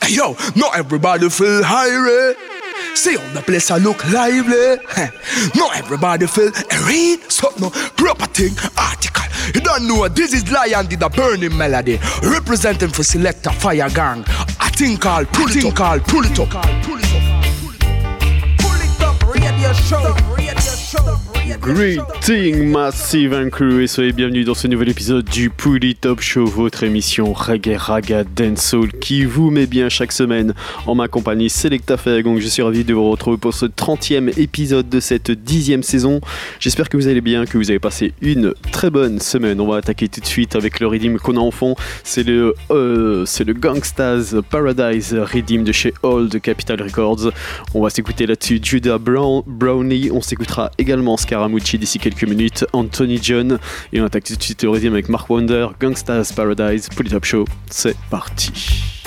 Hey 0.00 0.14
yo, 0.14 0.36
not 0.56 0.76
everybody 0.76 1.28
feel 1.28 1.62
high, 1.64 2.34
See 2.94 3.16
how 3.16 3.32
the 3.32 3.42
place 3.42 3.70
I 3.70 3.78
look 3.78 4.04
lively. 4.12 4.76
Not 5.54 5.76
everybody 5.76 6.26
feel 6.26 6.50
read 6.86 7.20
something 7.30 7.70
proper 7.96 8.26
thing 8.26 8.54
article. 8.76 9.24
You 9.54 9.60
don't 9.60 9.88
know 9.88 10.08
this 10.08 10.32
is 10.32 10.50
Lion 10.50 10.86
did 10.86 11.02
a 11.02 11.08
burning 11.08 11.56
melody 11.56 11.98
representing 12.22 12.90
for 12.90 13.02
Selector 13.02 13.50
Fire 13.50 13.88
Gang. 13.90 14.24
A 14.60 14.70
thing 14.70 14.96
called 14.98 15.28
pull 15.32 15.48
it 15.48 15.64
up, 15.64 15.74
called 15.74 16.04
pull 16.04 16.24
it 16.24 16.38
up. 16.38 16.50
Pull 16.84 16.98
it 16.98 17.12
up, 17.12 17.44
pull 18.58 18.74
it 18.74 19.02
up, 19.02 19.34
radio 19.34 19.72
show, 19.72 20.14
radio 20.36 20.60
show. 20.60 21.31
Greeting 21.60 22.70
Massive 22.70 23.34
and 23.34 23.50
Crew 23.50 23.82
et 23.82 23.86
soyez 23.86 24.12
bienvenus 24.12 24.46
dans 24.46 24.54
ce 24.54 24.68
nouvel 24.68 24.88
épisode 24.88 25.24
du 25.24 25.50
Pouli 25.50 25.94
Top 25.94 26.20
Show, 26.20 26.46
votre 26.46 26.84
émission 26.84 27.32
reggae 27.32 27.76
raga 27.76 28.24
dancehall 28.24 28.92
qui 28.92 29.24
vous 29.24 29.50
met 29.50 29.66
bien 29.66 29.88
chaque 29.88 30.12
semaine 30.12 30.54
en 30.86 30.94
ma 30.94 31.08
compagnie 31.08 31.50
Selecta 31.50 31.96
Donc 32.22 32.38
Je 32.38 32.46
suis 32.46 32.62
ravi 32.62 32.84
de 32.84 32.94
vous 32.94 33.10
retrouver 33.10 33.36
pour 33.36 33.54
ce 33.54 33.66
30e 33.66 34.38
épisode 34.40 34.88
de 34.88 35.00
cette 35.00 35.30
10e 35.30 35.82
saison. 35.82 36.20
J'espère 36.60 36.88
que 36.88 36.96
vous 36.96 37.08
allez 37.08 37.20
bien, 37.20 37.44
que 37.44 37.58
vous 37.58 37.70
avez 37.70 37.80
passé 37.80 38.12
une 38.22 38.54
très 38.70 38.90
bonne 38.90 39.18
semaine. 39.18 39.60
On 39.60 39.66
va 39.66 39.78
attaquer 39.78 40.08
tout 40.08 40.20
de 40.20 40.26
suite 40.26 40.54
avec 40.54 40.80
le 40.80 40.86
redeem 40.86 41.18
qu'on 41.18 41.36
a 41.36 41.40
en 41.40 41.50
fond. 41.50 41.74
C'est 42.04 42.22
le, 42.22 42.54
euh, 42.70 43.24
le 43.44 43.52
Gangstas 43.52 44.34
Paradise 44.48 45.14
Redeem 45.14 45.64
de 45.64 45.72
chez 45.72 45.92
Old 46.02 46.40
Capital 46.40 46.80
Records. 46.80 47.32
On 47.74 47.82
va 47.82 47.90
s'écouter 47.90 48.26
là-dessus 48.26 48.60
Judah 48.62 48.98
Brown, 48.98 49.42
Brownie. 49.46 50.10
On 50.12 50.20
s'écoutera 50.20 50.70
également 50.78 51.16
Scaramucci 51.42 51.76
d'ici 51.76 51.98
quelques 51.98 52.22
minutes, 52.22 52.64
Anthony 52.72 53.18
John, 53.20 53.58
et 53.92 54.00
on 54.00 54.04
attaque 54.04 54.22
tout 54.22 54.36
de 54.36 54.42
suite 54.42 54.62
avec 54.62 55.08
Mark 55.08 55.28
Wonder, 55.28 55.70
Gangsta's 55.80 56.32
Paradise, 56.32 56.88
Polytop 56.94 57.24
Show. 57.24 57.44
C'est 57.68 57.96
parti. 58.10 59.01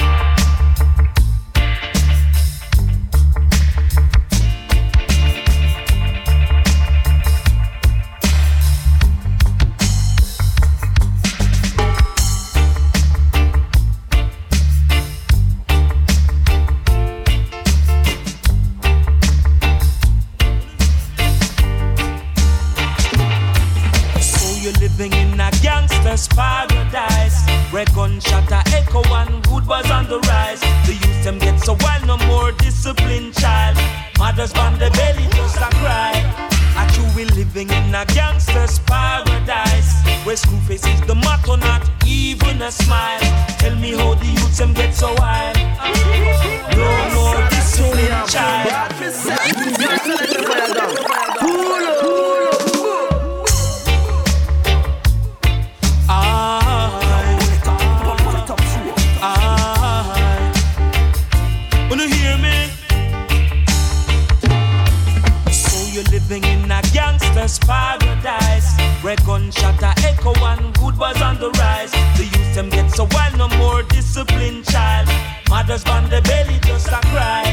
So 31.66 31.74
while 31.78 32.06
no 32.06 32.18
more 32.28 32.52
disciplined 32.52 33.34
child, 33.34 33.76
mothers 34.20 34.52
from 34.52 34.78
the 34.78 34.92
belly 34.92 35.26
just 35.32 35.58
a 35.58 35.70
cry. 35.82 36.14
At 36.78 36.96
you 36.96 37.04
we 37.16 37.26
living 37.26 37.72
in 37.72 37.96
a 37.96 38.06
gangster's 38.06 38.78
paradise, 38.86 39.92
where 40.24 40.36
school 40.36 40.60
faces 40.68 41.02
the 41.08 41.16
motto, 41.16 41.56
not 41.56 41.82
even 42.06 42.62
a 42.62 42.72
smile. 42.72 43.20
Tell 43.58 43.76
me 43.78 43.96
how 43.98 44.14
the 44.14 44.28
youths 44.28 44.60
them 44.60 44.74
get 44.76 44.94
so 44.94 45.12
wild. 45.18 45.58
No 46.78 46.90
more 47.16 47.50
disciplined 47.50 48.30
child. 48.30 48.86
gangster's 67.46 67.60
paradise. 67.68 68.74
Where 69.04 69.16
gunshot 69.18 69.82
a 69.84 69.94
echo 70.04 70.34
and 70.34 70.74
good 70.80 70.98
was 70.98 71.22
on 71.22 71.38
the 71.40 71.50
rise. 71.52 71.92
The 72.18 72.24
youth 72.26 72.56
them 72.56 72.70
get 72.70 72.90
so 72.90 73.08
wild, 73.12 73.38
no 73.38 73.48
more 73.58 73.84
disciplined 73.84 74.66
child. 74.66 75.08
Mothers 75.50 75.86
on 75.86 76.10
the 76.10 76.22
belly 76.22 76.60
just 76.64 76.88
a 76.88 77.00
cry. 77.12 77.44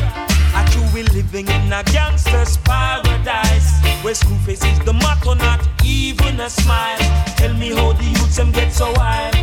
I 0.54 0.64
true 0.70 0.88
we 0.94 1.02
living 1.14 1.48
in 1.48 1.72
a 1.72 1.82
gangster's 1.84 2.56
paradise. 2.58 3.70
Where 4.02 4.14
school 4.14 4.38
faces 4.38 4.78
the 4.80 4.94
motto, 4.94 5.34
not 5.34 5.60
even 5.84 6.40
a 6.40 6.48
smile. 6.48 6.98
Tell 7.36 7.52
me 7.54 7.74
how 7.74 7.92
the 7.92 8.04
youth 8.04 8.36
them 8.36 8.50
get 8.52 8.72
so 8.72 8.92
wild. 8.96 9.34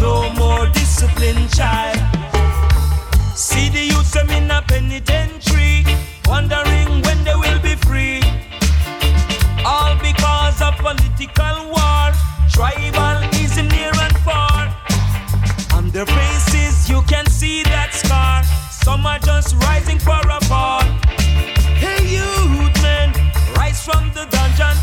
No 0.00 0.30
more 0.34 0.66
disciplined 0.72 1.50
child. 1.52 1.98
See 3.36 3.68
the 3.68 3.84
youth 3.86 4.12
them 4.12 4.30
in 4.30 4.50
a 4.50 4.62
penitentiary, 4.62 5.84
wondering 6.26 7.02
when 7.02 7.22
they 7.22 7.36
will 7.36 7.60
be 7.60 7.76
free 7.76 8.27
political 10.72 11.56
war. 11.72 12.12
Tribalism 12.50 13.70
near 13.70 13.92
and 13.94 14.16
far. 14.26 14.74
On 15.74 15.90
their 15.90 16.06
faces, 16.06 16.88
you 16.88 17.02
can 17.02 17.26
see 17.26 17.62
that 17.64 17.94
scar. 17.94 18.42
Some 18.70 19.06
are 19.06 19.18
just 19.18 19.54
rising 19.64 19.98
for 19.98 20.20
a 20.28 20.40
fall. 20.46 20.82
Hey, 21.78 22.02
youth, 22.16 22.74
man, 22.82 23.12
rise 23.56 23.84
from 23.84 24.10
the 24.14 24.26
dungeon. 24.30 24.76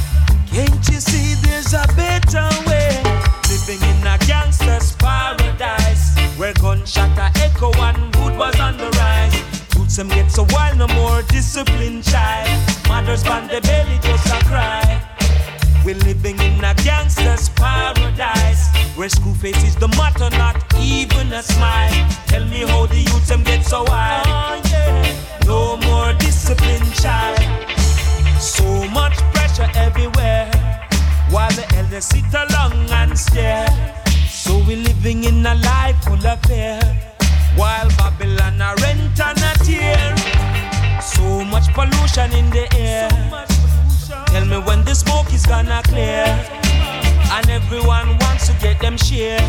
Can't 0.47 0.87
you 0.87 0.99
see 0.99 1.35
there's 1.43 1.73
a 1.73 1.85
better 1.95 2.47
way? 2.67 3.01
Living 3.49 3.81
in 3.89 4.07
a 4.07 4.17
gangster's 4.25 4.95
paradise 4.95 6.15
where 6.37 6.53
gunshot 6.53 7.17
a 7.17 7.31
echo 7.43 7.71
and 7.73 8.15
wood 8.17 8.37
was 8.37 8.59
on 8.59 8.77
the 8.77 8.89
rise. 8.97 9.35
Youths 9.75 9.95
some 9.95 10.09
get 10.09 10.31
so 10.31 10.45
wild, 10.49 10.77
no 10.77 10.87
more 10.87 11.21
discipline, 11.23 12.01
child. 12.01 12.49
Mothers 12.87 13.25
on 13.27 13.47
the 13.47 13.61
belly 13.61 13.99
just 14.01 14.27
a 14.27 14.45
cry. 14.45 15.14
We're 15.85 15.93
living 15.97 16.39
in 16.39 16.63
a 16.63 16.73
gangster's 16.83 17.49
paradise 17.49 18.75
where 18.95 19.07
school 19.07 19.35
faces 19.35 19.75
the 19.75 19.87
matter, 19.89 20.35
not 20.35 20.57
even 20.79 21.31
a 21.31 21.43
smile. 21.43 22.09
Tell 22.25 22.43
me 22.45 22.65
how 22.65 22.87
the 22.87 22.97
youth 22.97 23.27
them 23.27 23.43
get 23.43 23.63
so 23.63 23.83
wild. 23.83 24.25
Oh, 24.27 24.61
yeah. 24.71 25.45
No 25.45 25.77
more 25.77 26.11
discipline, 26.13 26.81
child. 26.93 27.37
So 28.41 28.65
much 28.89 29.13
pressure 29.31 29.69
everywhere 29.75 30.49
while 31.29 31.51
the 31.51 31.71
elders 31.75 32.05
sit 32.05 32.33
along 32.33 32.73
and 32.89 33.15
stare. 33.15 33.69
So 34.27 34.57
we're 34.65 34.77
living 34.77 35.23
in 35.25 35.45
a 35.45 35.53
life 35.53 36.03
full 36.03 36.25
of 36.25 36.41
fear 36.47 36.79
while 37.55 37.89
Babylon 37.89 38.59
a 38.59 38.73
rent 38.81 39.19
and 39.19 39.37
a 39.37 39.53
tear. 39.63 40.17
So 40.99 41.45
much 41.45 41.71
pollution 41.75 42.33
in 42.33 42.49
the 42.49 42.67
air. 42.75 43.09
So 43.49 43.54
Tell 44.35 44.45
me 44.47 44.57
when 44.67 44.83
the 44.83 44.93
smoke 44.93 45.31
is 45.31 45.45
gonna 45.45 45.81
clear. 45.85 46.25
And 47.31 47.49
everyone 47.49 48.17
wants 48.17 48.47
to 48.47 48.53
get 48.59 48.81
them 48.81 48.97
share. 48.97 49.39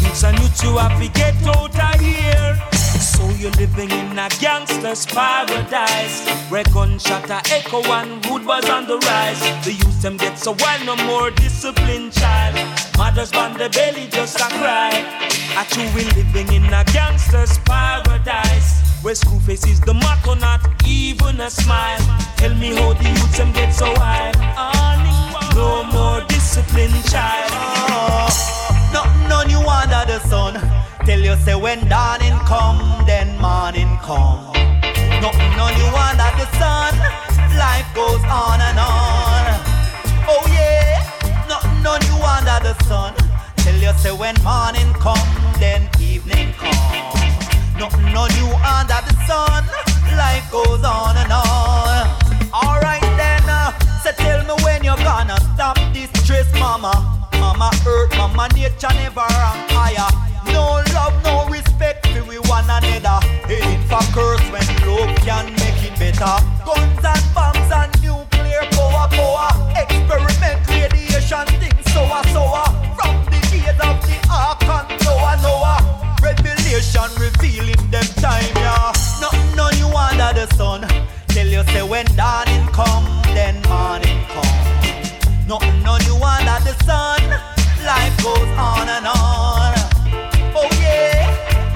Youths 0.00 0.24
and 0.24 0.38
you 0.38 0.48
too 0.56 0.78
have 0.78 0.98
to 0.98 1.08
get 1.08 1.36
out 1.46 1.76
of 1.76 2.00
here. 2.00 2.56
So 2.72 3.28
you're 3.36 3.50
living 3.60 3.90
in 3.90 4.18
a 4.18 4.30
gangster's 4.40 5.04
paradise. 5.04 6.26
Where 6.48 6.64
gunshot 6.72 7.28
a 7.28 7.42
echo 7.52 7.82
and 7.92 8.24
rude 8.24 8.46
was 8.46 8.66
on 8.70 8.86
the 8.86 8.96
rise. 8.96 9.40
The 9.66 9.72
youth 9.72 10.00
them 10.00 10.16
get 10.16 10.38
so 10.38 10.56
wild, 10.60 10.86
no 10.86 10.96
more 11.04 11.30
discipline, 11.30 12.10
child. 12.10 12.56
Mothers 12.96 13.34
on 13.34 13.52
the 13.58 13.68
belly 13.68 14.08
just 14.08 14.40
a 14.40 14.48
cry. 14.56 14.92
At 15.60 15.68
you 15.76 15.84
we 15.94 16.04
living 16.16 16.50
in 16.54 16.72
a 16.72 16.84
gangster's 16.84 17.58
paradise. 17.58 18.85
Where 19.06 19.14
school 19.14 19.38
faces 19.38 19.78
the 19.78 19.94
motto, 19.94 20.34
not 20.34 20.66
even 20.84 21.40
a 21.40 21.48
smile. 21.48 22.00
Tell 22.38 22.52
me 22.56 22.74
how 22.74 22.92
the 22.92 23.04
youths 23.04 23.38
them 23.38 23.52
get 23.52 23.70
so 23.70 23.86
wild. 23.94 24.34
No 25.54 25.84
more 25.94 26.26
discipline, 26.26 26.90
child. 27.06 27.48
Oh, 27.54 28.26
nothing 28.92 29.30
on 29.30 29.48
you 29.48 29.60
under 29.62 30.02
the 30.10 30.18
sun. 30.26 30.54
Tell 31.06 31.20
you 31.20 31.36
say 31.36 31.54
when 31.54 31.88
dawning 31.88 32.36
come, 32.50 32.82
then 33.06 33.38
morning 33.38 33.96
come. 34.02 34.42
Nothing 35.22 35.54
on 35.54 35.72
you 35.78 35.86
under 35.86 36.30
the 36.42 36.50
sun. 36.58 36.98
Life 37.54 37.86
goes 37.94 38.24
on 38.26 38.58
and 38.58 38.76
on. 38.76 39.54
Oh 40.26 40.42
yeah, 40.50 40.98
nothing 41.46 41.86
on 41.86 42.02
you 42.10 42.18
under 42.26 42.58
the 42.58 42.74
sun. 42.82 43.14
Tell 43.58 43.76
you 43.76 43.92
say 44.00 44.10
when 44.10 44.34
morning 44.42 44.92
come, 44.94 45.30
then 45.60 45.88
evening 46.00 46.52
come. 46.58 47.35
Nothing 47.78 48.12
no 48.12 48.26
new 48.28 48.48
under 48.64 49.00
the 49.04 49.14
sun. 49.26 49.64
Life 50.16 50.50
goes 50.50 50.82
on 50.82 51.14
and 51.16 51.30
on. 51.30 52.08
Alright 52.50 53.02
then, 53.20 53.42
uh, 53.44 53.70
so 54.02 54.12
tell 54.12 54.40
me 54.44 54.64
when 54.64 54.82
you're 54.82 54.96
gonna 54.96 55.38
stop 55.54 55.76
this 55.92 56.08
stress, 56.24 56.50
mama. 56.58 57.28
Mama 57.38 57.70
hurt, 57.84 58.16
mama 58.16 58.48
nature 58.54 58.88
never 58.94 59.20
run 59.20 59.58
higher. 59.76 60.08
No 60.54 60.80
love, 60.94 61.12
no 61.22 61.46
respect 61.50 62.06
for 62.08 62.24
we 62.24 62.38
one 62.48 62.64
another. 62.64 63.20
Ain't 63.46 63.84
for 63.90 64.00
curse 64.16 64.40
when 64.48 64.66
love 64.88 65.14
can 65.26 65.52
make 65.60 65.80
it 65.84 65.98
better. 65.98 66.36
Guns 66.64 67.04
and 67.04 67.24
bombs 67.34 67.70
and 67.70 67.92
nuclear 68.00 68.64
power, 68.72 69.06
power. 69.12 69.52
Experiment, 69.76 70.66
radiation, 70.68 71.46
things 71.60 71.92
so 71.92 72.08
sour. 72.08 72.24
sour. 72.32 72.65
creation 76.76 77.10
revealing 77.18 77.90
them 77.90 78.04
time, 78.20 78.44
yeah. 78.56 78.92
Nothing 79.20 79.56
no 79.56 79.70
you 79.80 79.88
under 79.96 80.32
the 80.38 80.46
sun. 80.56 80.82
Tell 81.28 81.46
you 81.46 81.62
say 81.72 81.82
when 81.82 82.04
dawning 82.16 82.66
come, 82.68 83.06
then 83.32 83.62
morning 83.68 84.20
come. 84.28 84.56
Nothing 85.48 85.82
no 85.82 85.96
you 86.04 86.16
under 86.16 86.58
the 86.68 86.74
sun. 86.84 87.22
Life 87.84 88.16
goes 88.22 88.50
on 88.60 88.88
and 88.88 89.06
on. 89.06 89.72
Oh 90.52 90.68
yeah, 90.80 91.24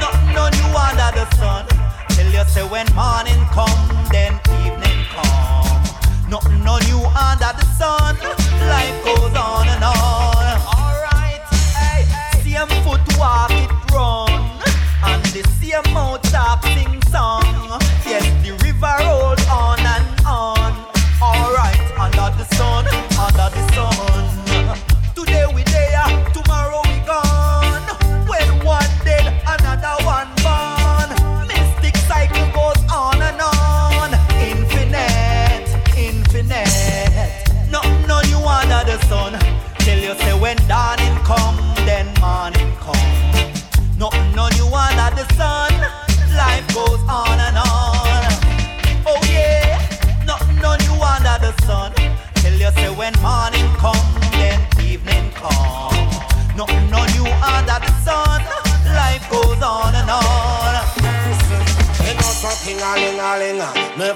nothing 0.00 0.34
no 0.34 0.44
you 0.58 0.66
under 0.76 1.10
the 1.16 1.26
sun. 1.36 1.64
Tell 2.10 2.30
you 2.30 2.44
say 2.52 2.62
when 2.68 2.86
morning 2.94 3.39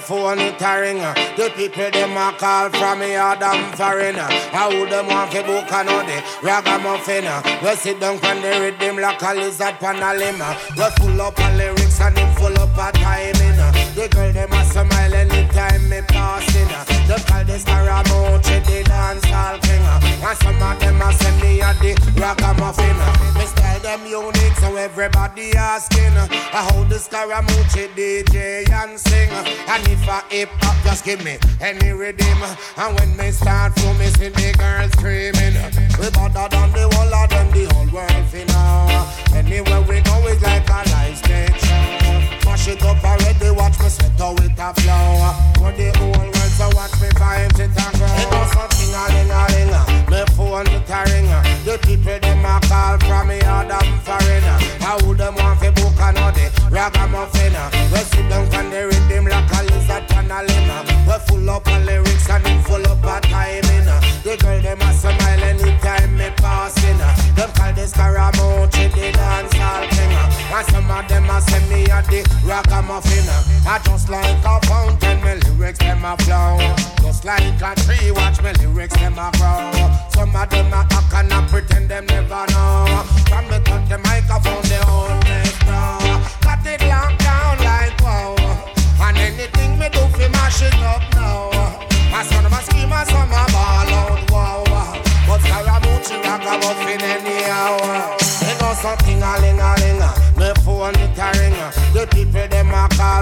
phone 0.05 0.39
it 0.39 0.61
a 0.61 0.81
ring. 0.81 1.01
The 1.37 1.51
people 1.57 1.91
them 1.91 2.17
a 2.17 2.37
call 2.37 2.69
from 2.71 3.01
me 3.01 3.15
a 3.15 3.37
damn 3.39 3.73
foreign 3.77 4.17
How 4.53 4.71
them 4.71 5.07
want 5.09 5.33
fi 5.33 5.43
book 5.43 5.71
a 5.73 5.85
know 5.85 6.03
the 6.05 6.23
ragamuffin. 6.43 7.27
We 7.63 7.75
sit 7.77 8.01
down 8.01 8.19
from 8.19 8.43
the 8.43 8.51
rhythm 8.61 8.99
like 8.99 9.23
a 9.23 9.35
lizard 9.35 9.77
pan 9.81 10.03
a 10.03 10.13
limb. 10.19 10.43
We 10.77 10.85
full 10.97 11.21
up 11.23 11.39
of 11.39 11.57
lyrics 11.57 12.01
and 12.01 12.17
them 12.17 12.35
full 12.37 12.57
up 12.59 12.77
of 12.77 12.93
timing. 13.01 13.57
The 13.97 14.09
girl 14.11 14.33
them 14.33 14.53
a 14.53 14.65
smile 14.65 15.15
anytime 15.57 15.89
me 15.89 16.01
passing 16.09 16.69
Them 17.07 17.21
call 17.27 17.45
the 17.45 17.59
Skarra 17.59 18.03
Mucci 18.05 18.65
the 18.65 18.85
dance 18.85 19.25
hall 19.27 19.59
king 19.59 19.83
uh, 19.83 20.29
And 20.29 20.39
some 20.39 20.63
of 20.63 20.81
them 20.81 21.01
a 21.01 21.13
send 21.13 21.41
me 21.43 21.61
a 21.61 21.73
the 21.81 21.95
ragamuffin 22.19 22.97
uh, 22.99 23.39
Me 23.39 23.47
style 23.47 23.81
them 23.81 24.07
unique 24.07 24.57
so 24.59 24.77
everybody 24.77 25.53
asking 25.55 26.15
How 26.51 26.85
the 26.85 26.97
Skarra 26.97 27.43
Mucci 27.43 27.89
DJ 27.95 28.69
and 28.71 28.99
sing 28.99 29.31
And 29.69 29.87
if 29.89 30.07
a 30.09 30.23
hip 30.35 30.49
hop 30.61 30.77
just 30.85 31.05
give 31.05 31.25
me 31.25 31.39
any 31.61 31.93
rhythm 31.93 32.43
And 32.77 32.99
when 32.99 33.17
me 33.17 33.31
start 33.31 33.79
for 33.79 33.95
me 33.95 34.07
see 34.07 34.29
the 34.29 34.55
girls 34.59 34.93
screaming 34.93 35.55
We 35.99 36.11
better 36.11 36.49
than 36.51 36.73
the 36.73 36.89
whole 36.93 37.15
of 37.15 37.31
them 37.31 37.51
the 37.51 37.65
whole 37.75 37.89
world 37.93 38.27
fi 38.31 38.45
know 38.45 39.39
Anywhere 39.39 39.83
we 39.83 40.01
go 40.01 40.27
it's 40.29 40.43
like 40.43 40.69
a 40.69 40.83
live 40.91 41.17
stage 41.19 42.04
Mash 42.55 42.69
it 42.69 42.85
up 42.85 43.03
already 43.03 43.51
watch 43.51 43.81
me 43.81 43.89
sweat 43.89 44.15
how 44.15 44.31
it 44.39 44.55
a 44.55 44.71
flow 44.79 45.35
For 45.59 45.75
the 45.75 45.91
whole 45.99 46.15
world 46.15 46.55
so 46.55 46.71
watch 46.79 46.95
me 47.03 47.11
vibes 47.19 47.59
it 47.59 47.75
a 47.75 47.87
grow 47.99 48.07
It 48.15 48.31
does 48.31 48.51
something 48.55 48.95
a 48.95 49.05
ling 49.11 49.35
a 49.35 49.43
ling 49.51 49.75
Me 50.07 50.23
phone 50.39 50.71
it 50.71 50.87
a 50.87 50.99
ring 51.11 51.27
The 51.67 51.75
people 51.83 52.15
them 52.23 52.47
a 52.47 52.55
call 52.71 52.95
from 53.03 53.27
me 53.27 53.43
a 53.43 53.67
damn 53.67 53.99
foreign 54.07 54.47
How 54.79 55.03
them 55.03 55.35
want 55.35 55.59
fi 55.59 55.71
book 55.75 55.99
a 55.99 56.13
know 56.15 56.31
the 56.31 56.47
ragamuffin 56.71 57.59
uh. 57.59 57.75
We 57.91 57.99
sit 58.07 58.29
down 58.31 58.47
from 58.47 58.71
the 58.71 58.87
rhythm 58.87 59.27
like 59.27 59.51
a 59.51 59.61
lizard 59.75 60.07
a 60.15 60.39
limb 60.47 60.71
uh. 60.71 61.11
We 61.11 61.17
full 61.27 61.51
up 61.51 61.67
of 61.67 61.83
lyrics 61.83 62.31
and 62.31 62.45
them 62.45 62.63
full 62.63 62.87
up 62.87 63.03
of 63.03 63.21
timing 63.35 63.91
uh. 63.91 63.99
The 64.23 64.39
girl 64.39 64.63
them 64.63 64.81
a 64.81 64.95
smile 64.95 65.43
anytime 65.43 66.17
me 66.17 66.31
passing 66.39 67.03
Them 67.35 67.51
call 67.51 67.73
the 67.75 67.83
Skarra 67.91 68.31
Mucci 68.39 68.95
the 68.95 69.11
dance 69.11 69.53
hall 69.59 69.94
And 70.55 70.67
some 70.69 70.89
of 70.89 71.09
them 71.09 71.29
a 71.29 71.41
send 71.41 71.69
me 71.69 71.83
a 71.87 72.01
the 72.03 72.23
ragamuffin 72.47 73.27
I 73.67 73.81
just 73.83 74.09
like 74.09 74.39
a 74.45 74.61
fountain, 74.69 75.21
me 75.25 75.35
lyrics 75.51 75.81
them 75.81 76.05
a 76.05 76.17
flow. 76.19 76.59
Just 77.03 77.25
like 77.25 77.61
a 77.61 77.75
tree, 77.83 78.13
watch 78.13 78.41
me 78.41 78.53
lyrics 78.61 78.95
them 78.95 79.19
a 79.19 79.33
grow. 79.35 79.73
Some 80.15 80.37
of 80.37 80.49
them 80.51 80.73
a 80.73 80.87
act 80.95 81.33
and 81.33 81.49
pretend 81.49 81.89
them 81.89 82.07
never 82.07 82.47
know. 82.53 83.03
From 83.27 83.49
me 83.51 83.59
touch 83.65 83.89
the 83.89 83.99
microphone, 83.99 84.63
they 84.69 84.79
all 84.87 85.14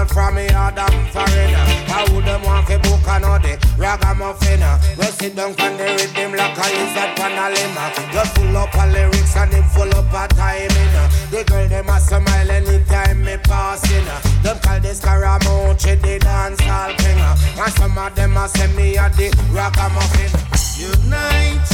a 0.03 0.13
from 0.13 0.35
me 0.35 0.45
a 0.45 0.71
damn 0.75 1.05
foreign 1.11 1.53
How 1.87 2.05
them 2.05 2.41
want 2.43 2.67
fi 2.67 2.77
book 2.77 3.07
a 3.07 3.19
know 3.19 3.37
the 3.39 3.57
ragamuffin? 3.77 4.63
We 4.97 5.05
sit 5.05 5.35
down 5.35 5.53
from 5.53 5.77
the 5.77 5.83
rhythm 5.83 6.31
like 6.35 6.57
a 6.57 6.65
lizard 6.75 7.11
pan 7.15 7.35
a 7.39 7.45
limb. 7.53 7.77
You 8.13 8.25
full 8.33 8.57
up 8.57 8.75
of 8.75 8.91
lyrics 8.91 9.35
and 9.35 9.51
them 9.51 9.63
full 9.69 9.93
up 9.95 10.13
of 10.13 10.29
timing. 10.37 10.93
The 11.31 11.43
girl 11.47 11.67
them 11.67 11.89
a 11.89 11.99
smile 11.99 12.51
anytime 12.51 13.23
me 13.23 13.37
passing. 13.43 14.05
Them 14.43 14.59
call 14.59 14.79
the 14.79 14.89
Skarra 14.89 15.39
Mucci 15.39 15.99
the 16.01 16.19
dance 16.19 16.59
hall 16.61 16.93
king 16.97 17.19
And 17.19 17.73
some 17.73 17.97
of 17.97 18.15
them 18.15 18.37
a 18.37 18.47
send 18.47 18.75
me 18.75 18.97
a 18.97 19.09
the 19.09 19.29
ragamuffin. 19.51 20.31
Unite, 20.77 21.69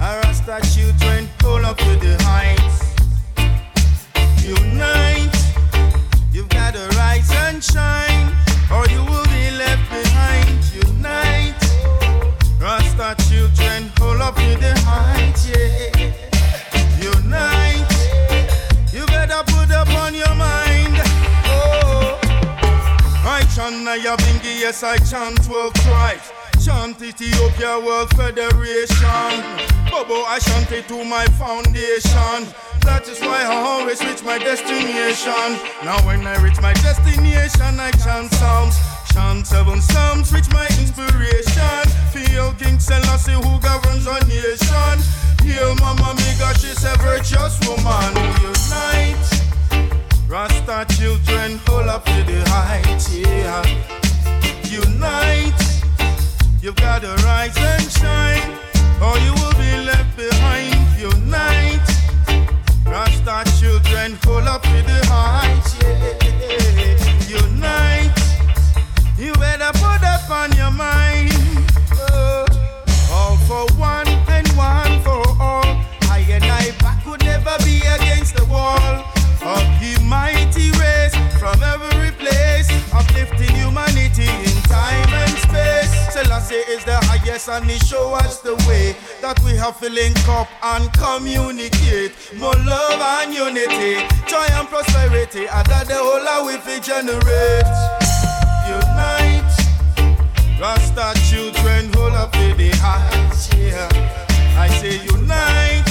our 0.00 0.20
Rasta 0.22 0.60
children 0.72 1.28
pull 1.38 1.64
up 1.64 1.76
to 1.78 1.96
the 1.96 2.16
heights. 2.24 2.78
Unite, 4.44 5.37
you've 6.38 6.48
got 6.50 6.72
to 6.72 6.86
rise 6.96 7.32
and 7.32 7.62
shine, 7.62 8.28
or 8.70 8.86
you 8.86 9.02
will 9.10 9.26
be 9.26 9.50
left 9.58 9.84
behind. 9.90 10.58
Unite, 10.86 11.58
Rasta 12.60 13.16
children 13.28 13.90
pull 13.96 14.22
up 14.22 14.36
to 14.36 14.54
the 14.64 14.72
heights. 14.86 15.48
Yeah. 15.48 16.14
Unite, 17.02 17.92
you 18.92 19.04
better 19.06 19.42
put 19.52 19.72
up 19.72 19.90
on 20.04 20.14
your 20.14 20.34
mind. 20.36 20.94
Oh. 21.50 22.20
I 23.24 23.42
chant 23.54 23.84
Nyabinghi, 23.84 24.60
yes, 24.60 24.84
I 24.84 24.98
chant 24.98 25.44
12 25.44 25.74
tribes. 25.74 26.30
Chant 26.64 27.00
Ethiopia 27.00 27.78
World 27.78 28.10
Federation. 28.16 29.30
Bobo, 29.90 30.24
I 30.26 30.38
chant 30.40 30.72
it 30.72 30.88
to 30.88 31.04
my 31.04 31.24
foundation. 31.38 32.46
That 32.82 33.06
is 33.08 33.20
why 33.20 33.42
I 33.44 33.56
always 33.56 34.02
reach 34.04 34.22
my 34.22 34.38
destination. 34.38 35.58
Now, 35.84 35.98
when 36.06 36.26
I 36.26 36.36
reach 36.42 36.60
my 36.60 36.72
destination, 36.74 37.78
I 37.80 37.90
chant 38.02 38.32
psalms. 38.34 38.76
Chant 39.12 39.46
seven 39.46 39.80
psalms, 39.80 40.32
reach 40.32 40.50
my 40.52 40.66
inspiration. 40.78 41.82
Feel 42.12 42.52
King 42.54 42.78
Selassie 42.78 43.32
who 43.32 43.58
governs 43.60 44.06
our 44.06 44.20
nation. 44.26 44.94
Heal 45.42 45.74
Mama 45.76 46.12
Miga, 46.18 46.52
she's 46.60 46.84
a 46.84 46.94
virtuous 46.98 47.58
woman. 47.66 48.12
Unite. 48.42 49.26
Rasta 50.28 50.84
children, 50.96 51.58
hold 51.66 51.88
up 51.88 52.04
to 52.04 52.22
the 52.24 52.44
heights, 52.50 53.14
yeah. 53.14 53.64
Unite, 54.68 55.77
you've 56.60 56.76
got 56.76 57.02
to 57.02 57.14
rise 57.24 57.56
and 57.56 57.90
shine, 57.90 58.58
or 59.00 59.16
you 59.18 59.32
will 59.34 59.52
be 59.54 59.72
left 59.86 60.16
behind. 60.16 60.74
Unite, 60.98 61.88
Rasta 62.86 63.44
children, 63.60 64.18
hold 64.24 64.46
up 64.46 64.62
to 64.62 64.82
the 64.82 65.00
heights, 65.06 65.76
yeah. 65.80 67.40
Unite, 67.40 68.18
you 69.16 69.32
better 69.34 69.70
put 69.78 70.02
up 70.02 70.28
on 70.30 70.52
your 70.56 70.70
mind. 70.70 71.32
Oh. 72.10 72.46
All 73.10 73.36
for 73.48 73.66
one 73.78 74.08
and 74.08 74.48
one 74.52 75.00
for 75.02 75.22
all. 75.40 75.64
I 76.10 76.24
and 76.30 76.44
I 76.44 76.72
back 76.80 77.06
would 77.06 77.22
never 77.24 77.56
be 77.64 77.78
against 77.78 78.36
the 78.36 78.44
wall. 78.46 79.04
Of 79.40 79.64
the 79.80 79.98
mighty 80.04 80.70
race 80.72 81.14
from 81.38 81.62
every 81.62 82.10
place, 82.12 82.68
uplifting 82.92 83.54
humanity 83.56 84.47
time 84.68 85.10
and 85.12 85.34
space. 85.38 86.12
Selassie 86.12 86.62
is 86.70 86.84
the 86.84 86.96
highest 87.08 87.48
and 87.48 87.68
he 87.70 87.78
show 87.78 88.14
us 88.14 88.40
the 88.40 88.54
way. 88.68 88.94
That 89.20 89.40
we 89.44 89.52
have 89.56 89.80
to 89.80 89.90
link 89.90 90.16
up 90.28 90.48
and 90.62 90.92
communicate. 90.92 92.12
More 92.36 92.54
love 92.64 93.00
and 93.00 93.34
unity, 93.34 94.04
joy 94.26 94.46
and 94.52 94.68
prosperity. 94.68 95.46
And 95.46 95.66
that 95.66 95.88
the 95.88 95.98
whole 95.98 96.28
of 96.28 96.46
we 96.46 96.56
fi 96.58 96.78
generate. 96.80 97.66
Unite, 98.68 99.54
Rasta 100.60 101.14
children, 101.28 101.92
hold 101.94 102.12
up 102.12 102.32
to 102.32 102.54
the 102.54 102.70
heights. 102.76 103.48
Yeah, 103.54 103.88
I 104.58 104.68
say 104.68 105.00
unite. 105.04 105.88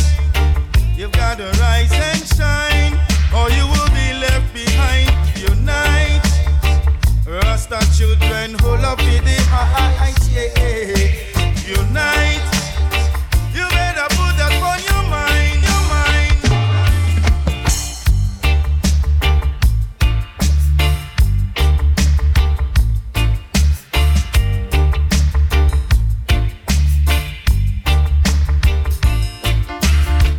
You've 0.96 1.12
got 1.12 1.38
to 1.38 1.46
rise 1.62 1.92
and 1.92 2.26
shine, 2.26 2.94
or 3.34 3.50
you 3.52 3.66
will 3.68 3.90
be 3.94 4.08
left 4.18 4.54
behind. 4.54 5.14
Unite, 5.38 6.17
Rasta 7.28 7.80
children, 7.98 8.56
up 8.86 9.00
to 9.00 9.22
the 9.22 9.38
heights. 9.50 10.30
Yeah, 10.30 10.48
unite. 11.68 12.57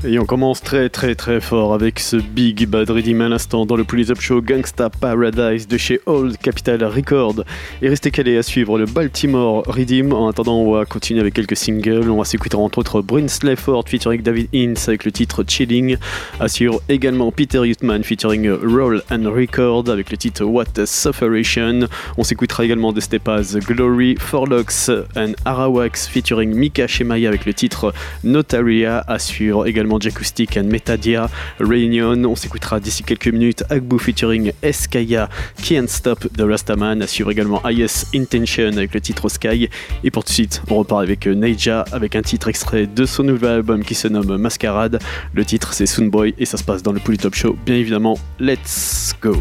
Et 0.05 0.17
on 0.21 0.25
commence 0.25 0.63
très 0.63 0.89
très 0.89 1.17
très 1.17 1.41
fort 1.41 1.75
avec 1.75 1.99
ce 1.99 2.17
Big 2.17 2.69
Bad 2.69 2.89
Redeem 2.89 3.21
à 3.21 3.29
l'instant 3.29 3.67
dans 3.67 3.75
le 3.75 3.83
Police 3.83 4.11
Up 4.11 4.21
Show 4.21 4.41
Gangsta 4.41 4.91
Paradise 4.91 5.67
de 5.67 5.77
chez 5.77 6.01
Old 6.07 6.39
Capital 6.39 6.85
Record. 6.85 7.43
Et 7.83 7.89
restez 7.89 8.13
calés 8.13 8.39
à 8.39 8.45
suivre 8.45 8.79
le 8.79 8.85
Baltimore 8.85 9.65
Redeem. 9.67 10.13
En 10.13 10.29
attendant, 10.29 10.59
on 10.61 10.73
va 10.73 10.85
continuer 10.85 11.21
avec 11.21 11.35
quelques 11.35 11.57
singles. 11.57 12.09
On 12.09 12.19
va 12.19 12.25
s'écouter 12.25 12.55
entre 12.55 12.79
autres 12.79 13.03
Brinsley 13.03 13.57
Ford 13.57 13.83
featuring 13.89 14.23
David 14.23 14.49
Ince 14.55 14.89
avec 14.89 15.05
le 15.05 15.11
titre 15.11 15.43
Chilling. 15.45 15.97
Assure 16.39 16.81
également 16.89 17.33
Peter 17.33 17.67
Youthman 17.67 18.05
featuring 18.05 18.49
Roll 18.51 19.03
and 19.11 19.25
Record 19.25 19.91
avec 19.91 20.13
le 20.13 20.17
titre 20.17 20.45
What 20.45 20.79
a 20.79 20.87
Sufferation. 20.87 21.89
On 22.17 22.23
s'écoutera 22.23 22.65
également 22.65 22.93
de 22.93 23.01
Stepas 23.01 23.57
Glory, 23.67 24.15
Forlocks 24.17 24.91
and 25.17 25.33
Arawax 25.45 26.07
featuring 26.07 26.55
Mika 26.55 26.87
Shemaya 26.87 27.29
avec 27.29 27.47
le 27.47 27.53
titre 27.53 27.93
Notaria. 28.23 29.05
Assure 29.09 29.67
également 29.67 29.88
Acoustic 29.97 30.57
and 30.57 30.65
Metadia 30.65 31.29
Reunion. 31.59 32.25
On 32.25 32.37
s'écoutera 32.37 32.81
d'ici 32.81 33.03
quelques 33.03 33.29
minutes 33.29 33.65
Agbu 33.71 33.99
featuring 33.99 34.53
Eskaya 34.63 35.29
Can't 35.63 35.89
Stop 35.89 36.29
the 36.37 36.43
Rastaman. 36.43 37.03
Assure 37.03 37.31
également 37.31 37.63
IS 37.69 38.07
Intention 38.15 38.69
avec 38.77 38.95
le 38.95 39.01
titre 39.01 39.29
Sky. 39.29 39.69
Et 40.05 40.11
pour 40.11 40.25
tout 40.25 40.31
de 40.31 40.35
suite, 40.35 40.63
on 40.71 40.77
repart 40.77 41.03
avec 41.03 41.27
Neija 41.27 41.85
avec 41.93 42.15
un 42.17 42.23
titre 42.23 42.49
extrait 42.49 42.87
de 42.87 43.05
son 43.05 43.25
nouvel 43.25 43.51
album 43.51 43.85
qui 43.85 43.95
se 43.95 44.09
nomme 44.09 44.37
Masquerade. 44.37 45.01
Le 45.33 45.45
titre 45.45 45.73
c'est 45.73 45.87
Soonboy 45.87 46.35
et 46.39 46.45
ça 46.45 46.57
se 46.57 46.65
passe 46.65 46.83
dans 46.83 46.93
le 46.93 47.01
Top 47.17 47.35
Show. 47.35 47.57
Bien 47.65 47.77
évidemment, 47.77 48.19
let's 48.39 49.15
go! 49.21 49.35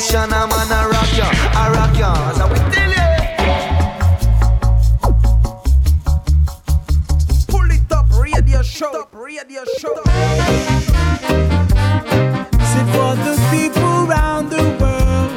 Sensation, 0.00 0.32
I'm 0.32 0.50
on 0.50 0.72
a 0.72 0.88
rock 0.88 1.16
ya, 1.16 1.30
a 1.54 1.70
rock 1.70 1.96
ya, 1.96 2.32
so 2.32 2.48
we 2.48 2.58
tell 2.72 2.90
you. 2.90 2.96
Pull 7.48 7.70
it 7.70 7.92
up, 7.92 8.06
radio 8.18 8.62
show. 8.62 9.08
Radio 9.12 9.64
show. 9.78 9.94
For 12.94 13.14
the 13.26 13.34
people 13.50 14.06
the 14.50 14.62
world. 14.80 15.30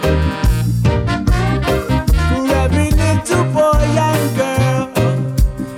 For 2.30 2.43
every 2.56 2.89
little 2.91 3.46
boy 3.54 3.86
and 4.10 4.38
girl. 4.38 4.86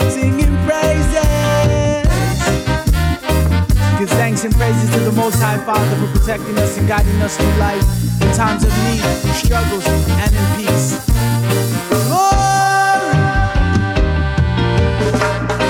Singing 0.09 0.55
praises. 0.65 2.07
Give 3.99 4.09
thanks 4.11 4.43
and 4.45 4.53
praises 4.55 4.89
to 4.91 4.99
the 4.99 5.11
Most 5.11 5.39
High 5.41 5.57
Father 5.65 5.95
for 5.97 6.19
protecting 6.19 6.57
us 6.57 6.77
and 6.77 6.87
guiding 6.87 7.21
us 7.21 7.35
through 7.35 7.57
life 7.57 8.18
in 8.29 8.35
times 8.35 8.63
of 8.63 8.71
need, 8.83 9.01
struggles, 9.33 9.85
and 9.87 10.35
in 10.35 10.45
peace. 10.57 11.03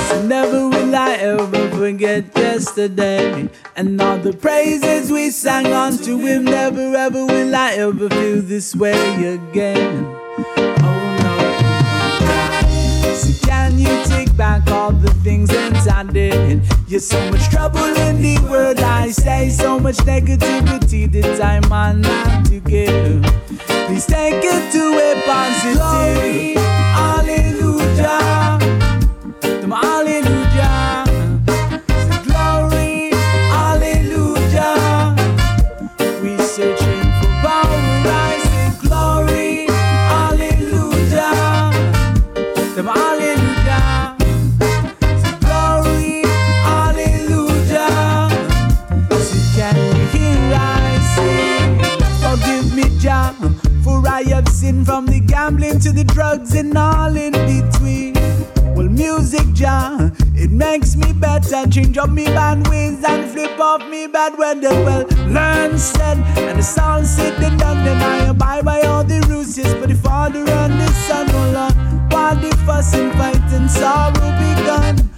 So 0.10 0.22
never 0.26 0.68
will 0.68 0.96
I 0.96 1.16
ever 1.20 1.70
forget 1.70 2.26
yesterday 2.36 3.50
and 3.76 4.02
all 4.02 4.18
the 4.18 4.34
praises 4.34 5.12
we 5.12 5.32
sang 5.32 5.68
unto 5.68 6.18
him. 6.18 6.46
Never 6.46 6.96
ever 6.96 7.26
will 7.26 7.56
I 7.56 7.74
ever 7.74 8.10
feel 8.10 8.42
this 8.42 8.76
way 8.76 9.34
again. 9.34 10.19
Back 14.40 14.72
all 14.72 14.94
the 14.94 15.14
things 15.16 15.50
that 15.50 15.86
I 15.94 16.04
did? 16.10 16.64
You're 16.88 17.02
so 17.02 17.20
much 17.30 17.50
trouble 17.50 17.84
in 17.84 18.22
the 18.22 18.40
world, 18.50 18.80
I 18.80 19.12
say, 19.12 19.50
so 19.50 19.78
much 19.78 19.98
negativity 19.98 21.12
that 21.12 21.44
I 21.44 21.60
might 21.68 21.98
not 21.98 22.46
to 22.46 22.62
give. 22.62 23.22
Please 23.88 24.06
take 24.06 24.42
it 24.42 24.72
to 24.72 24.84
a 25.08 25.22
positive. 25.26 25.76
Glory, 25.76 26.54
hallelujah. 26.96 28.89
The 55.70 55.80
gambling 55.80 55.80
to 55.80 55.92
the 55.92 56.04
drugs 56.14 56.54
and 56.56 56.78
all 56.78 57.16
in 57.16 57.32
between. 57.32 58.14
Well, 58.76 58.90
music, 58.90 59.46
Jah, 59.54 60.12
it 60.36 60.52
makes 60.52 60.96
me 60.96 61.14
better. 61.14 61.68
Change 61.70 61.98
up 61.98 62.10
me 62.10 62.26
ways 62.70 63.04
and 63.04 63.30
flip 63.32 63.60
off 63.60 63.88
me 63.90 64.08
bad 64.08 64.38
weather. 64.38 64.70
Well, 64.70 65.06
learn 65.28 65.78
said, 65.78 66.18
and 66.38 66.60
the 66.60 66.64
song 66.64 67.04
said, 67.06 67.36
then 67.42 67.58
done, 67.58 67.84
then 67.84 68.02
I 68.02 68.30
abide 68.30 68.66
by 68.66 68.82
all 68.82 69.04
the 69.04 69.22
rules. 69.30 69.58
Yes, 69.58 69.74
but 69.76 69.90
the 69.90 69.96
Father 69.96 70.40
and 70.40 70.74
the 70.80 70.88
Son, 71.08 71.28
oh 71.30 71.52
Lord, 71.54 72.14
while 72.14 72.36
the 72.36 72.56
fuss 72.66 72.94
and 72.94 73.12
fight 73.14 73.52
and 73.52 73.70
sorrow 73.70 74.14
begun. 74.14 75.09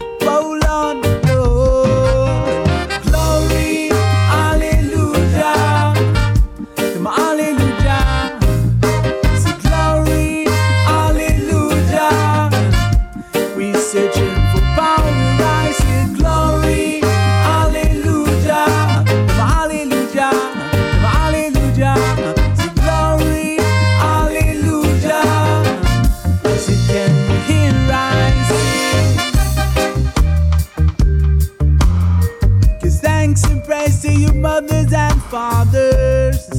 Fathers. 35.32 36.50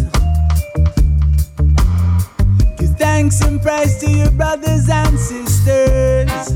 Give 2.79 2.97
thanks 2.97 3.43
and 3.43 3.61
praise 3.61 3.99
to 3.99 4.11
your 4.11 4.31
brothers 4.31 4.89
and 4.89 5.19
sisters. 5.19 6.49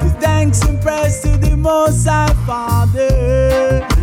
Give 0.00 0.16
thanks 0.22 0.62
and 0.62 0.80
praise 0.80 1.20
to 1.20 1.36
the 1.36 1.54
Most 1.54 2.06
High 2.06 2.32
Father. 2.46 3.95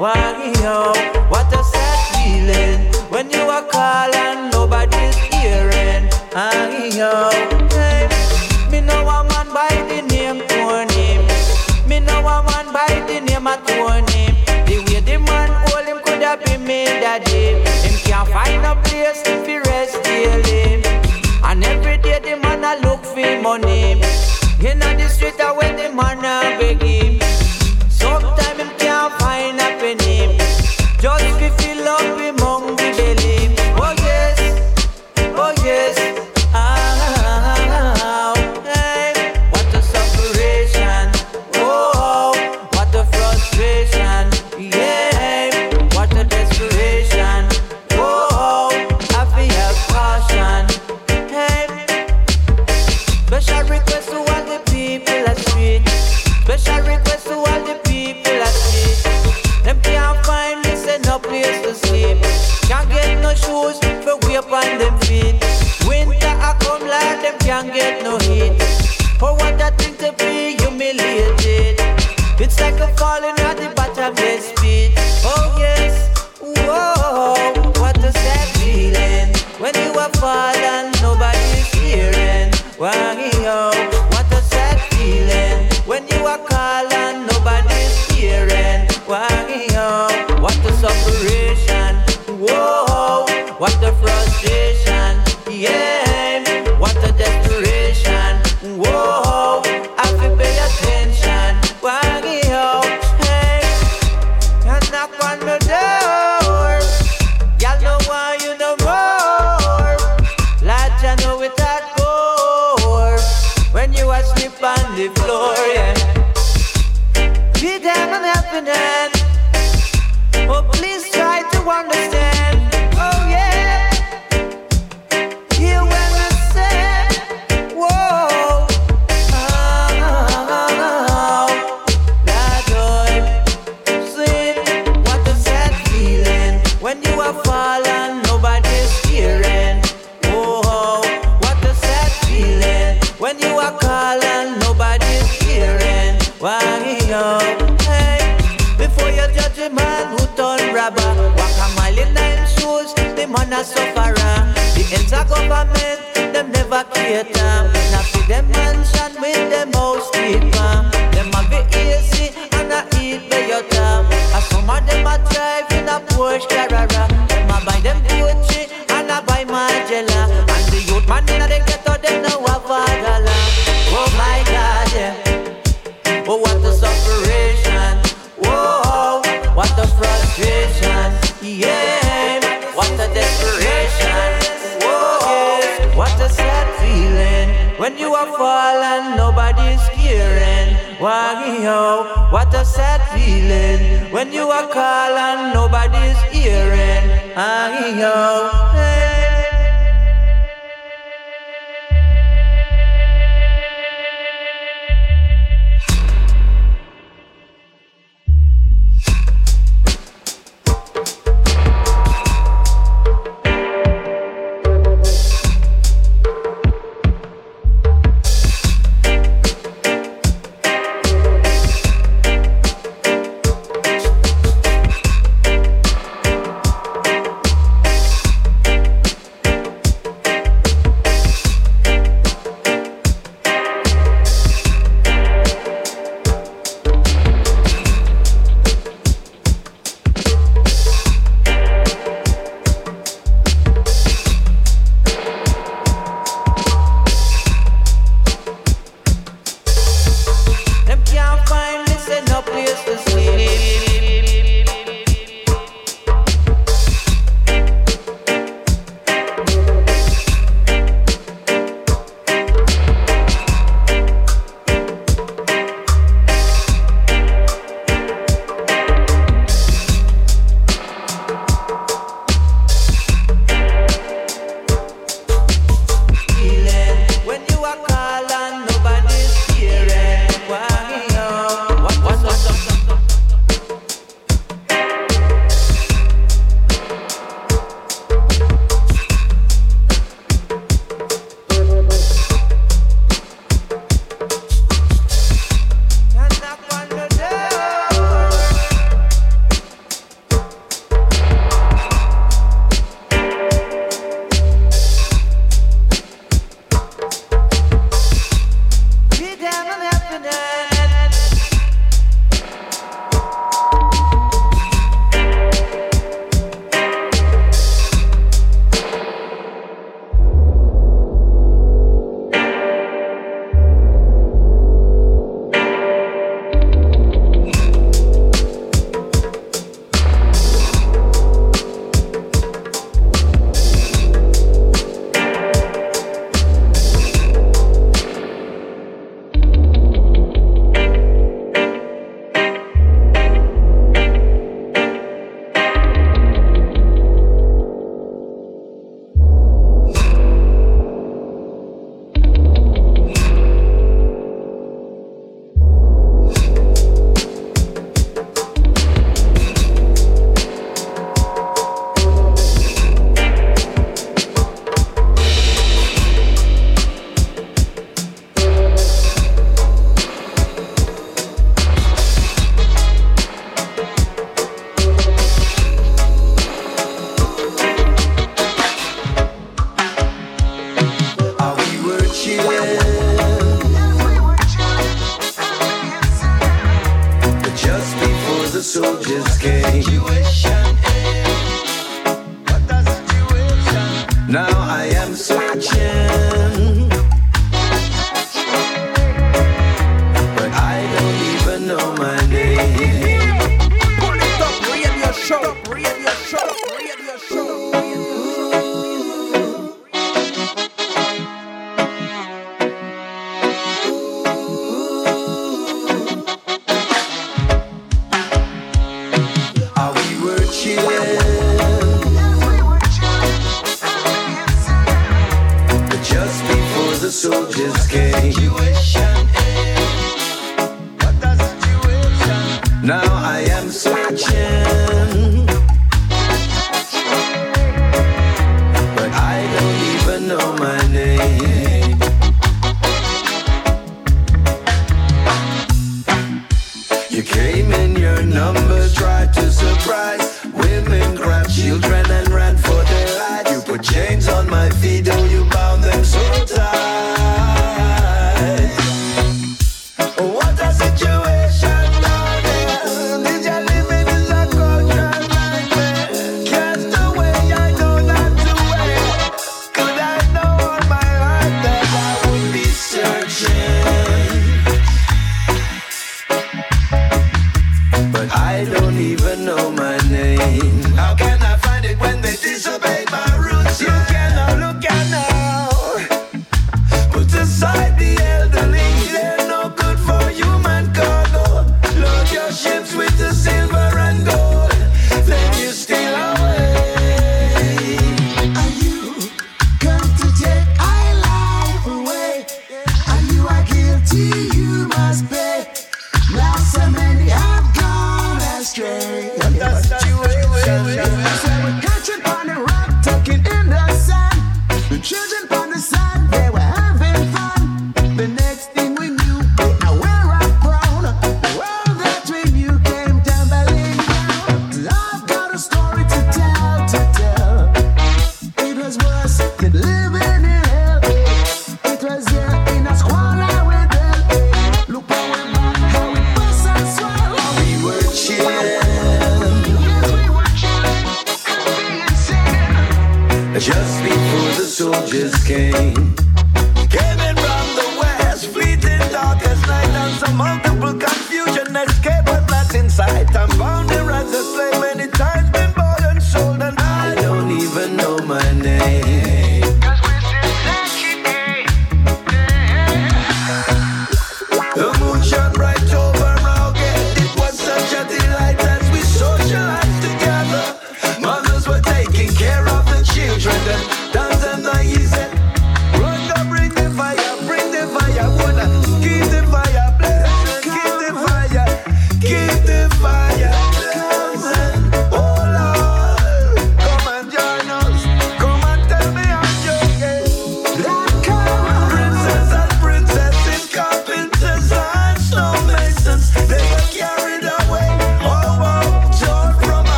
Wow, 0.00 0.94
what 1.28 1.52
a 1.52 1.62
sad 1.62 1.98
feeling 2.16 2.80
when 3.10 3.30
you 3.30 3.42
are 3.42 3.62
calling, 3.62 4.48
nobody's 4.48 5.14
hearing. 5.28 6.08
I 6.34 6.88
yo, 6.96 7.28
hey, 7.68 8.08
me 8.70 8.80
know 8.80 9.06
a 9.06 9.22
man 9.28 9.52
by 9.52 9.68
the 9.90 10.00
name 10.08 10.40
Tony. 10.48 11.20
Me 11.86 12.00
know 12.00 12.26
a 12.26 12.42
man 12.48 12.72
by 12.72 12.88
the 13.08 13.20
name 13.20 13.46
of 13.46 13.60
Tony. 13.66 14.32
The 14.64 14.82
way 14.88 15.00
the 15.00 15.18
man 15.18 15.50
hold 15.68 15.84
him 15.84 16.02
could 16.02 16.22
have 16.22 16.42
been 16.46 16.64
me 16.64 16.86
daddy. 16.86 17.60
Him 17.84 18.00
can't 18.00 18.26
find 18.30 18.64
a 18.64 18.76
place 18.80 19.20
if 19.26 19.46
he 19.46 19.58
rest 19.58 20.02
daily. 20.02 20.82
And 21.44 21.62
every 21.62 21.98
day 21.98 22.20
the 22.20 22.38
man 22.38 22.64
a 22.64 22.80
look 22.88 23.04
for 23.04 23.42
money. 23.42 24.00
Inna 24.64 24.96
the 24.96 25.08
street 25.08 25.39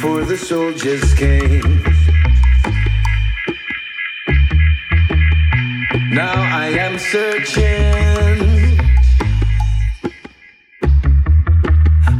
before 0.00 0.24
the 0.24 0.36
soldiers 0.38 1.12
came. 1.12 1.60
Now 6.10 6.32
I 6.36 6.68
am 6.86 6.98
searching. 6.98 8.78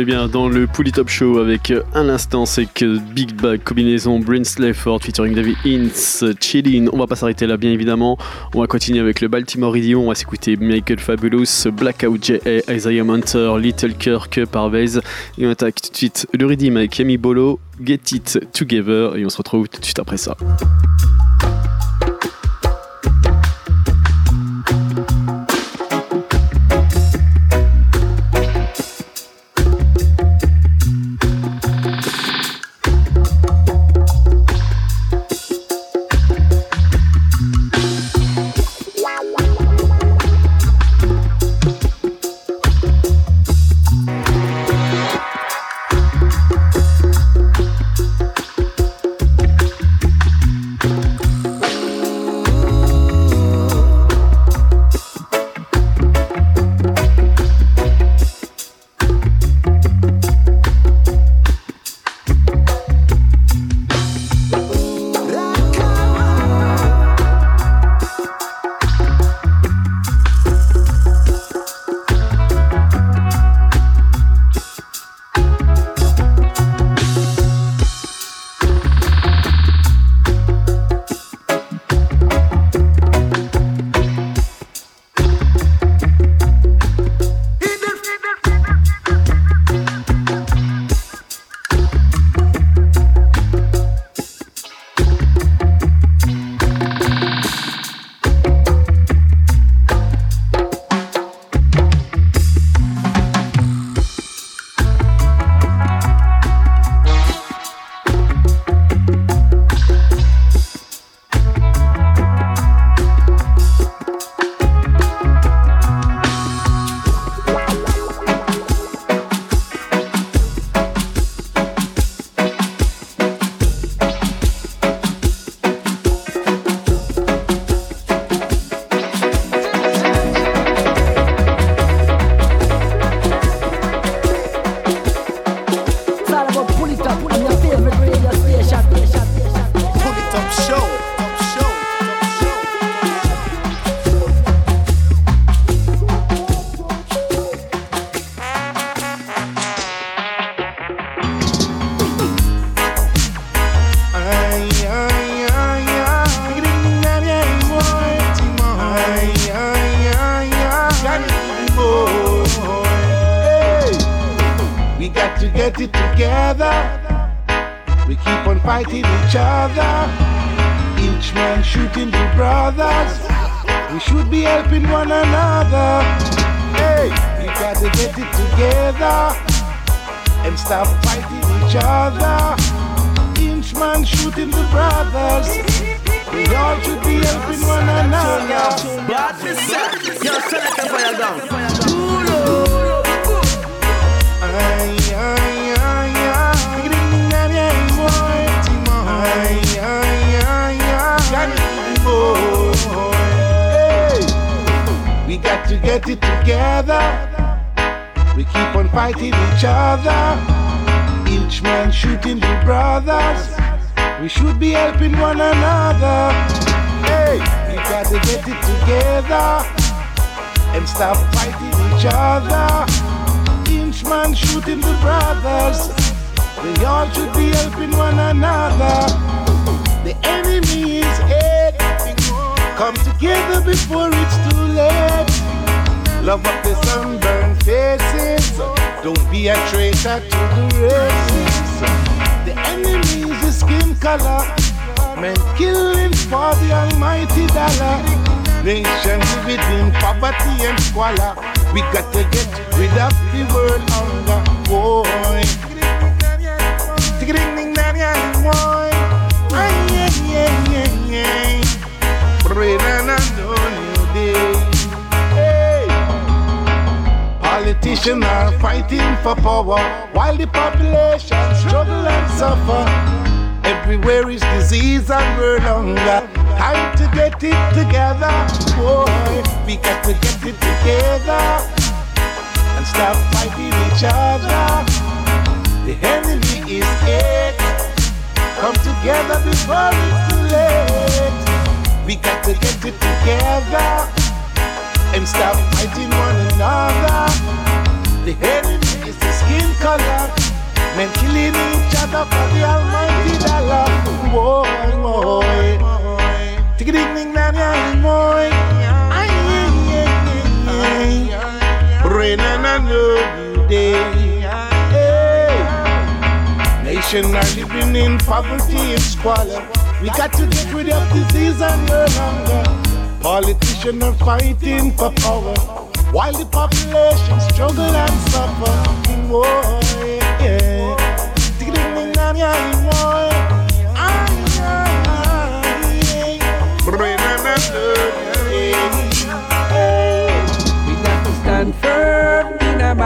met 0.00 0.06
bien 0.06 0.28
dans 0.28 0.48
le 0.48 0.66
Pouli 0.66 0.92
Top 0.92 1.10
Show 1.10 1.38
avec 1.38 1.70
euh, 1.70 1.82
à 1.94 2.02
l'instant 2.02 2.46
c'est 2.46 2.64
que 2.64 2.98
Big 2.98 3.34
Bag 3.34 3.60
combinaison 3.62 4.18
Brinsley 4.18 4.72
Ford 4.72 4.98
featuring 5.02 5.34
David 5.34 5.56
Ince, 5.66 6.24
Chillin. 6.40 6.86
On 6.92 6.98
va 6.98 7.06
pas 7.06 7.16
s'arrêter 7.16 7.46
là 7.46 7.58
bien 7.58 7.70
évidemment. 7.70 8.16
On 8.54 8.60
va 8.60 8.66
continuer 8.66 9.00
avec 9.00 9.20
le 9.20 9.28
Baltimore 9.28 9.76
Idiot. 9.76 10.00
On 10.00 10.08
va 10.08 10.14
s'écouter 10.14 10.56
Michael 10.56 11.00
Fabulous, 11.00 11.68
Blackout 11.72 12.24
J.A., 12.24 12.72
Isaiah 12.72 13.04
Munter, 13.04 13.58
Little 13.58 13.94
Kirk, 13.94 14.42
Parvez. 14.46 15.00
Et 15.36 15.46
on 15.46 15.50
attaque 15.50 15.82
tout 15.82 15.90
de 15.90 15.96
suite 15.96 16.26
le 16.32 16.46
Redeem 16.46 16.78
avec 16.78 16.98
Yami 16.98 17.18
Bolo, 17.18 17.60
Get 17.84 18.00
It 18.12 18.38
Together. 18.54 19.16
Et 19.16 19.26
on 19.26 19.28
se 19.28 19.36
retrouve 19.36 19.68
tout 19.68 19.80
de 19.80 19.84
suite 19.84 19.98
après 19.98 20.16
ça. 20.16 20.34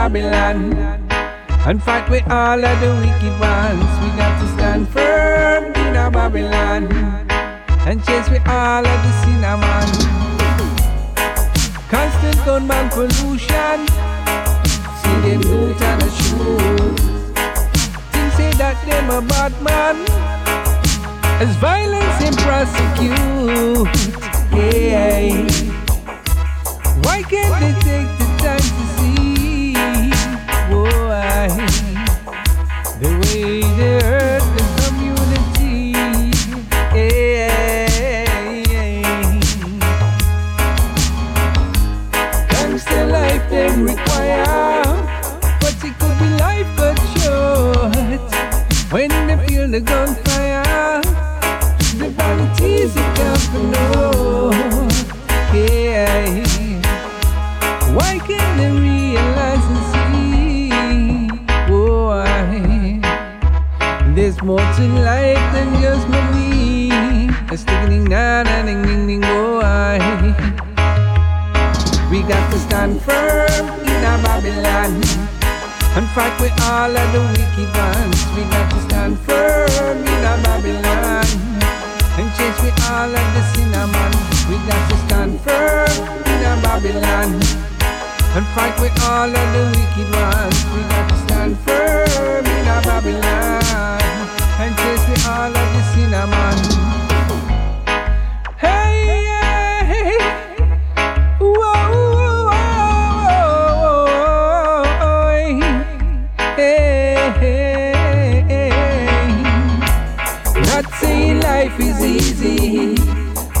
Babylon 0.05 0.71
and 1.65 1.81
fight 1.81 2.07
with 2.11 2.29
all 2.29 2.63
of 2.63 2.79
the 2.79 2.91
wicked 3.01 3.39
ones. 3.39 3.89
We 4.01 4.09
got 4.15 4.39
to 4.39 4.47
stand 4.53 4.87
firm 4.89 5.73
in 5.73 5.97
our 5.97 6.11
Babylon 6.11 6.85
and 7.87 8.05
chase 8.05 8.29
with 8.29 8.47
all 8.47 8.85
of 8.85 8.99
the 9.05 9.11
cinnamon. 9.23 9.89
Constant 11.89 12.37
gunman 12.45 12.87
pollution. 12.91 13.87
See 15.01 15.17
them 15.25 15.41
do 15.41 15.69
it 15.71 15.81
the 15.81 15.99
a 16.03 16.09
shoot. 16.21 16.99
Think 18.11 18.33
say 18.37 18.51
that 18.61 18.77
them 18.85 19.09
a 19.09 19.21
bad 19.25 19.53
man. 19.63 20.05
As 21.41 21.55
violence 21.55 22.21
and 22.21 22.37
prosecute. 22.45 23.89
Yeah. 24.53 25.49
Why 27.01 27.23
can't 27.23 27.59
they 27.59 27.73
take 27.81 28.19
the 28.19 28.25
time 28.37 28.84
when 48.95 49.09
they 49.27 49.47
feel 49.47 49.67
the 49.67 49.81
gunfire. 49.81 51.01
The 51.99 52.09
vanities 52.09 52.95
it 52.95 53.15
can't 53.17 53.71
know. 53.71 54.14
More 64.45 64.59
to 64.59 64.85
life 65.01 65.41
than 65.53 65.81
just 65.81 66.07
money. 66.07 66.91
Sticking 67.55 68.05
na 68.05 68.43
na 68.43 68.61
ding 68.61 68.83
ding 68.83 69.07
ding 69.07 69.21
why? 69.21 69.97
We 72.11 72.21
got 72.29 72.45
to 72.51 72.59
stand 72.59 73.01
firm 73.01 73.65
in 73.89 74.01
a 74.05 74.13
Babylon 74.21 75.01
and 75.97 76.05
fight 76.13 76.35
with 76.39 76.53
all 76.69 76.93
of 76.93 77.07
the 77.15 77.21
wicked 77.33 77.69
ones. 77.73 78.19
We 78.37 78.43
got 78.53 78.69
to 78.69 78.79
stand 78.85 79.17
firm 79.25 79.97
in 80.13 80.21
a 80.29 80.35
Babylon 80.45 81.25
and 82.19 82.27
chase 82.37 82.59
with 82.61 82.77
all 82.91 83.09
of 83.09 83.27
the 83.33 83.43
cinnamon. 83.55 84.13
We 84.45 84.61
got 84.69 84.83
to 84.91 84.97
stand 85.07 85.41
firm 85.41 85.95
in 86.29 86.39
a 86.45 86.53
Babylon 86.61 87.33
and 88.35 88.45
fight 88.53 88.77
with 88.77 88.93
all 89.09 89.31
of 89.41 89.47
the 89.55 89.63
wicked 89.73 90.09
ones. 90.13 90.59
We 90.75 90.81
got 90.93 91.09
to 91.09 91.17
stand 91.25 91.57
firm 91.65 92.44
Babylon 92.83 94.01
and 94.59 94.75
chase 94.77 95.05
with 95.09 95.25
all 95.27 95.53
of 95.55 95.67
the 95.73 95.81
cinnamon. 95.93 96.57
Hey, 98.57 99.25
hey, 99.87 100.17
whoa, 101.39 101.55
whoa, 102.15 102.45
whoa, 103.65 104.83
hey, 106.55 106.79
hey, 107.39 108.43
hey. 108.49 109.31
Not 110.61 110.85
saying 110.99 111.39
life 111.41 111.79
is 111.79 111.99
easy, 112.03 112.95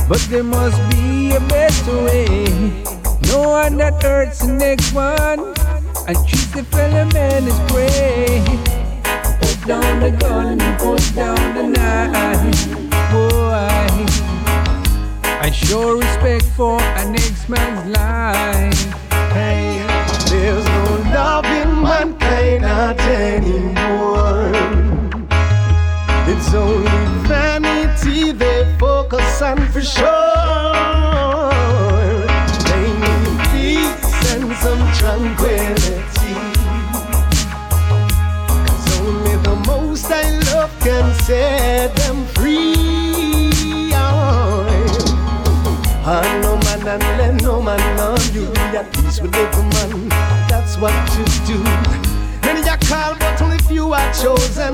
but 0.07 0.19
there 0.29 0.43
must 0.43 0.79
be 0.91 1.35
a 1.35 1.39
better 1.39 1.97
way. 2.03 2.45
No 3.27 3.39
one 3.49 3.77
that 3.77 4.01
hurts 4.01 4.39
the 4.39 4.53
next 4.53 4.93
one, 4.93 5.53
and 6.07 6.17
treat 6.27 6.51
the 6.53 6.63
fellow 6.71 7.05
man 7.11 7.47
as 7.47 7.59
prey. 7.71 8.43
Down 9.67 9.99
the 9.99 10.11
gun, 10.11 10.59
put 10.77 11.01
down 11.15 11.55
the 11.55 11.63
knife, 11.63 12.67
boy. 13.11 14.05
I 15.41 15.49
show 15.51 15.93
respect 15.97 16.45
for 16.55 16.79
a 16.79 17.09
next 17.09 17.49
man's 17.49 17.89
life. 17.89 18.93
Hey, 19.33 19.83
There's 20.29 20.63
no 20.65 20.83
love 21.15 21.45
in 21.45 21.81
mankind 21.81 22.61
not 22.61 22.99
anymore. 22.99 24.51
It's 26.29 26.53
only 26.53 27.27
vanity 27.27 28.33
they 28.33 28.71
focus 28.77 29.41
on 29.41 29.57
for 29.71 29.81
sure. 29.81 30.05
They 32.69 32.85
need 33.01 33.39
peace 33.49 34.31
and 34.31 34.55
some 34.57 34.83
tranquility. 34.93 36.04
I 40.15 40.23
love 40.53 40.71
can 40.79 41.13
set 41.25 41.95
them 41.95 42.25
free. 42.27 43.91
Oh, 43.93 44.65
and 46.07 46.41
no 46.41 46.55
man 46.65 46.87
and 46.87 47.03
let 47.19 47.41
no 47.41 47.61
man 47.61 47.99
on 47.99 48.21
you. 48.33 48.45
Be 48.53 48.77
at 48.77 48.93
peace 48.93 49.19
with 49.19 49.35
every 49.35 49.63
man. 49.75 50.09
That's 50.47 50.77
what 50.77 50.93
you 51.17 51.25
do. 51.45 51.57
Many 52.45 52.61
are 52.69 52.77
called, 52.77 53.19
but 53.19 53.41
only 53.41 53.57
few 53.59 53.93
are 53.93 54.13
chosen. 54.13 54.73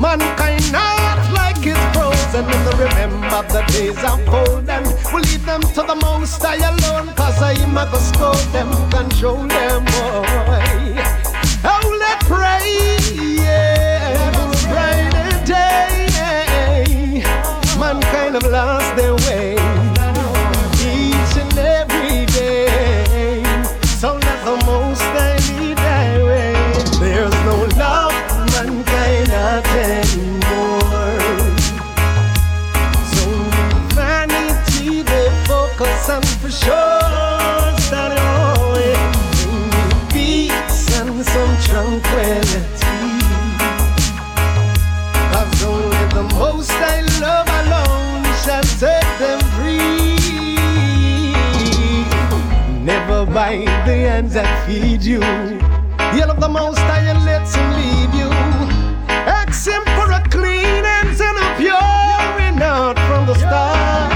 Mankind 0.00 0.72
not 0.72 1.20
like 1.32 1.64
it's 1.64 1.78
frozen. 1.94 2.44
And 2.44 2.78
remember 2.78 3.42
the 3.52 3.62
days 3.72 4.02
of 4.02 4.18
old. 4.28 4.68
And 4.68 4.86
we 5.12 5.20
leave 5.28 5.44
them 5.44 5.60
to 5.60 5.82
the 5.82 5.94
most 5.94 6.42
I 6.44 6.56
alone. 6.56 7.14
Cause 7.14 7.40
I 7.40 7.52
am 7.52 7.76
a 7.76 7.84
go 7.92 7.98
scold 7.98 8.48
them, 8.52 8.70
control 8.90 9.46
them, 9.46 9.84
boy. 9.84 11.02
Oh, 11.64 11.96
let 12.00 12.18
pray, 12.24 13.31
Mankind 18.32 18.54
have 18.54 18.66
lost 18.66 18.81
The 53.52 54.08
hands 54.08 54.32
that 54.32 54.66
feed 54.66 55.02
you. 55.02 55.20
You 55.20 56.26
love 56.26 56.40
the 56.40 56.48
most 56.48 56.78
I 56.78 57.00
and 57.00 57.22
let 57.26 57.44
him 57.54 57.68
lead 57.76 58.14
you. 58.16 58.30
Ask 59.28 59.68
him 59.68 59.84
for 59.92 60.10
a 60.10 60.22
clean 60.30 60.84
hands 60.84 61.20
and 61.20 61.36
a 61.36 61.56
pure 61.60 62.62
out 62.62 62.96
from 63.06 63.26
the 63.26 63.34
start. 63.34 64.12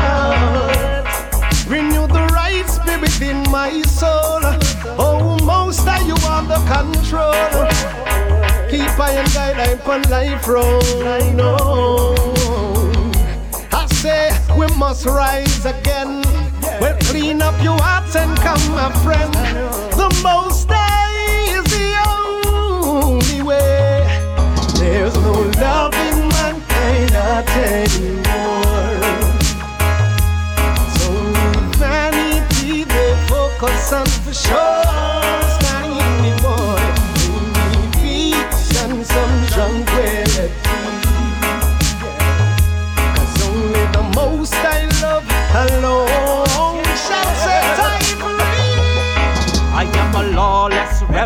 Renew 1.69 2.07
the 2.07 2.25
right 2.33 2.67
spirit 2.67 3.21
in 3.21 3.43
my 3.51 3.83
soul. 3.83 4.41
Oh, 4.99 5.37
most 5.45 5.87
are 5.87 6.01
you 6.01 6.17
are 6.25 6.43
the 6.49 6.57
control. 6.73 7.35
Keep 8.71 8.99
I 8.99 9.13
and 9.21 9.33
guide 9.35 9.59
I 9.59 9.73
upon 9.73 10.03
life 10.05 10.49
road. 10.49 10.83
I 11.05 11.31
know. 11.33 12.15
I 13.71 13.87
say 13.87 14.31
we 14.57 14.67
must 14.79 15.05
rise 15.05 15.67
again. 15.67 16.26
Well, 16.81 16.97
clean 17.01 17.43
up 17.43 17.61
your 17.63 17.79
hearts 17.81 18.17
and 18.17 18.37
come, 18.39 18.61
my 18.73 18.93
friend. 19.03 19.33
The 19.95 20.09
most 20.23 20.69
high 20.71 21.57
is 21.57 21.65
the 21.77 21.89
only 23.01 23.43
way. 23.43 24.05
There's 24.79 25.15
no 25.17 25.33
love 25.61 25.95
in 25.95 26.29
mankind 26.29 27.13
anymore. 27.73 29.01
So 30.99 31.13
vanity 31.79 32.85
they 32.85 33.27
focus 33.29 33.93
on 33.93 34.07
for 34.07 34.35
sure. 34.35 35.26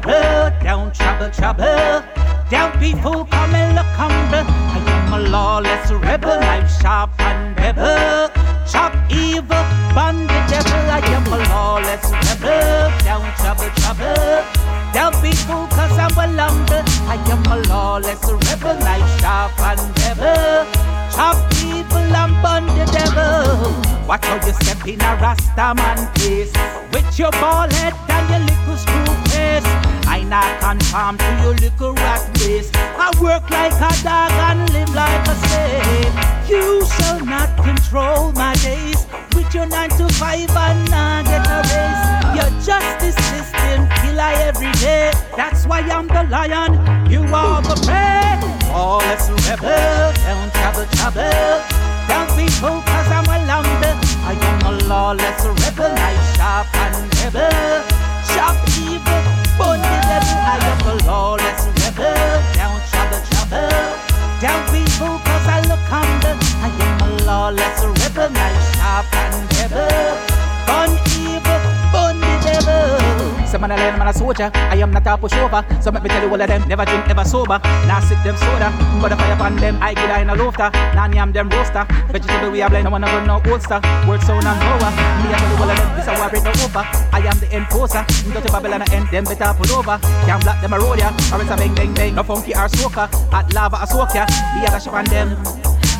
Rebel, 0.00 0.50
down 0.62 0.92
trouble, 0.92 1.30
trouble. 1.30 2.04
Down 2.50 2.78
people 2.78 3.24
come 3.26 3.54
and 3.54 3.76
look 3.76 3.86
humble. 3.86 4.46
I 4.48 4.78
am 4.88 5.12
a 5.12 5.28
lawless 5.28 5.90
rebel, 5.90 6.40
knife 6.40 6.70
sharp 6.80 7.10
and 7.20 7.56
rebel. 7.58 8.30
Chop 8.66 8.94
evil, 9.10 9.64
bun 9.94 10.26
the 10.26 10.40
devil. 10.48 10.82
I 10.90 11.00
am 11.04 11.26
a 11.26 11.38
lawless 11.50 12.04
rebel, 12.26 12.90
down 13.04 13.26
trouble, 13.36 13.70
trouble. 13.80 14.44
Down 14.92 15.12
people 15.22 15.66
cause 15.68 15.96
I'm 15.98 16.16
a 16.18 16.26
lumber. 16.34 16.82
I 17.06 17.16
am 17.30 17.44
a 17.46 17.68
lawless 17.68 18.22
rebel, 18.24 18.74
knife 18.80 19.20
sharp 19.20 19.58
and 19.60 19.80
rebel. 20.00 20.66
Chop 21.14 21.36
evil 21.62 21.98
and 21.98 22.42
bun 22.42 22.66
the 22.66 22.86
devil. 22.86 23.90
Watch 24.10 24.24
how 24.24 24.44
you 24.44 24.52
step 24.54 24.88
in 24.88 25.00
a 25.00 25.16
Rasta 25.22 25.72
man 25.72 26.12
place 26.14 26.52
With 26.92 27.16
your 27.16 27.30
bald 27.30 27.72
head 27.72 27.94
and 28.08 28.28
your 28.28 28.40
little 28.40 28.76
screw 28.76 29.14
face 29.30 29.89
I 30.10 30.24
not 30.24 30.58
conform 30.58 31.18
to 31.18 31.30
your 31.42 31.54
little 31.54 31.94
rat 31.94 32.20
race 32.42 32.70
I 32.74 33.08
work 33.22 33.48
like 33.48 33.72
a 33.72 33.92
dog 34.02 34.32
and 34.48 34.68
live 34.74 34.92
like 34.92 35.26
a 35.28 35.34
slave. 35.46 36.14
You 36.50 36.84
shall 36.84 37.24
not 37.24 37.48
control 37.62 38.32
my 38.32 38.54
days. 38.56 39.06
With 39.34 39.54
your 39.54 39.66
9 39.66 39.90
to 39.90 40.08
5 40.08 40.50
and 40.50 40.90
not 40.90 41.24
get 41.26 41.46
a 41.46 41.62
raise. 41.70 42.10
Your 42.36 42.50
justice 42.60 43.18
system 43.30 43.88
kill 44.02 44.18
I 44.20 44.34
every 44.50 44.72
day. 44.82 45.12
That's 45.36 45.64
why 45.66 45.80
I'm 45.80 46.08
the 46.08 46.24
lion, 46.24 46.74
you 47.10 47.22
are 47.32 47.62
the 47.62 47.76
prey. 47.86 48.34
Lawless 48.70 49.30
rebel, 49.46 50.12
down 50.22 50.50
trouble, 50.58 50.86
trouble 50.94 51.54
Down 52.10 52.26
people 52.38 52.82
cause 52.82 53.10
I'm 53.10 53.26
a 53.26 53.38
lumber. 53.46 53.94
I 54.26 54.34
am 54.48 54.60
a 54.66 54.72
lawless 54.86 55.44
rebel, 55.62 55.90
I 55.90 56.14
sharp 56.34 56.68
and 56.84 56.98
rebel. 57.18 57.82
Sharp 58.30 58.58
evil, 58.78 59.09
I 60.22 60.56
am 60.70 60.80
a 60.88 60.94
lawless 61.06 61.62
rebel, 61.80 62.14
down 62.54 62.80
trouble, 62.90 63.22
Down 64.40 64.60
people 64.72 65.18
cause 65.26 65.46
I 65.46 65.60
look 65.68 65.84
humble 65.88 66.38
I 66.62 66.68
am 66.86 66.96
a 67.00 67.24
lawless 67.24 67.80
rebel, 68.00 68.30
I 68.32 68.52
sharp 68.74 69.06
and 69.14 69.44
rebel 69.56 70.16
Born 70.66 70.92
evil, 71.18 71.62
devil 72.60 73.20
some 73.50 73.62
man 73.62 73.72
a 73.72 73.76
lion, 73.76 73.98
man 73.98 74.06
a 74.06 74.14
soldier. 74.14 74.48
I 74.54 74.76
am 74.76 74.92
not 74.92 75.06
a 75.06 75.18
pushover. 75.18 75.66
So 75.82 75.90
let 75.90 76.04
me 76.04 76.08
tell 76.08 76.22
you 76.22 76.30
all 76.30 76.40
of 76.40 76.46
them. 76.46 76.62
Never 76.68 76.84
drink, 76.84 77.08
never 77.08 77.24
sober. 77.24 77.58
Now 77.90 77.98
sip 77.98 78.22
them 78.22 78.36
soda. 78.36 78.70
Got 79.02 79.10
the 79.10 79.16
fire 79.16 79.34
upon 79.34 79.56
them. 79.56 79.76
I 79.82 79.92
get 79.92 80.22
in 80.22 80.30
a 80.30 80.36
lofter. 80.36 80.70
Now 80.94 81.10
yam 81.10 81.32
them 81.32 81.48
roaster. 81.50 81.84
Vegetable 82.12 82.52
we 82.52 82.62
are 82.62 82.70
blend. 82.70 82.86
I 82.86 82.90
wanna 82.90 83.06
run 83.06 83.26
no 83.26 83.40
holster. 83.40 83.82
Word 84.06 84.22
sound 84.22 84.46
and 84.46 84.54
power. 84.54 84.90
Me 85.26 85.34
a 85.34 85.36
tell 85.36 85.50
you 85.50 85.62
all 85.62 85.70
of 85.70 85.76
them. 85.76 85.96
This 85.98 86.06
a 86.06 86.14
war 86.14 86.30
break 86.30 86.44
no 86.44 86.50
over. 86.62 86.84
I 87.10 87.20
am 87.26 87.38
the 87.42 87.48
enforcer. 87.50 88.06
Go 88.32 88.40
to 88.40 88.52
Babylon 88.52 88.82
and 88.82 88.92
end 88.92 89.08
them 89.10 89.24
better 89.24 89.50
pull 89.58 89.82
over. 89.82 89.98
Can't 89.98 90.42
block 90.44 90.60
them 90.62 90.72
a 90.72 90.78
road 90.78 91.00
ya. 91.00 91.10
Or 91.34 91.42
it's 91.42 91.50
a 91.50 91.56
bang 91.58 91.74
bang 91.74 91.92
bang. 91.92 92.14
No 92.14 92.22
funky 92.22 92.54
or 92.54 92.68
soaker. 92.68 93.10
Hot 93.34 93.52
lava 93.52 93.82
a 93.82 93.86
soak 93.86 94.14
ya. 94.14 94.30
Me 94.54 94.62
a 94.62 94.70
dash 94.70 94.86
up 94.86 94.94
on 94.94 95.06
them. 95.06 95.34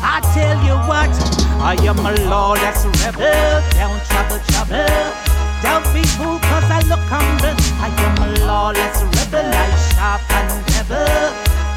I 0.03 0.23
tell 0.33 0.57
you 0.63 0.79
what, 0.87 1.13
I 1.61 1.75
am 1.85 1.99
a 1.99 2.11
lawless 2.25 2.85
rebel, 3.03 3.61
down 3.77 3.99
trouble, 4.07 4.39
trouble. 4.49 5.40
Down 5.61 5.83
people 5.93 6.39
cause 6.49 6.69
I 6.69 6.81
look 6.89 7.05
humble 7.05 7.53
I 7.77 7.89
am 8.05 8.17
a 8.25 8.45
lawless 8.45 9.03
rebel 9.13 9.45
I 9.45 9.69
sharp 9.93 10.25
and 10.33 10.49
rebel 10.73 11.29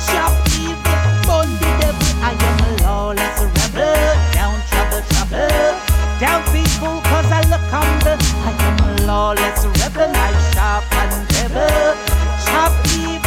Sharp 0.09 0.33
evil, 0.57 0.97
born 1.29 1.49
the 1.61 1.69
devil 1.81 2.13
I 2.25 2.33
am 2.33 2.59
a 2.65 2.71
lawless 2.85 3.39
rebel. 3.45 4.09
Down 4.33 4.57
trouble, 4.73 5.03
trouble. 5.13 5.77
Down 6.19 6.41
people 6.49 6.97
cause 7.13 7.29
I 7.29 7.43
look 7.53 7.65
humble 7.69 8.17
I 8.17 8.53
am 8.69 8.79
a 8.89 9.07
lawless 9.07 9.61
rebel 9.79 10.13
I 10.17 10.33
sharp 10.53 10.85
and 11.01 11.15
rebel 11.37 11.93
Sharp 12.41 12.73
evil, 12.89 13.24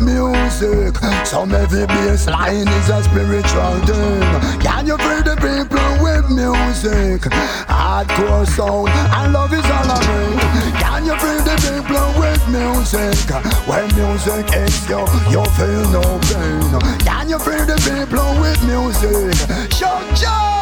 music? 0.00 0.96
Some 1.24 1.50
heavy 1.50 1.86
bass 1.86 2.26
line 2.26 2.68
is 2.68 2.88
a 2.88 3.02
spiritual 3.02 3.76
thing. 3.86 4.20
Can 4.60 4.86
you 4.86 4.96
feel 4.98 5.22
the 5.22 5.36
people 5.36 5.90
with 6.02 6.26
music? 6.30 7.22
Hardcore 7.68 8.46
sound 8.46 8.88
and 8.88 9.32
love 9.32 9.52
is 9.52 9.64
all 9.66 10.00
bring. 10.06 10.38
Can 10.80 11.04
you 11.06 11.16
feel 11.18 11.42
the 11.44 11.56
people 11.64 12.08
with 12.20 12.42
music? 12.48 13.28
When 13.66 13.86
music 13.94 14.48
hits 14.52 14.88
you, 14.88 15.02
you 15.32 15.44
feel 15.56 15.84
no 15.90 16.04
pain. 16.28 16.98
Can 17.04 17.28
you 17.28 17.38
feel 17.38 17.64
the 17.66 17.78
people 17.84 18.40
with 18.40 18.60
music? 18.64 19.34
Shout 19.72 20.04
joy! 20.16 20.56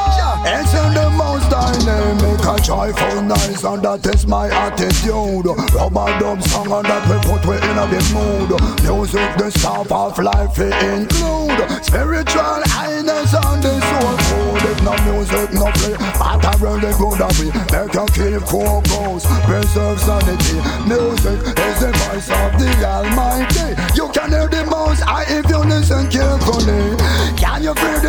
It's 0.46 0.74
in 0.74 0.92
the 0.92 1.08
dynamic, 1.50 2.40
make 2.40 2.68
a 2.68 3.22
noise, 3.22 3.64
and 3.64 3.82
that 3.82 4.06
is 4.14 4.26
my 4.26 4.48
attitude. 4.48 5.46
Rubber 5.74 6.10
dub 6.18 6.42
song, 6.42 6.70
and 6.72 6.86
that 6.86 7.04
we 7.08 7.16
put 7.26 7.44
we 7.46 7.56
in 7.56 7.78
a 7.78 7.86
the 7.88 8.00
mood. 8.14 8.50
Music, 8.82 9.30
the 9.36 9.50
stuff 9.50 9.90
of 9.90 10.18
life, 10.18 10.58
it 10.58 10.74
include 10.82 11.60
spiritual 11.84 12.60
highness 12.68 13.34
and 13.34 13.62
the 13.62 13.74
soul 13.80 14.16
food. 14.28 14.62
If 14.70 14.78
no 14.82 14.94
music, 15.08 15.48
no 15.52 15.68
play, 15.76 15.96
matter 16.18 16.54
really 16.60 16.92
good 17.00 17.18
that 17.20 17.34
we 17.40 17.48
make 17.72 17.94
you 17.94 18.06
keep 18.14 18.42
focus, 18.48 19.24
preserve 19.44 20.00
sanity. 20.00 20.58
Music 20.88 21.38
is 21.44 21.76
the 21.80 21.90
voice 22.04 22.30
of 22.30 22.50
the 22.60 22.70
Almighty. 22.84 23.76
You 23.94 24.08
can 24.12 24.30
hear 24.30 24.48
the 24.48 24.64
most 24.70 25.00
high 25.02 25.26
if 25.28 25.48
you 25.48 25.58
listen 25.64 26.10
carefully. 26.10 26.96
Can 27.36 27.62
you 27.62 27.74
feel 27.74 28.03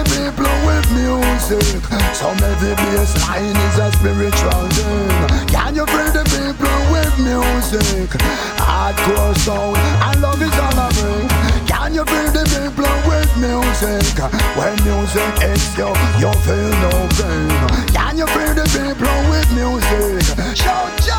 music? 1.50 1.84
Some 2.14 2.38
heavy 2.38 2.74
bass 2.76 3.14
line 3.28 3.56
is 3.56 3.78
a 3.78 3.92
spiritual 3.92 4.68
thing. 4.70 5.48
Can 5.48 5.76
you 5.76 5.86
feel 5.86 6.12
the 6.12 6.24
people 6.26 6.80
with 6.92 7.14
music? 7.20 8.10
Hardcore 8.58 9.36
sound 9.38 9.78
and 9.78 10.22
love 10.22 10.42
is 10.42 10.58
all 10.58 10.80
I 10.80 10.90
bring. 10.94 11.28
Can 11.68 11.94
you 11.94 12.06
feel 12.06 12.32
the 12.32 12.46
people 12.50 12.98
with 13.10 13.32
music? 13.38 14.18
When 14.58 14.76
music 14.84 15.34
hits 15.42 15.78
you, 15.78 15.90
you 16.22 16.32
feel 16.46 16.72
no 16.82 16.92
pain. 17.18 17.50
Can 17.94 18.18
you 18.18 18.28
feel 18.28 18.54
the 18.54 18.66
people 18.74 19.18
with 19.30 19.50
music? 19.54 20.56
Shout! 20.56 21.15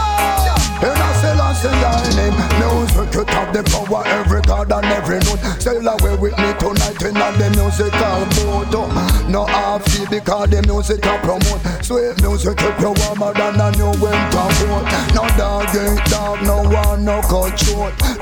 In 0.82 0.92
a 0.92 1.08
Selassie 1.20 1.68
thy 1.68 2.16
name. 2.16 2.46
Music, 2.60 3.14
you 3.14 3.24
have 3.32 3.52
the 3.52 3.62
power 3.64 4.02
Every 4.06 4.40
god 4.42 4.72
and 4.72 4.86
every 4.86 5.18
note 5.20 5.40
Sail 5.60 5.86
away 5.86 6.16
with 6.16 6.36
me 6.38 6.52
tonight 6.60 7.00
In 7.02 7.16
a 7.16 7.28
the 7.36 7.48
musical 7.56 8.24
boat 8.36 9.28
No 9.28 9.44
half 9.46 9.84
fee 9.84 10.06
because 10.08 10.50
the 10.50 10.62
music 10.66 11.06
I 11.06 11.18
promote. 11.18 11.60
Sweet 11.84 12.16
music 12.22 12.60
you 12.60 12.92
warmer 12.92 13.32
than 13.32 13.60
a 13.60 13.70
new 13.76 13.92
winter 14.00 14.48
coat 14.60 14.86
No 15.12 15.24
dog 15.36 15.68
ain't 15.76 16.04
dog, 16.08 16.42
no 16.42 16.64
one 16.68 17.04
no 17.04 17.20
cut 17.22 17.56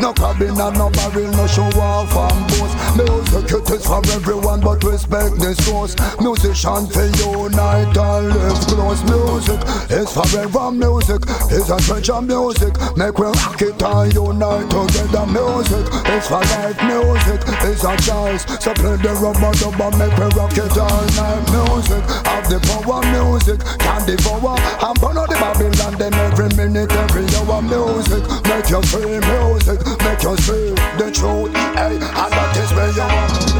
No 0.01 0.13
cabin 0.13 0.59
and 0.59 0.77
no 0.79 0.91
barrel, 0.91 1.31
no 1.33 1.47
show 1.47 1.71
off 1.81 2.15
and 2.15 2.43
boast. 2.51 2.75
Music 2.99 3.51
it 3.51 3.71
is 3.71 3.87
for 3.87 4.03
everyone 4.15 4.61
but 4.61 4.83
respect 4.85 5.39
the 5.39 5.55
source. 5.63 5.95
Musician 6.21 6.87
for 6.87 7.07
unite 7.19 7.97
and 7.97 8.29
live 8.31 8.61
close. 8.67 9.03
Music 9.07 9.61
is 9.91 10.11
forever 10.13 10.71
music 10.71 11.23
is 11.51 11.71
a 11.71 11.79
treasure 11.79 12.21
music 12.21 12.44
Make 12.45 13.17
we 13.17 13.25
rock 13.25 13.63
it 13.63 13.83
and 13.83 14.13
unite 14.13 14.69
together. 14.69 15.25
Music 15.33 15.89
is 16.13 16.29
for 16.29 16.45
life. 16.53 16.77
Music 16.85 17.41
is 17.65 17.83
a 17.85 17.97
choice. 17.97 18.45
So 18.61 18.75
play 18.75 19.01
the 19.01 19.17
rubber 19.17 19.49
dub 19.57 19.81
and 19.81 19.97
make 19.97 20.13
we 20.13 20.29
rock 20.37 20.53
it 20.53 20.77
all 20.77 21.05
night. 21.17 21.41
Music 21.49 22.05
have 22.29 22.45
the 22.53 22.61
power. 22.69 23.01
Music 23.17 23.59
can 23.81 24.05
devour. 24.05 24.61
And 24.61 25.01
burn 25.01 25.17
out 25.17 25.31
the 25.31 25.41
Babylon. 25.41 25.97
Them 25.97 26.13
every 26.13 26.53
minute 26.53 26.93
every 26.93 27.25
hour. 27.33 27.63
Music 27.63 28.21
make 28.45 28.69
you 28.69 28.83
feel 28.93 29.21
Music 29.25 29.81
make 30.05 30.23
you 30.23 30.37
see 30.37 30.69
the 31.01 31.11
truth 31.11 31.55
Hey 31.73 31.97
and 31.97 32.29
that 32.29 32.57
is 32.61 32.71
where 32.77 32.93
you 32.93 33.09
are. 33.09 33.55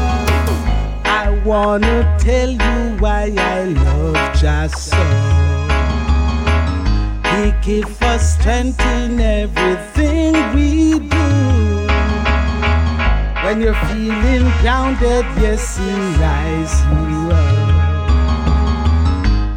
I 1.05 1.41
wanna 1.43 2.15
tell 2.19 2.51
you 2.51 2.97
why 2.99 3.33
I 3.35 3.63
love 3.63 4.37
Jah 4.37 4.67
so. 4.69 5.64
He 7.35 7.51
gives 7.61 8.01
us 8.01 8.35
strength 8.39 8.79
in 8.79 9.19
everything 9.19 10.33
we 10.55 10.99
do. 10.99 11.27
When 13.43 13.59
you're 13.59 13.81
feeling 13.89 14.49
grounded, 14.61 15.25
yes, 15.43 15.77
He 15.77 15.91
rise 16.15 16.81
you 17.11 17.31
up. 17.31 17.75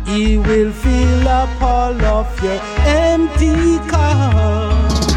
He 0.08 0.38
will 0.38 0.72
fill 0.72 1.28
up 1.28 1.62
all 1.62 2.02
of 2.02 2.42
your 2.42 2.60
empty 2.84 3.78
cups. 3.88 5.14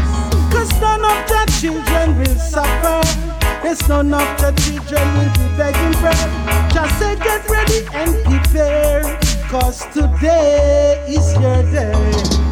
Cause 0.52 0.72
none 0.80 1.04
of 1.04 1.26
the 1.26 1.44
children 1.60 2.16
will 2.16 2.38
suffer. 2.38 3.02
Yes, 3.64 3.88
none 3.88 4.14
of 4.14 4.40
the 4.40 4.52
children 4.62 5.04
will 5.14 5.32
be 5.34 5.48
begging 5.56 5.94
bread. 6.00 6.30
Just 6.72 6.98
say 7.00 7.16
get 7.16 7.48
ready 7.48 7.84
and 7.92 8.14
prepare. 8.24 9.02
Cause 9.48 9.84
today 9.92 11.04
is 11.08 11.32
your 11.34 11.62
day. 11.72 12.51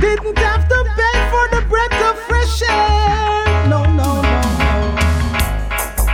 didn't 0.00 0.38
have 0.38 0.68
to 0.68 0.84
beg 0.96 1.18
for 1.32 1.48
the 1.54 1.64
breath 1.68 2.02
of 2.02 2.18
fresh 2.28 2.62
air. 2.62 3.68
No, 3.68 3.84
no, 3.84 4.20
no, 4.22 4.40
no. 4.60 4.96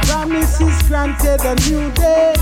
Promise 0.07 0.61
is 0.61 0.83
granted 0.89 1.41
a 1.45 1.55
new 1.69 1.91
day. 1.93 2.35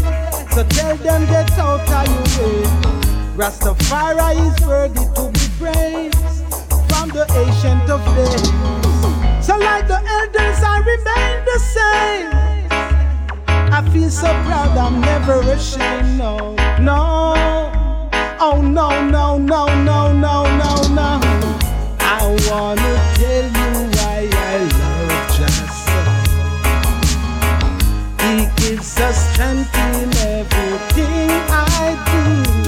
So 0.53 0.65
tell 0.65 0.97
them 0.97 1.27
get 1.27 1.51
out 1.59 1.89
of 1.89 2.37
your 2.37 2.49
way. 2.49 3.01
Rastafari 3.37 4.37
is 4.47 4.67
worthy 4.67 5.07
to 5.17 5.31
be 5.33 5.47
praised 5.59 6.19
from 6.89 7.09
the 7.11 7.25
ancient 7.43 7.89
of 7.89 8.05
days. 8.15 8.51
So 9.47 9.57
like 9.57 9.89
the 9.89 10.01
elders, 10.19 10.63
I 10.63 10.79
remain 10.93 11.45
the 11.51 11.59
same. 11.77 12.31
I 13.73 13.89
feel 13.93 14.11
so 14.11 14.27
proud, 14.45 14.77
I'm 14.77 15.01
never 15.01 15.41
ashamed. 15.53 16.19
No, 16.19 16.55
no. 16.81 17.35
Oh 18.43 18.61
no, 18.61 19.09
no, 19.09 19.39
no, 19.39 19.67
no, 19.85 20.13
no. 20.13 20.50
Wanna 22.51 23.15
tell 23.15 23.45
you 23.45 23.71
why 23.95 24.29
I 24.33 24.59
love 24.81 25.31
so. 25.87 25.99
He 28.27 28.35
gives 28.57 28.99
us 28.99 29.33
strength 29.33 29.73
in 29.77 30.11
everything 30.17 31.31
I 31.49 31.95
do. 32.11 32.60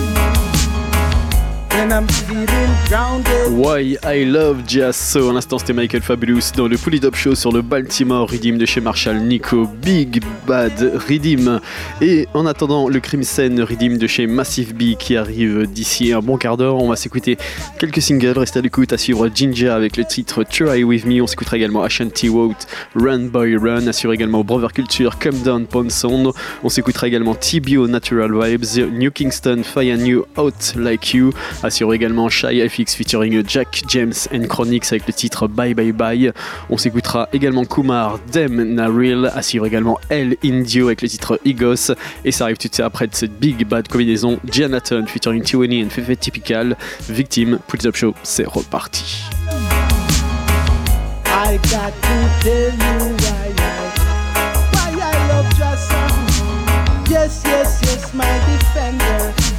Why 3.50 3.96
I 4.04 4.24
Love 4.26 4.62
Jazz 4.66 4.94
So. 4.94 5.30
À 5.30 5.32
l'instant, 5.32 5.58
c'était 5.58 5.72
Michael 5.72 6.02
Fabulous 6.02 6.52
dans 6.54 6.68
le 6.68 6.76
Pull 6.76 7.00
Show 7.14 7.34
sur 7.34 7.50
le 7.50 7.62
Baltimore 7.62 8.28
Redeem 8.30 8.58
de 8.58 8.66
chez 8.66 8.82
Marshall 8.82 9.20
Nico. 9.20 9.66
Big 9.82 10.22
Bad 10.46 11.00
Redeem. 11.08 11.60
Et 12.02 12.28
en 12.34 12.44
attendant, 12.44 12.88
le 12.88 13.00
Crimson 13.00 13.64
Redeem 13.66 13.96
de 13.96 14.06
chez 14.06 14.26
Massive 14.26 14.74
B 14.74 14.96
qui 14.98 15.16
arrive 15.16 15.66
d'ici 15.66 16.12
un 16.12 16.20
bon 16.20 16.36
quart 16.36 16.58
d'heure. 16.58 16.76
On 16.76 16.88
va 16.88 16.96
s'écouter 16.96 17.38
quelques 17.78 18.02
singles. 18.02 18.38
Restez 18.38 18.58
à 18.58 18.62
l'écoute. 18.62 18.92
À 18.92 18.98
suivre 18.98 19.30
Ginger 19.34 19.70
avec 19.70 19.96
le 19.96 20.04
titre 20.04 20.44
Try 20.44 20.84
With 20.84 21.06
Me. 21.06 21.22
On 21.22 21.26
s'écoutera 21.26 21.56
également 21.56 21.82
Ashanti 21.82 22.28
Wout, 22.28 22.54
Run 22.94 23.28
Boy 23.28 23.56
Run. 23.56 23.86
Assure 23.86 24.12
également 24.12 24.44
Brother 24.44 24.74
Culture, 24.74 25.18
Come 25.18 25.40
Down 25.40 25.66
Pound 25.66 25.90
Sound. 25.90 26.32
On 26.62 26.68
s'écoutera 26.68 27.08
également 27.08 27.34
TBO 27.34 27.88
Natural 27.88 28.30
Vibes, 28.30 28.92
New 28.92 29.10
Kingston, 29.10 29.62
Fire 29.64 29.96
New 29.96 30.26
Out 30.36 30.74
Like 30.76 31.14
You. 31.14 31.32
Assure 31.62 31.94
également 31.94 32.28
Shy 32.28 32.68
FX 32.68 32.94
featuring 32.94 33.42
Jack 33.46 33.84
James 33.88 34.12
and 34.34 34.46
Chronix 34.48 34.90
avec 34.92 35.06
le 35.06 35.12
titre 35.12 35.46
Bye 35.46 35.74
Bye 35.74 35.92
Bye. 35.92 36.32
On 36.70 36.76
s'écoutera 36.76 37.28
également 37.32 37.64
Kumar, 37.64 38.18
Dem 38.32 38.74
Naril, 38.74 39.30
suivre 39.42 39.66
également 39.66 39.98
El 40.08 40.36
Indio 40.44 40.86
avec 40.86 41.02
le 41.02 41.08
titre 41.08 41.40
Igos. 41.44 41.92
Et 42.24 42.32
ça 42.32 42.44
arrive 42.44 42.56
tout 42.56 42.68
de 42.68 42.74
suite 42.74 42.84
après 42.84 43.06
de 43.06 43.14
cette 43.14 43.38
big 43.38 43.66
bad 43.66 43.86
combinaison 43.88 44.38
Jonathan 44.50 45.06
featuring 45.06 45.42
Tiwani 45.42 45.84
and 45.84 45.90
Fefe 45.90 46.18
Typical. 46.18 46.76
Victime, 47.08 47.58
Put 47.68 47.86
Up 47.86 47.96
Show, 47.96 48.14
c'est 48.22 48.46
reparti. 48.46 49.22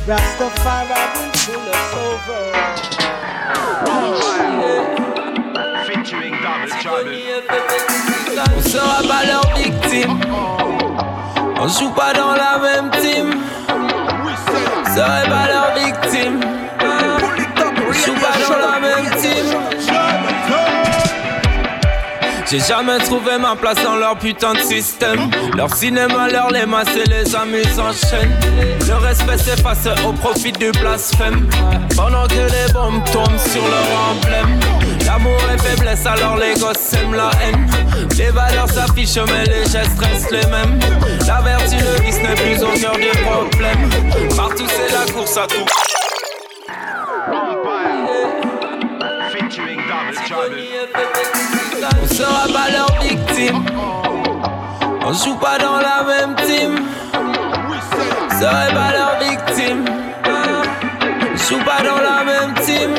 Rastafari 0.05 0.99
will 1.15 1.31
pull 1.31 1.63
us 1.63 1.93
over. 1.95 2.43
On 8.57 8.61
sera 8.61 8.99
pas 9.07 9.23
leur 9.25 9.47
victime. 9.55 10.19
On 11.57 11.67
joue 11.69 11.91
pas 11.91 12.13
dans 12.13 12.33
la 12.33 12.59
même 12.59 12.91
team. 12.91 13.41
On 13.69 14.93
serait 14.93 15.29
pas 15.29 15.47
leur 15.47 15.73
victime. 15.73 16.41
On 17.87 17.93
joue 17.93 18.15
pas 18.15 18.37
dans 18.45 18.57
la 18.57 18.79
même 18.81 18.92
J'ai 22.53 22.59
jamais 22.59 22.99
trouvé 22.99 23.39
ma 23.39 23.55
place 23.55 23.81
dans 23.83 23.95
leur 23.95 24.15
putain 24.15 24.53
de 24.53 24.59
système. 24.59 25.31
Leur 25.57 25.75
cinéma, 25.75 26.27
leur 26.27 26.51
les 26.51 26.67
masses 26.67 26.95
et 26.95 27.09
les 27.09 27.35
amuses 27.35 27.79
en 27.79 27.91
chaîne. 27.91 28.31
Le 28.87 28.93
respect 28.93 29.39
s'efface 29.39 29.87
au 30.07 30.13
profit 30.13 30.51
du 30.51 30.69
blasphème. 30.69 31.49
Pendant 31.95 32.27
que 32.27 32.35
les 32.35 32.71
bombes 32.71 33.03
tombent 33.11 33.39
sur 33.39 33.63
leur 33.63 34.11
emblème. 34.11 34.59
L'amour 35.03 35.39
et 35.51 35.57
faiblesse, 35.57 36.05
alors 36.05 36.37
les 36.37 36.53
gosses 36.53 36.77
sèment 36.77 37.15
la 37.15 37.31
haine. 37.41 37.67
Les 38.19 38.29
valeurs 38.29 38.69
s'affichent, 38.69 39.25
mais 39.25 39.45
les 39.45 39.63
gestes 39.63 39.99
restent 39.99 40.29
les 40.29 40.45
mêmes. 40.45 40.77
La 41.25 41.41
vertu, 41.41 41.77
le 41.77 42.03
vice 42.03 42.19
n'est 42.21 42.35
plus 42.35 42.63
au 42.63 42.69
cœur 42.79 42.93
du 42.93 43.09
problème. 43.25 43.89
Partout, 44.37 44.67
c'est 44.67 44.93
la 44.93 45.11
course 45.11 45.37
à 45.37 45.47
tout. 45.47 45.65
Sera 52.23 52.47
pas 52.47 52.69
leur 52.71 52.91
victime. 53.01 53.65
On 55.05 55.13
joue 55.13 55.35
pas 55.35 55.57
dans 55.57 55.77
la 55.77 56.03
même 56.03 56.35
team. 56.45 56.71
serai 58.39 58.73
pas 58.73 58.91
leur 58.97 59.13
victime. 59.19 59.85
Je 61.35 61.43
joue 61.43 61.63
pas 61.63 61.81
dans 61.83 62.01
la 62.01 62.23
même 62.23 62.53
team. 62.65 62.91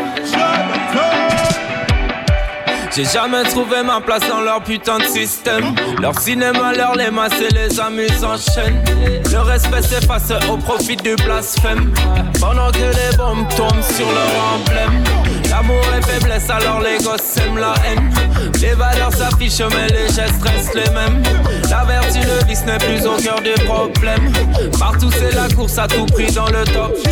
J'ai 2.97 3.05
jamais 3.05 3.43
trouvé 3.43 3.83
ma 3.83 4.01
place 4.01 4.23
dans 4.29 4.41
leur 4.41 4.63
putain 4.63 4.99
de 4.99 5.05
système. 5.05 5.75
Leur 6.01 6.17
cinéma, 6.21 6.73
leur 6.77 6.95
les 6.95 7.11
masses 7.11 7.41
et 7.41 7.53
les 7.53 7.81
amuses 7.81 8.23
en 8.23 8.37
chaîne. 8.37 8.85
Le 9.33 9.39
respect 9.41 9.83
s'efface 9.83 10.31
au 10.49 10.57
profit 10.57 10.95
du 10.95 11.17
blasphème. 11.17 11.93
Pendant 12.41 12.71
que 12.71 12.79
les 12.79 13.17
bombes 13.17 13.49
tombent 13.57 13.83
sur 13.83 14.07
leur 14.07 14.55
emblème. 14.55 15.03
L'amour 15.51 15.83
et 15.97 16.03
faiblesse, 16.03 16.49
alors 16.51 16.81
les 16.81 16.99
gosses 16.99 17.37
aiment 17.39 17.59
la 17.59 17.75
haine. 17.85 18.13
Les 18.61 18.75
valeurs 18.75 19.13
s'affichent, 19.13 19.69
mais 19.71 19.89
les 19.89 20.07
gestes 20.07 20.43
restent 20.43 20.75
les 20.75 20.91
mêmes. 20.91 21.23
La 21.71 21.85
vertu, 21.85 22.21
le 22.21 22.47
vice 22.47 22.65
n'est 22.65 22.79
plus 22.79 23.07
au 23.07 23.17
cœur 23.17 23.41
des 23.41 23.55
problèmes. 23.65 24.33
Partout, 24.79 25.11
c'est 25.11 25.35
la 25.35 25.49
course 25.49 25.79
à 25.79 25.89
tout 25.89 26.07
prix 26.07 26.31
dans 26.33 26.47
le 26.47 26.65
top 26.65 26.95
10. 26.95 27.05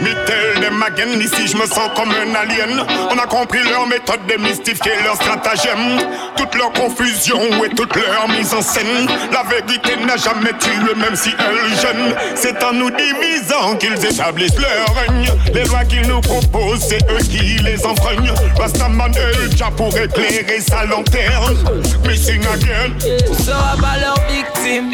Mittel 0.00 0.60
des 0.60 0.70
Magen, 0.70 1.20
ici 1.20 1.46
je 1.48 1.56
me 1.56 1.66
sens 1.66 1.90
comme 1.96 2.10
un 2.10 2.34
alien. 2.34 2.84
On 3.10 3.18
a 3.18 3.26
compris 3.26 3.62
leur 3.64 3.86
méthode 3.86 4.20
de 4.26 4.40
mystifier 4.40 4.92
leur 5.04 5.17
stratagème. 5.20 5.98
Toute 6.36 6.54
leur 6.54 6.72
confusion 6.72 7.40
et 7.64 7.70
toute 7.74 7.94
leur 7.96 8.28
mise 8.28 8.54
en 8.54 8.62
scène. 8.62 9.06
La 9.32 9.42
vérité 9.42 9.96
n'a 10.06 10.16
jamais 10.16 10.52
tué, 10.58 10.94
même 10.96 11.16
si 11.16 11.30
elle 11.38 11.78
gêne. 11.80 12.14
C'est 12.34 12.62
en 12.62 12.72
nous 12.72 12.90
divisant 12.90 13.76
qu'ils 13.76 14.04
établissent 14.04 14.58
leur 14.58 14.94
règne. 14.94 15.28
Les 15.52 15.64
lois 15.64 15.84
qu'ils 15.84 16.06
nous 16.06 16.20
proposent, 16.20 16.86
c'est 16.88 17.02
eux 17.10 17.24
qui 17.30 17.58
les 17.62 17.84
enfreignent. 17.84 18.32
Rastaman 18.58 19.12
est 19.14 19.48
déjà 19.48 19.70
pour 19.76 19.96
éclairer 19.96 20.60
sa 20.60 20.84
lanterne. 20.84 21.56
Missing 22.06 22.42
again. 22.46 22.92
On 23.30 23.34
sera 23.34 23.76
pas 23.80 23.98
leur 24.00 24.18
victime. 24.28 24.92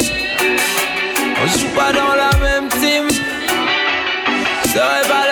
On 1.42 1.46
joue 1.58 1.68
pas 1.74 1.92
dans 1.92 2.14
la 2.14 2.30
même 2.38 2.68
team. 2.68 3.08
On 4.64 4.68
serait 4.68 5.08
pas 5.08 5.23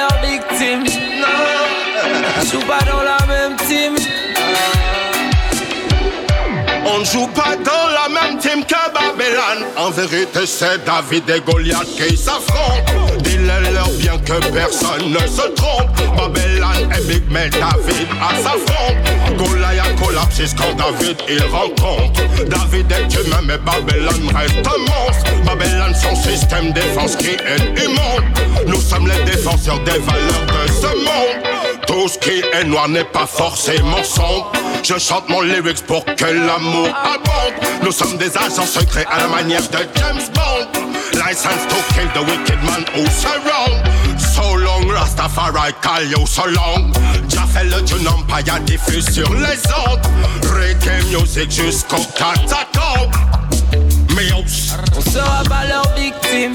joue 7.13 7.27
pas 7.29 7.57
dans 7.57 7.89
la 7.93 8.09
même 8.09 8.39
team 8.39 8.65
que 8.65 8.75
Babylone. 8.95 9.67
En 9.77 9.91
vérité, 9.91 10.47
c'est 10.47 10.83
David 10.85 11.29
et 11.29 11.41
Goliath 11.41 11.87
qui 11.97 12.17
s'affrontent. 12.17 12.93
Dis-le-leur 13.19 13.91
bien 13.99 14.19
que 14.19 14.41
personne 14.51 15.11
ne 15.11 15.27
se 15.27 15.47
trompe. 15.55 15.91
Babylone 16.17 16.91
et 16.97 17.03
Big 17.07 17.23
mais 17.29 17.51
David 17.51 18.09
à 18.21 18.35
sa 18.43 18.51
fronte. 18.51 19.37
Goliath 19.37 19.92
collapse 20.03 20.55
quand 20.57 20.75
David 20.77 21.17
il 21.29 21.43
rencontre. 21.45 22.21
David 22.47 22.93
est 22.93 23.15
humain, 23.15 23.41
mais 23.45 23.59
Babylone 23.59 24.31
reste 24.35 24.67
un 24.67 24.79
monstre. 24.79 25.31
Babylone, 25.45 25.95
son 25.95 26.15
système 26.17 26.73
défense 26.73 27.17
qui 27.17 27.31
est 27.31 27.85
immonde. 27.85 28.25
Nous 28.67 28.81
sommes 28.81 29.07
les 29.07 29.25
défenseurs 29.25 29.79
des 29.81 29.99
valeurs 29.99 30.47
de 30.47 30.73
ce 30.73 30.87
monde. 30.87 31.43
Tout 31.87 32.09
ce 32.09 32.19
qui 32.19 32.43
est 32.53 32.65
noir 32.65 32.89
n'est 32.89 33.05
pas 33.05 33.27
forcément 33.27 34.03
sombre. 34.03 34.53
Je 34.83 34.99
chante 34.99 35.29
mon 35.29 35.41
lyrics 35.43 35.85
pour 35.87 36.05
que 36.05 36.25
l'amour 36.25 36.89
abonde. 36.89 37.55
Nous 37.83 37.93
sommes 37.93 38.17
des 38.17 38.37
agents 38.37 38.67
secrets 38.67 39.07
à 39.11 39.19
la 39.19 39.29
manière 39.29 39.63
de 39.69 39.79
James 39.97 40.29
Bond. 40.35 40.81
License 41.15 41.67
to 41.69 41.77
kill 41.95 42.09
the 42.15 42.27
wicked 42.27 42.63
man 42.65 42.85
who 42.95 43.07
surround. 43.11 43.83
So 44.19 44.55
long, 44.57 44.82
Rastafari 44.93 45.73
call 45.81 46.05
you 46.05 46.27
so 46.27 46.45
long. 46.47 46.93
Jah 47.29 47.47
fait 47.47 47.65
le 47.65 47.83
tune 47.85 48.07
Empire 48.07 48.61
diffuse 48.61 49.09
sur 49.11 49.33
les 49.35 49.59
ondes. 49.89 50.07
Reggae 50.45 51.05
music 51.11 51.51
jusqu'au 51.51 52.05
catacombe. 52.17 53.13
Meows. 54.11 54.77
On 54.97 55.01
sera 55.01 55.43
pas 55.45 55.65
leur 55.67 55.87
victime. 55.97 56.55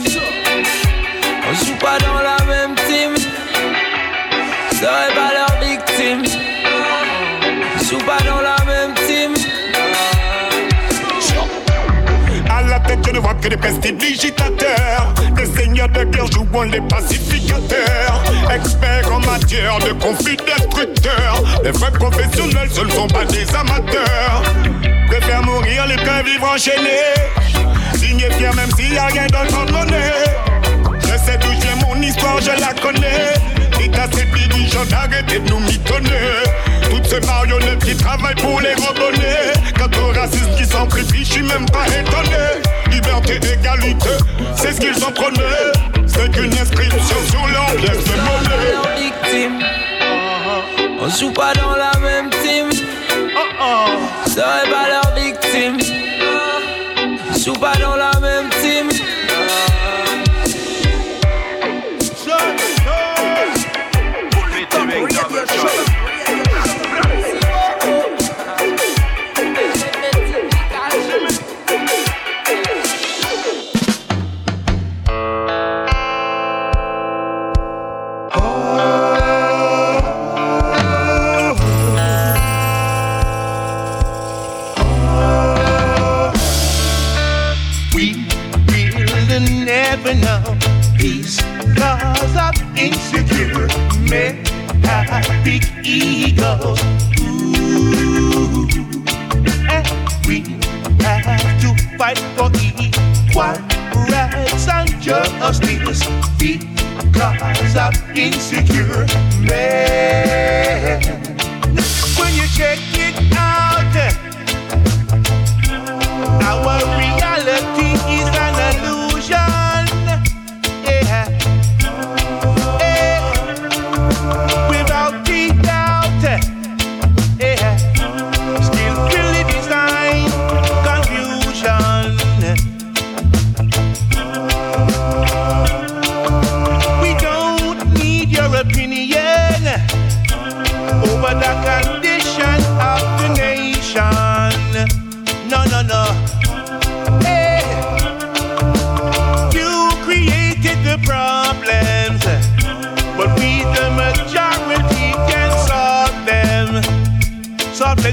On 1.49 1.65
joue 1.65 1.77
pas 1.79 1.97
dans 1.99 2.21
la 2.21 2.37
même 2.45 2.75
team. 2.75 3.15
On 4.71 4.75
serait 4.75 5.13
pas 5.15 5.31
leur 5.33 5.59
victime. 5.59 6.23
On 7.75 7.83
joue 7.83 8.05
pas 8.05 8.21
dans 8.23 8.41
la 8.41 8.63
même 8.65 8.93
team. 9.07 9.33
À 12.49 12.61
la 12.63 12.79
tête, 12.79 12.99
je 13.05 13.11
ne 13.11 13.19
vois 13.19 13.33
que 13.35 13.47
des 13.49 13.57
prestidigitateurs. 13.57 15.13
Seigneurs 15.77 15.89
de 15.89 16.03
guerre 16.05 16.31
jouant 16.31 16.63
les 16.63 16.81
pacificateurs. 16.81 18.23
Experts 18.51 19.13
en 19.13 19.19
matière 19.19 19.77
de 19.77 19.91
conflits 20.01 20.37
destructeurs. 20.37 21.43
Les 21.63 21.69
vrais 21.69 21.91
professionnels, 21.91 22.69
ce 22.71 22.81
ne 22.81 22.89
sont 22.89 23.07
pas 23.07 23.25
des 23.25 23.45
amateurs. 23.55 24.41
Préfèrent 25.07 25.43
mourir 25.43 25.85
les 25.85 25.97
qu'un 25.97 26.23
vivre 26.23 26.51
enchaîné. 26.51 26.97
Signé 27.93 28.27
fier 28.31 28.55
même 28.55 28.71
s'il 28.75 28.89
n'y 28.89 28.97
a 28.97 29.05
rien 29.05 29.27
dans 29.27 29.55
compte 29.55 29.71
monnaie. 29.71 30.23
Je 31.01 31.15
sais 31.23 31.37
d'où 31.37 31.49
j'ai 31.61 31.85
mon 31.85 32.01
histoire, 32.01 32.41
je 32.41 32.59
la 32.59 32.73
connais. 32.81 33.33
Dites 33.77 33.95
à 33.99 34.07
ces 34.11 34.25
dirigeants 34.25 34.85
d'arrêter 34.85 35.37
de 35.37 35.49
nous 35.49 35.59
mitonner. 35.59 36.09
Toutes 36.89 37.05
ces 37.05 37.19
marionnettes 37.19 37.85
qui 37.85 37.95
travaillent 37.95 38.33
pour 38.33 38.59
les 38.61 38.73
rebonner. 38.73 39.53
Racistes 40.27 40.55
qui 40.57 40.65
sacrifient, 40.65 41.25
je 41.25 41.31
suis 41.31 41.43
même 41.43 41.65
pas 41.67 41.87
étonné. 41.87 42.61
Liberté, 42.91 43.35
égalité, 43.35 44.09
c'est 44.55 44.73
ce 44.73 44.79
qu'ils 44.79 45.03
en 45.03 45.11
prenaient. 45.11 45.71
C'est 46.05 46.31
qu'une 46.31 46.53
inscription 46.53 47.15
sur 47.29 47.45
pièce 47.77 48.03
de 48.03 48.15
monnaie. 48.21 48.77
On 50.99 51.09
joue 51.09 51.31
pas 51.31 51.53
dans 51.53 51.75
la 51.75 51.97
même 51.99 52.29
team. 52.29 52.69
On 53.61 54.29
serait 54.29 54.69
pas 54.69 54.87
leur 54.89 55.15
victime. 55.15 55.77
Joue 57.43 57.53
pas 57.53 57.76
Ooh. 96.63 96.75
And 99.69 99.87
we 100.27 100.41
have 101.03 101.61
to 101.61 101.69
fight 101.97 102.19
for 102.35 102.49
equal 102.61 103.57
rights 104.09 104.67
and 104.67 104.89
justice 105.01 106.03
because 106.37 107.75
of 107.75 107.93
insecure 108.17 109.05
men. 109.41 111.01
When 112.17 112.33
you 112.35 112.47
check 112.55 112.79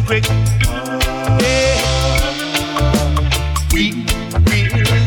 quick. 0.07 0.25
Hey, 1.41 1.77
we 3.73 3.93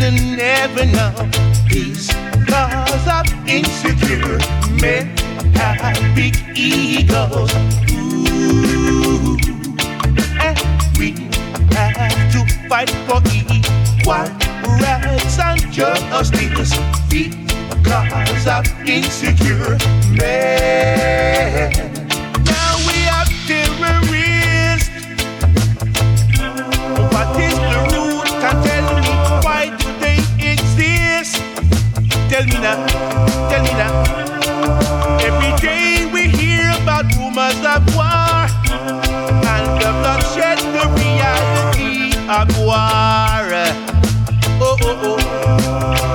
will 0.02 0.12
never 0.36 0.86
know 0.86 1.14
peace 1.68 2.10
cause 2.48 3.08
of 3.08 3.26
insecure 3.48 4.40
men 4.82 5.16
have 5.56 6.16
big 6.16 6.36
egos. 6.56 7.54
Ooh. 7.92 9.38
And 10.40 10.58
we 10.98 11.12
have 11.76 12.32
to 12.34 12.46
fight 12.68 12.90
for 13.06 13.22
equal 13.34 14.28
rights 14.82 15.40
and 15.40 15.72
justice 15.72 16.74
because 17.10 18.48
of 18.48 18.66
insecure 18.88 19.78
men. 20.12 21.97
Now, 32.68 32.86
tell 33.50 33.64
me 33.64 33.72
now. 33.80 33.94
Every 35.24 35.54
day 35.66 36.06
we 36.12 36.28
hear 36.28 36.70
about 36.82 37.06
rumors 37.16 37.56
of 37.64 37.96
war 37.96 38.44
and 39.48 39.66
the 39.80 39.92
bloodshed, 40.02 40.60
the 40.76 40.84
reality 41.00 42.12
of 42.28 42.48
war. 42.60 43.48
Oh, 44.60 44.76
oh, 44.82 45.06
oh. 45.08 45.18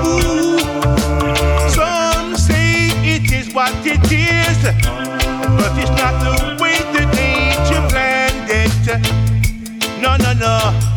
Ooh. 0.04 1.70
Some 1.70 2.36
say 2.36 2.88
it 3.02 3.32
is 3.32 3.54
what 3.54 3.72
it 3.86 4.04
is, 4.12 4.58
but 5.56 5.72
it's 5.80 5.94
not 5.96 6.14
the 6.20 6.34
way 6.62 6.76
that 6.92 7.08
nature 7.16 7.82
planned 7.88 8.50
it. 8.50 10.02
No, 10.02 10.16
no, 10.18 10.34
no. 10.34 10.91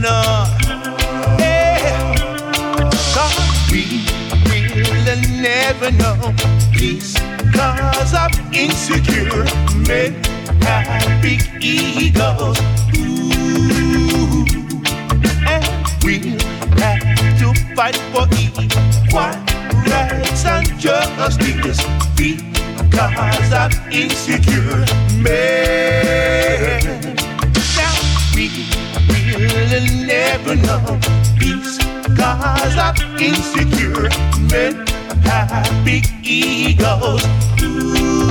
No, 0.00 0.44
no, 0.66 0.82
no. 0.82 1.36
Eh. 1.38 1.78
God, 3.14 3.34
we 3.70 4.02
will 4.90 5.20
never 5.40 5.92
know 5.92 6.34
peace 6.72 7.14
cause 7.54 8.12
of 8.12 8.32
insecure 8.52 9.44
men 9.86 10.12
have 10.62 11.22
big 11.22 11.42
egos. 11.62 12.58
Ooh. 12.98 14.44
And 15.46 15.64
we'll 16.02 16.40
have 16.80 17.38
to 17.38 17.54
fight 17.76 17.96
for 18.10 18.26
equal 18.36 19.30
rights 19.86 20.44
and 20.44 20.66
justice 20.76 21.80
because 22.16 23.52
of 23.52 23.92
insecure 23.92 24.84
men. 25.22 26.53
Will 29.74 30.06
never 30.06 30.54
know 30.54 31.00
peace 31.38 31.78
Cause 32.16 32.76
I'm 32.78 32.94
insecure 33.18 34.08
men 34.50 34.86
have 35.24 35.84
big 35.84 36.04
egos. 36.22 37.24
Ooh. 37.62 38.23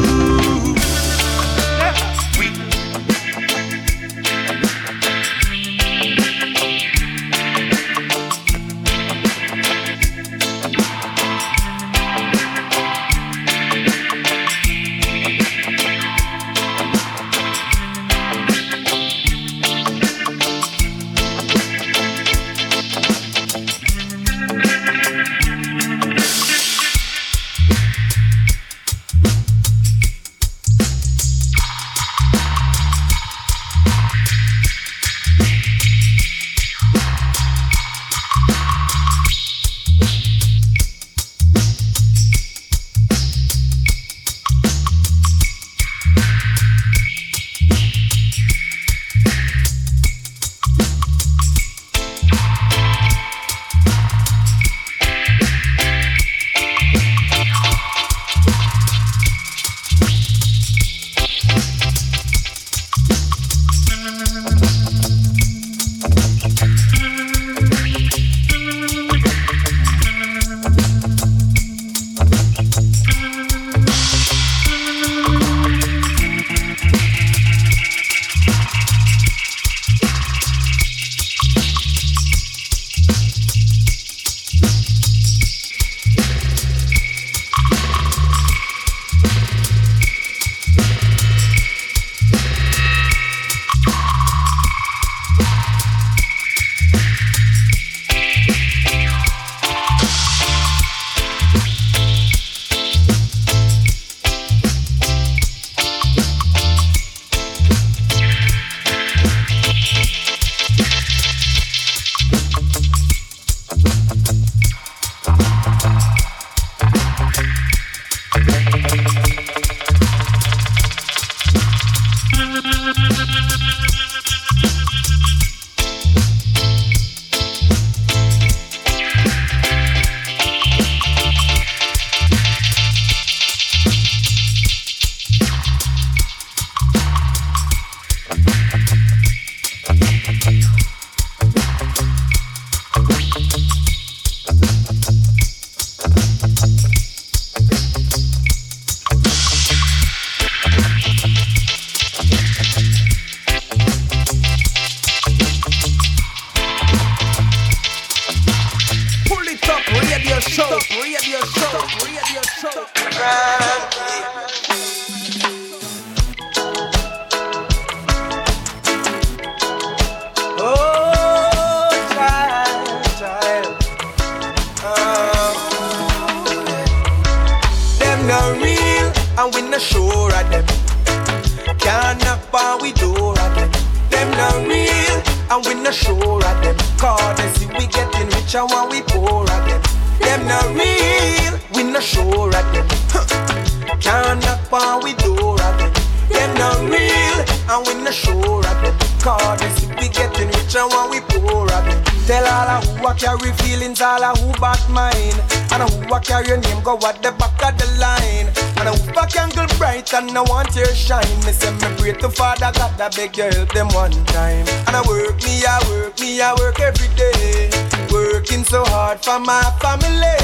Shine. 211.24 211.46
Me 211.46 211.52
say 211.52 211.72
me 211.72 211.96
pray 211.98 212.14
to 212.14 212.30
Father 212.30 212.72
God 212.74 212.98
that 212.98 213.16
beg 213.16 213.38
you 213.38 213.44
help 213.44 213.72
them 213.74 213.88
one 213.90 214.12
time. 214.26 214.66
And 214.88 214.96
I 214.96 215.02
work 215.08 215.38
me, 215.44 215.64
I 215.66 215.80
work 215.90 216.20
me, 216.20 216.42
I 216.42 216.54
work 216.56 216.80
every 216.80 217.10
day. 217.16 217.70
Working 218.12 218.64
so 218.64 218.84
hard 218.86 219.24
for 219.24 219.40
my 219.40 219.64
family. 219.82 220.38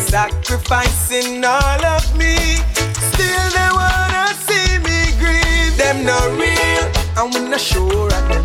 Sacrificing 0.00 1.44
all 1.44 1.84
of 1.84 2.04
me. 2.16 2.36
Still 3.12 3.46
they 3.56 3.70
wanna 3.72 4.26
see 4.46 4.78
me 4.86 5.12
grieve. 5.18 5.76
Them 5.76 6.04
not 6.04 6.26
real, 6.38 6.84
and 7.18 7.34
we 7.34 7.48
not 7.48 7.60
sure 7.60 8.10
them. 8.10 8.44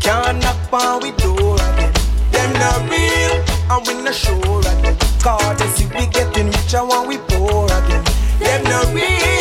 Can't 0.00 0.42
knock 0.42 0.72
on 0.72 1.02
we 1.02 1.10
door 1.12 1.54
again. 1.54 1.92
Them 2.32 2.52
not 2.54 2.90
real, 2.90 3.34
and 3.70 3.86
we 3.86 3.94
not 4.02 4.14
sure 4.14 4.62
them. 4.62 4.96
Cause 5.22 5.58
they 5.58 5.68
see 5.68 5.86
we 5.86 6.06
getting 6.06 6.46
richer 6.46 6.84
when 6.84 7.08
we 7.08 7.18
poor 7.18 7.66
again. 7.66 8.04
Them 8.38 8.64
not 8.64 8.86
real, 8.94 9.37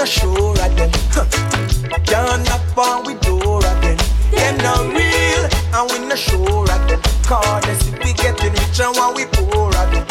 not 0.00 0.08
sure 0.08 0.56
of 0.64 0.76
them. 0.76 0.90
Can't 2.06 2.42
knock 2.48 2.78
on 2.78 3.04
we 3.04 3.14
door 3.20 3.58
again. 3.58 3.98
Them 4.30 4.56
not 4.64 4.96
real, 4.96 5.42
and 5.76 5.90
we 5.92 6.08
not 6.08 6.16
sure 6.18 6.62
of 6.62 6.88
them. 6.88 7.00
Cause 7.28 7.62
they 7.66 7.74
see 7.74 7.92
we 8.02 8.12
getting 8.14 8.52
richer 8.52 8.90
when 8.96 9.14
we 9.14 9.26
poor 9.26 9.68
again. 9.68 10.06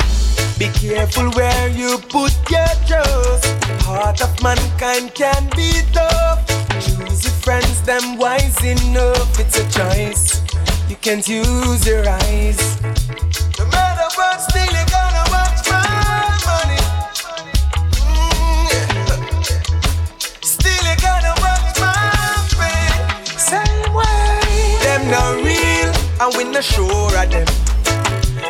Be 0.60 0.68
careful 0.78 1.32
where 1.32 1.70
you 1.70 1.98
put 2.08 2.34
your 2.52 2.70
trust. 2.86 3.48
Heart 3.82 4.22
of 4.22 4.44
mankind 4.44 5.16
can 5.16 5.50
be 5.58 5.82
tough. 5.92 6.46
Choose 6.86 7.24
your 7.26 7.38
friends, 7.42 7.82
them 7.82 8.20
wise 8.20 8.64
enough. 8.64 9.40
It's 9.40 9.58
a 9.58 9.66
choice. 9.72 10.44
You 10.88 10.98
can't 10.98 11.28
use 11.28 11.88
your 11.88 12.08
eyes. 12.08 12.80
No 13.58 13.66
matter 13.66 14.08
what, 14.18 14.40
still 14.40 14.89
and 26.20 26.36
we 26.36 26.44
not 26.44 26.64
sure 26.64 27.16
of 27.18 27.30
them. 27.32 27.48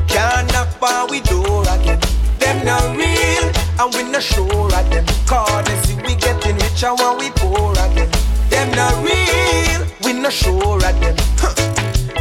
Can't 0.07 0.51
knock 0.53 0.81
on 0.81 1.09
we 1.09 1.21
door 1.21 1.63
again. 1.63 1.99
Them 2.39 2.65
not 2.65 2.95
real, 2.97 3.45
and 3.79 3.93
we 3.93 4.03
not 4.11 4.23
sure 4.23 4.65
of 4.65 4.89
them. 4.89 5.05
Cause 5.27 5.65
they 5.65 5.75
see 5.83 5.95
we 6.01 6.15
getting 6.15 6.55
richer 6.57 6.93
when 6.95 7.17
we 7.17 7.29
poor 7.31 7.71
again. 7.73 8.09
Them 8.49 8.71
not 8.71 8.95
real, 9.03 9.87
we 10.03 10.13
not 10.13 10.33
sure 10.33 10.75
of 10.75 10.81
them. 10.81 11.15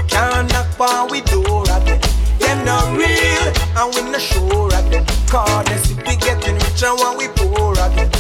Can't 0.09 0.53
knock 0.53 0.81
on 0.81 1.11
we 1.11 1.20
door 1.23 1.65
again. 1.65 2.01
Them 2.39 2.65
not 2.65 2.97
real, 2.97 3.47
and 3.77 3.95
we 3.95 4.11
not 4.11 4.20
sure 4.20 4.75
of 4.75 4.91
them. 4.91 5.05
Cause 5.29 5.65
they 5.66 5.79
see 5.79 5.95
we 5.95 6.16
getting 6.16 6.55
richer 6.57 6.95
when 6.95 7.16
we 7.16 7.29
poor 7.29 7.73
again. 7.73 8.11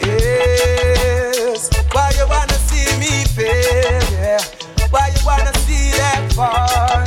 Yes, 0.00 1.70
why 1.92 2.12
you 2.16 2.26
wanna 2.28 2.54
see 2.54 2.86
me 2.98 3.24
fail? 3.24 4.02
Yeah. 4.12 4.40
Why 4.90 5.12
you 5.14 5.26
wanna 5.26 5.57
Oh. 6.40 7.04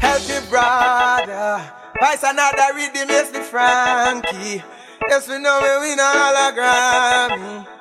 Help 0.00 0.28
me, 0.28 0.48
brother. 0.48 1.72
Vice 2.00 2.22
another 2.22 2.74
rhythm, 2.76 3.08
yes, 3.08 3.30
the 3.30 3.40
Frankie. 3.40 4.62
Yes, 5.08 5.28
we 5.28 5.38
know 5.38 5.58
we 5.60 5.88
win 5.88 5.98
all 5.98 6.36
a 6.36 6.52
Grammy. 6.54 7.77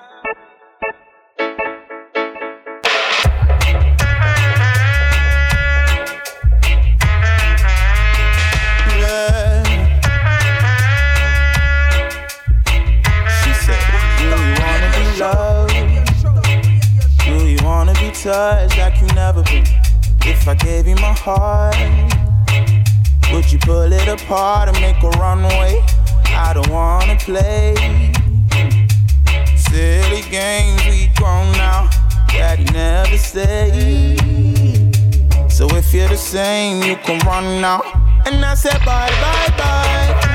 Touched 18.23 18.77
like 18.77 18.99
you 19.01 19.07
never 19.15 19.43
been? 19.43 19.65
If 20.21 20.47
I 20.47 20.55
gave 20.55 20.87
you 20.87 20.95
my 20.95 21.13
heart, 21.13 21.75
would 23.31 23.51
you 23.51 23.59
pull 23.59 23.91
it 23.91 24.07
apart 24.07 24.69
and 24.69 24.79
make 24.81 25.01
a 25.03 25.09
runway? 25.19 25.83
I 26.27 26.53
don't 26.53 26.69
wanna 26.69 27.15
play 27.17 27.75
silly 29.55 30.21
games. 30.31 30.81
We 30.85 31.11
grown 31.15 31.51
now. 31.53 31.89
Daddy 32.29 32.65
never 32.65 33.17
stayed. 33.17 34.95
So 35.51 35.67
if 35.75 35.93
you're 35.93 36.09
the 36.09 36.17
same, 36.17 36.83
you 36.83 36.95
can 36.97 37.19
run 37.27 37.61
now. 37.61 37.81
And 38.25 38.43
I 38.43 38.55
said 38.55 38.79
bye 38.85 39.11
bye 39.21 39.57
bye. 39.57 40.26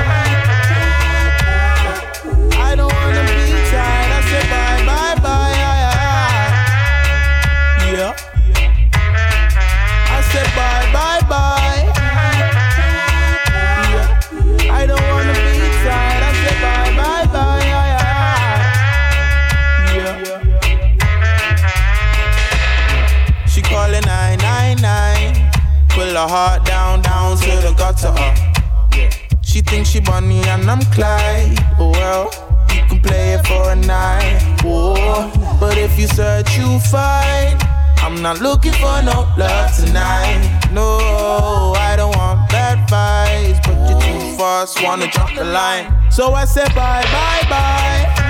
Her 26.23 26.29
heart 26.29 26.65
down, 26.65 27.01
down 27.01 27.37
to 27.37 27.51
the 27.65 27.73
gutter. 27.77 28.13
Uh. 28.15 29.09
She 29.41 29.61
thinks 29.61 29.89
she 29.89 29.99
Bonnie 29.99 30.41
and 30.43 30.69
I'm 30.69 30.81
Clyde. 30.93 31.57
Well, 31.77 32.31
you 32.73 32.81
can 32.87 32.99
play 33.01 33.33
it 33.33 33.45
for 33.45 33.71
a 33.71 33.75
night. 33.75 34.61
Oh, 34.63 35.57
but 35.59 35.77
if 35.77 35.99
you 35.99 36.07
search, 36.07 36.57
you 36.57 36.79
find. 36.79 37.61
I'm 37.97 38.21
not 38.21 38.41
looking 38.41 38.73
for 38.73 39.01
no 39.03 39.27
love 39.37 39.75
tonight. 39.75 40.69
No, 40.71 41.73
I 41.77 41.95
don't 41.95 42.15
want 42.15 42.49
bad 42.49 42.87
vibes, 42.89 43.59
but 43.63 43.75
you're 43.89 43.99
too 44.01 44.37
fast, 44.37 44.83
wanna 44.83 45.07
jump 45.07 45.35
the 45.35 45.45
line. 45.45 45.85
So 46.11 46.33
I 46.33 46.45
said 46.45 46.73
bye, 46.75 47.03
bye, 47.03 47.49
bye. 47.49 48.22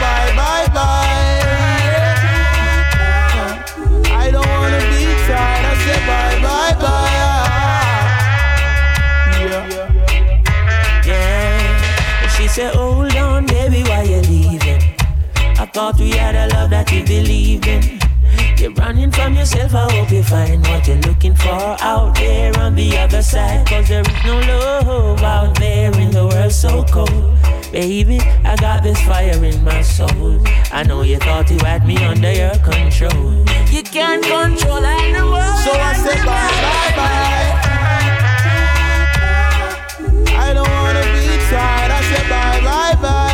Bye, 0.00 0.32
bye, 0.40 0.66
bye. 0.74 1.40
I 4.22 4.30
don't 4.30 4.48
wanna 4.48 4.82
be 4.92 5.04
tired. 5.26 5.64
I 5.70 5.74
said 5.84 6.02
bye, 6.10 6.36
bye, 6.44 6.74
bye. 6.84 7.20
Yeah. 11.06 12.22
And 12.22 12.30
she 12.32 12.48
said, 12.48 12.74
Hold 12.74 13.14
on, 13.16 13.46
baby, 13.46 13.82
why 13.88 14.02
you 14.02 14.20
leaving? 14.22 14.82
I 15.62 15.66
thought 15.66 15.98
we 15.98 16.10
had 16.10 16.34
a 16.34 16.46
love 16.54 16.70
that 16.70 16.90
you 16.92 17.04
believe 17.04 17.66
in. 17.66 18.00
You're 18.58 18.72
running 18.72 19.10
from 19.10 19.34
yourself, 19.34 19.74
I 19.74 19.90
hope 19.92 20.10
you 20.10 20.22
find 20.22 20.66
what 20.66 20.86
you're 20.86 20.98
looking 20.98 21.34
for 21.34 21.76
out 21.80 22.14
there 22.16 22.52
on 22.58 22.74
the 22.74 22.96
other 22.98 23.22
side. 23.22 23.66
Cause 23.66 23.88
there 23.88 24.02
is 24.02 24.24
no 24.24 24.38
love 24.38 25.22
out 25.22 25.58
there 25.58 25.92
in 25.98 26.10
the 26.10 26.26
world 26.26 26.52
so 26.52 26.84
cold. 26.84 27.38
Baby, 27.72 28.18
I 28.44 28.56
got 28.56 28.82
this 28.82 29.00
fire 29.02 29.44
in 29.44 29.62
my 29.62 29.80
soul. 29.82 30.40
I 30.72 30.82
know 30.82 31.02
you 31.02 31.18
thought 31.18 31.48
you 31.50 31.58
had 31.58 31.86
me 31.86 31.96
under 31.98 32.32
your 32.32 32.56
control. 32.58 33.44
You 33.70 33.82
can't 33.84 34.24
control 34.24 34.84
anyone. 34.84 35.56
So 35.62 35.70
I 35.70 35.94
said 35.94 36.18
bye, 36.26 36.50
bye, 36.66 36.92
bye. 36.98 37.50
I 40.36 40.52
don't 40.52 40.68
wanna 40.68 41.04
be 41.14 41.38
tired. 41.48 41.90
I 41.92 42.02
said 42.10 42.28
bye, 42.28 42.60
bye, 42.60 43.00
bye. 43.00 43.29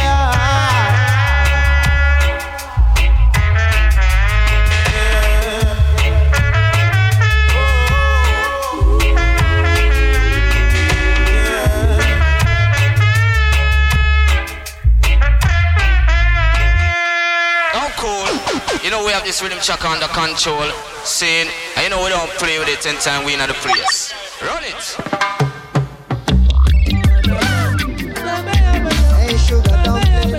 Have 19.17 19.25
this 19.25 19.41
rhythm 19.43 19.59
check 19.63 19.83
under 19.83 20.07
control. 20.09 20.71
Saying, 21.05 21.49
and 21.77 21.85
you 21.85 21.91
know 21.91 22.05
we 22.05 22.11
don't 22.11 22.29
play 22.33 22.59
with 22.59 22.69
it 22.69 22.85
anytime 22.87 23.25
we 23.25 23.33
in 23.33 23.41
the 23.41 23.55
place. 23.65 24.13
Run 24.43 24.63
it. 24.63 24.97
Hey, 29.17 29.37
sugar 29.39 29.81
dumpling. 29.85 30.37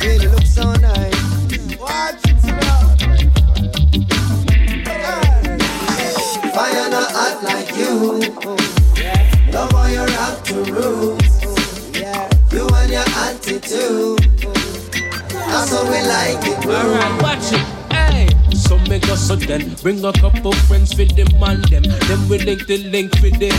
Really 0.00 0.26
look 0.26 0.42
so 0.44 0.72
nice. 0.74 1.78
Watch 1.78 2.26
it 2.26 2.40
Fire 6.54 6.90
not 6.90 7.10
hot 7.12 7.36
like 7.44 7.70
you. 7.76 8.18
Love 9.52 9.70
how 9.70 9.86
you 9.86 10.04
rock 10.16 10.44
the 10.44 10.58
roots. 10.72 11.34
You 12.52 12.66
and 12.66 12.90
your 12.90 13.06
attitude. 13.26 14.39
That's 15.50 15.70
how 15.70 15.84
we 15.84 16.00
like 16.06 16.46
it. 16.46 16.66
Alright, 16.66 17.22
watch 17.22 17.52
it. 17.52 18.56
So 18.56 18.78
make 18.88 19.08
us 19.08 19.26
so 19.26 19.34
then 19.36 19.74
bring 19.82 20.04
a 20.04 20.12
couple 20.12 20.52
friends 20.52 20.92
for 20.92 21.04
them 21.04 21.26
and 21.42 21.64
them. 21.64 21.82
Then 21.82 22.28
we 22.28 22.38
link 22.38 22.66
the 22.66 22.78
link 22.78 23.16
for 23.18 23.30
them. 23.30 23.56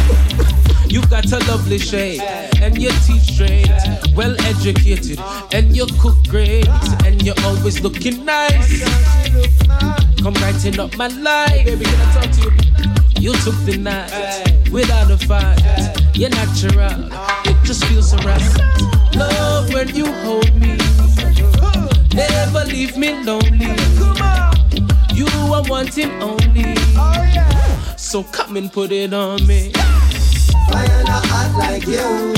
You 0.91 1.01
got 1.07 1.31
a 1.31 1.39
lovely 1.47 1.77
shade 1.77 2.19
and 2.61 2.77
you 2.77 2.89
teach 3.07 3.31
straight, 3.35 3.71
well 4.13 4.35
educated 4.41 5.19
and 5.53 5.73
you 5.73 5.85
cook 6.01 6.17
great 6.27 6.67
and 7.05 7.21
you're 7.21 7.39
always 7.45 7.81
looking 7.81 8.25
nice. 8.25 8.83
Come 10.21 10.33
brighten 10.33 10.77
up 10.81 10.97
my 10.97 11.07
life, 11.07 11.63
baby. 11.65 11.85
Can 11.85 11.95
I 11.95 12.13
talk 12.13 12.31
to 12.31 12.41
you? 12.43 13.31
You 13.31 13.33
took 13.39 13.55
the 13.63 13.77
night 13.77 14.69
without 14.69 15.09
a 15.11 15.17
fight. 15.17 15.61
You're 16.13 16.29
natural, 16.29 17.07
it 17.45 17.55
just 17.63 17.85
feels 17.85 18.11
so 18.11 18.17
right. 18.17 18.41
Love 19.15 19.73
when 19.73 19.95
you 19.95 20.11
hold 20.23 20.53
me, 20.59 20.75
never 22.13 22.63
leave 22.65 22.97
me 22.97 23.23
lonely. 23.23 23.75
You 25.13 25.27
are 25.53 25.63
wanting 25.67 26.11
only, 26.21 26.75
so 27.97 28.23
come 28.23 28.57
and 28.57 28.71
put 28.71 28.91
it 28.91 29.13
on 29.13 29.45
me. 29.45 29.71
Fire 30.69 31.03
not 31.03 31.25
hot 31.25 31.55
like 31.57 31.85
you. 31.87 32.33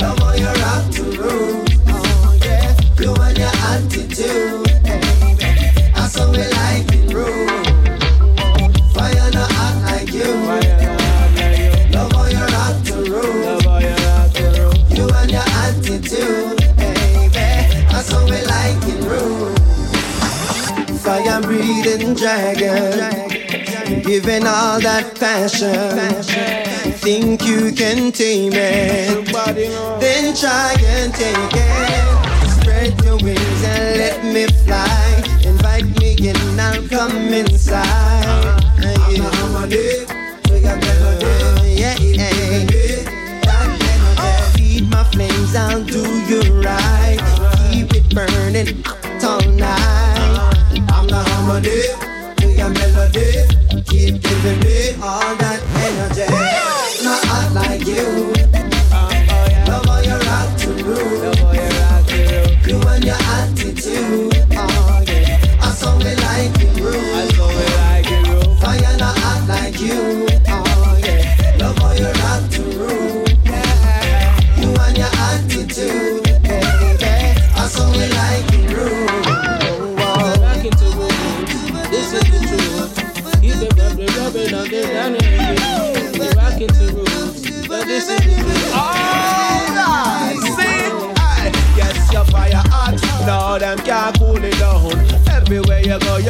Love 0.00 0.18
how 0.18 0.34
you 0.34 0.46
rock 0.46 0.90
to 0.94 1.02
root. 1.22 1.70
You 3.00 3.14
and 3.14 3.38
your 3.38 3.52
attitude. 3.70 4.63
Dragon. 22.74 24.02
Giving 24.02 24.46
all 24.46 24.80
that 24.80 25.18
passion. 25.18 25.98
Think 26.94 27.44
you 27.44 27.72
can 27.72 28.12
tame 28.12 28.52
it. 28.54 29.26
Then 30.00 30.34
try 30.34 30.74
and 30.78 31.12
take 31.12 31.54
it. 31.54 32.50
Spread 32.60 33.04
your 33.04 33.16
wings 33.18 33.64
and 33.64 33.98
let 33.98 34.24
me 34.24 34.46
fly. 34.64 35.22
Invite 35.44 35.98
me 35.98 36.16
in, 36.28 36.36
I'll 36.58 36.86
come 36.88 37.32
inside. 37.32 38.62
Yeah, 41.76 41.96
yeah. 41.98 42.30
Feed 44.52 44.88
my 44.90 45.04
flames, 45.04 45.54
I'll 45.54 45.84
do 45.84 46.02
you 46.28 46.40
right. 46.62 47.20
Keep 47.70 47.94
it 47.94 48.14
burning 48.14 48.84
all 49.22 49.42
night. 49.52 50.80
I'm 50.88 51.06
the 51.06 51.22
harmony 51.26 52.13
your 52.64 52.72
melody. 52.72 53.46
Keep 53.84 54.22
giving 54.22 54.60
me 54.60 54.94
all 55.02 55.36
that 55.36 55.60
energy. 55.84 57.04
Not 57.04 57.52
like 57.52 57.86
you. 57.86 58.33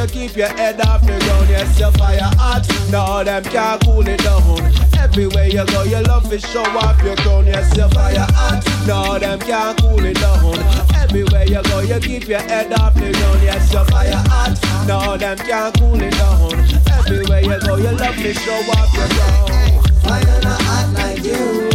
You 0.05 0.29
keep 0.29 0.37
your 0.37 0.49
head 0.49 0.81
off 0.83 1.01
the 1.03 1.19
ground. 1.25 1.49
Yes, 1.49 1.79
your 1.79 1.93
fire 1.93 2.19
hot. 2.21 2.67
Now 2.91 3.23
them 3.23 3.43
can't 3.45 3.83
cool 3.85 4.07
it 4.07 4.19
down. 4.19 4.73
Everywhere 4.99 5.47
you 5.47 5.65
go, 5.67 5.83
you 5.85 6.03
love 6.03 6.29
to 6.31 6.39
show 6.39 6.63
off 6.63 7.03
your 7.03 7.17
crown. 7.17 7.47
Yes, 7.47 7.77
your 7.77 7.89
fire 7.91 8.27
hot. 8.31 8.65
Now 8.87 9.19
them 9.19 9.39
can't 9.41 9.79
cool 9.81 10.05
it 10.05 10.15
down. 10.15 10.59
Everywhere 10.95 11.47
you 11.47 11.63
go, 11.63 11.81
you 11.81 12.01
keep 12.01 12.29
your 12.29 12.41
head 12.41 12.73
off 12.73 12.95
the 12.95 13.13
ground. 13.13 13.43
Yes, 13.43 13.73
your 13.73 13.85
fire 13.87 14.13
hot. 14.13 14.59
Now 14.87 15.17
them 15.17 15.39
can't 15.39 15.75
cool 15.79 16.01
it 16.01 16.13
down. 16.13 16.53
Everywhere 16.99 17.43
you 17.43 17.61
go, 17.61 17.77
you 17.77 17.93
love 17.93 18.17
to 18.17 18.35
show 18.35 18.61
off 18.77 18.95
your 18.95 19.09
crown. 19.09 19.83
Fire 20.03 20.41
not 20.43 20.61
hot 20.63 20.93
like 20.95 21.25
you. 21.25 21.71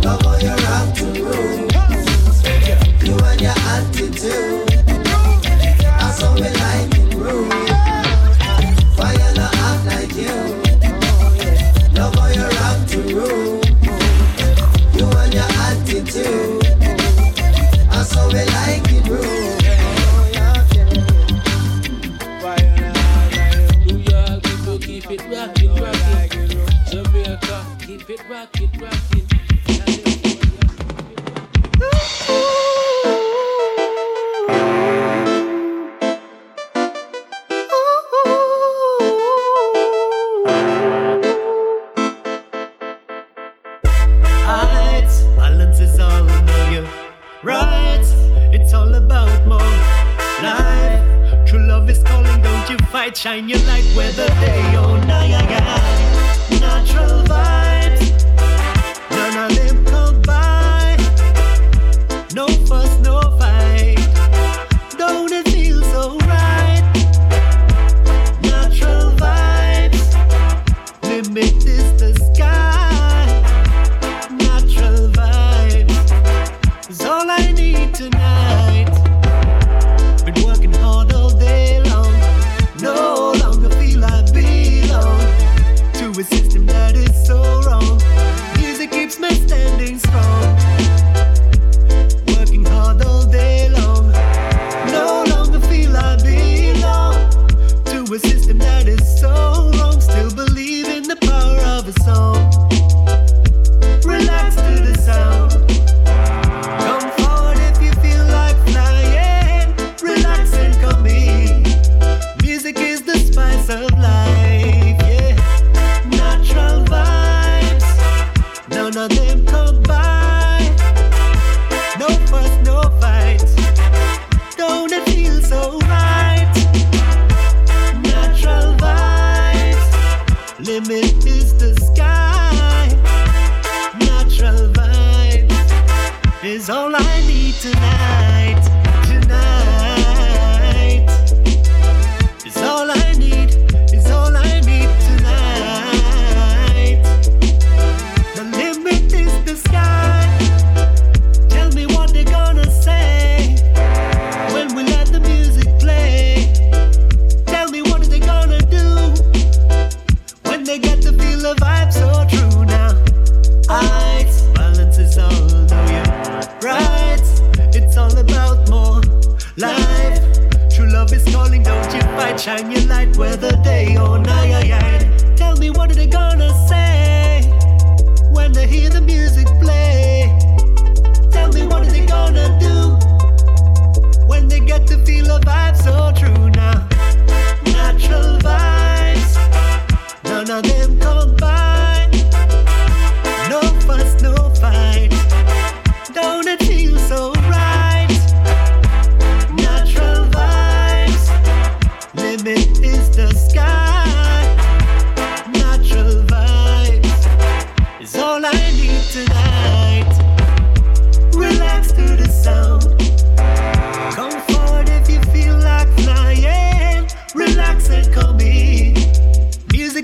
Love 0.00 0.22
how 0.22 0.38
you 0.38 0.54
rock 0.64 0.94
to 0.96 1.04
root. 1.24 1.72
You 3.04 3.18
and 3.18 3.40
your 3.40 3.50
attitude. 3.50 4.73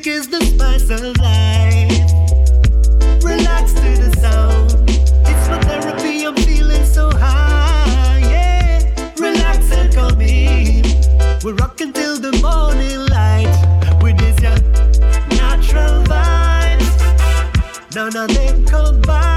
Music 0.00 0.14
is 0.14 0.28
the 0.28 0.40
spice 0.46 0.88
of 0.88 1.18
life. 1.18 2.10
Relax 3.22 3.74
to 3.74 3.90
the 4.02 4.16
sound. 4.18 4.88
It's 4.88 5.46
for 5.46 5.60
therapy, 5.68 6.24
I'm 6.24 6.34
feeling 6.36 6.86
so 6.86 7.10
high. 7.10 8.20
Yeah, 8.22 9.12
relax 9.18 9.70
and 9.72 9.92
come 9.92 10.22
in. 10.22 10.84
We're 11.44 11.54
rocking 11.54 11.92
till 11.92 12.16
the 12.18 12.32
morning 12.40 12.98
light 13.10 13.52
with 14.02 14.16
this 14.16 14.40
young 14.40 14.72
natural 15.36 16.02
vibes. 16.04 17.94
None 17.94 18.16
of 18.16 18.34
them 18.34 18.64
combine. 18.64 19.29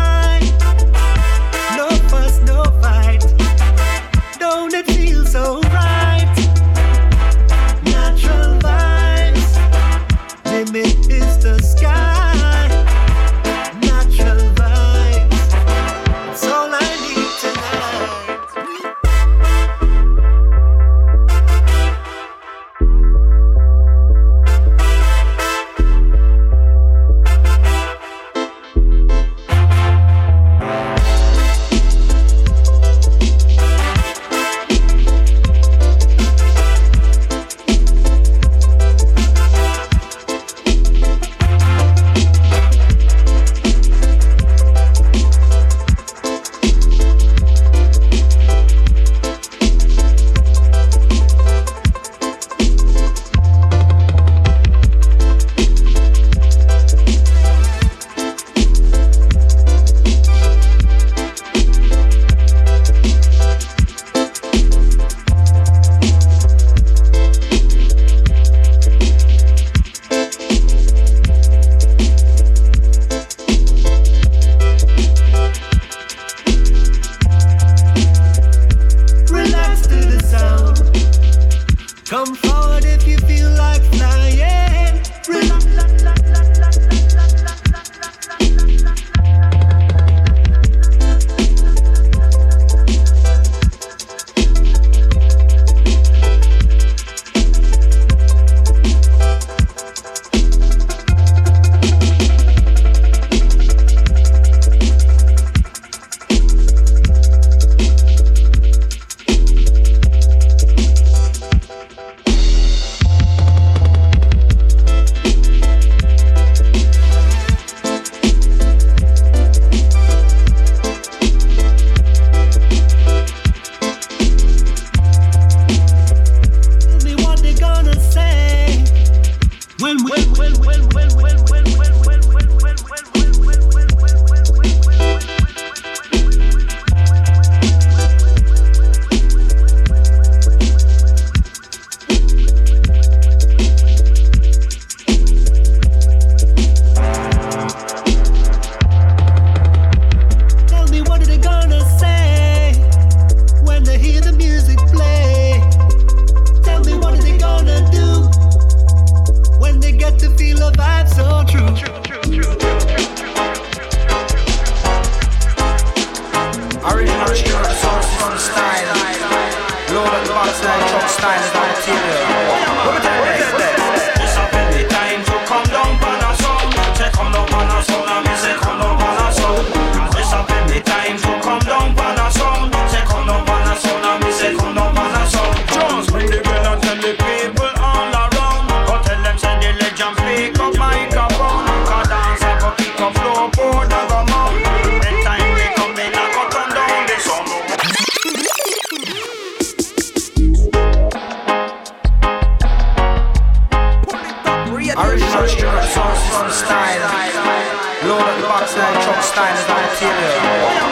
Lower 208.06 208.42
box 208.42 208.76
and 208.76 209.04
truck 209.04 209.24
style 209.24 209.56
is 209.56 209.66
the 209.66 209.74
material. 209.74 210.42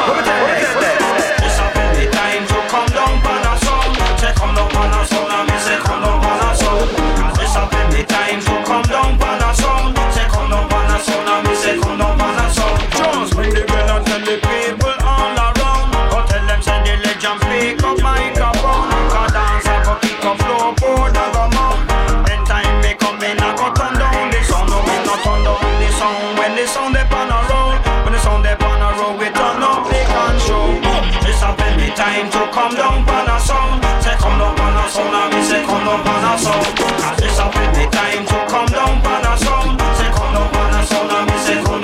What 0.07 0.15
we 0.15 0.23
tell 0.23 0.47
you? 0.47 1.43
Just 1.43 1.59
up 1.59 1.75
in 1.75 1.91
the 1.99 2.09
time 2.09 2.47
to 2.47 2.55
come 2.69 2.87
down, 2.87 3.21
pan. 3.21 4.17
Check 4.17 4.35
come 4.35 4.55
down, 4.55 4.69
pan. 4.69 5.30
sound. 36.41 36.65
As 37.05 37.17
this 37.21 37.37
up 37.37 37.53
the 37.53 37.85
time 37.93 38.25
to 38.25 38.37
down 38.49 38.97
a. 39.05 39.33
Say 39.97 40.09
down 40.09 41.21
a 41.21 41.45
say 41.45 41.61
down 41.61 41.83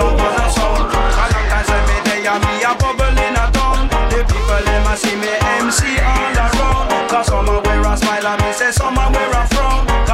a 2.25 2.35
me 2.41 2.53
a 2.65 2.73
a. 2.73 3.89
The 4.09 4.19
people 4.25 4.61
them 4.65 4.88
a 4.89 4.93
see 4.97 5.15
me 5.15 5.31
MC 5.61 6.01
all 6.01 7.23
some 7.23 7.47
a 7.47 7.61
wear 7.61 7.85
a 7.85 7.97
smile 7.97 8.27
and 8.27 8.41
me 8.41 8.51
say 8.53 8.71
some 8.71 8.97
a 8.97 9.05
wear 9.13 9.31
a 9.31 9.47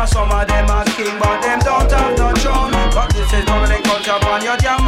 some 0.07 0.31
of 0.31 0.47
them 0.47 0.69
a 0.69 0.83
king 0.95 1.17
but 1.19 1.41
them 1.41 1.59
don't 1.59 1.91
have 1.91 2.17
no 2.17 2.27
throne. 2.35 2.71
But 2.93 3.09
this 3.13 3.31
is 3.33 3.45
Dominic 3.45 3.83
culture 3.83 4.19
on 4.27 4.43
your 4.43 4.57
jam. 4.57 4.82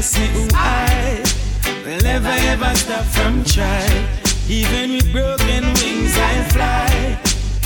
Me. 0.00 0.26
Who 0.28 0.48
I 0.54 1.22
will 1.84 2.00
never 2.00 2.34
ever 2.52 2.74
stop 2.74 3.04
from 3.04 3.44
trying. 3.44 4.06
Even 4.48 4.92
with 4.92 5.12
broken 5.12 5.64
wings, 5.74 6.16
I 6.16 6.42
fly. 6.54 7.18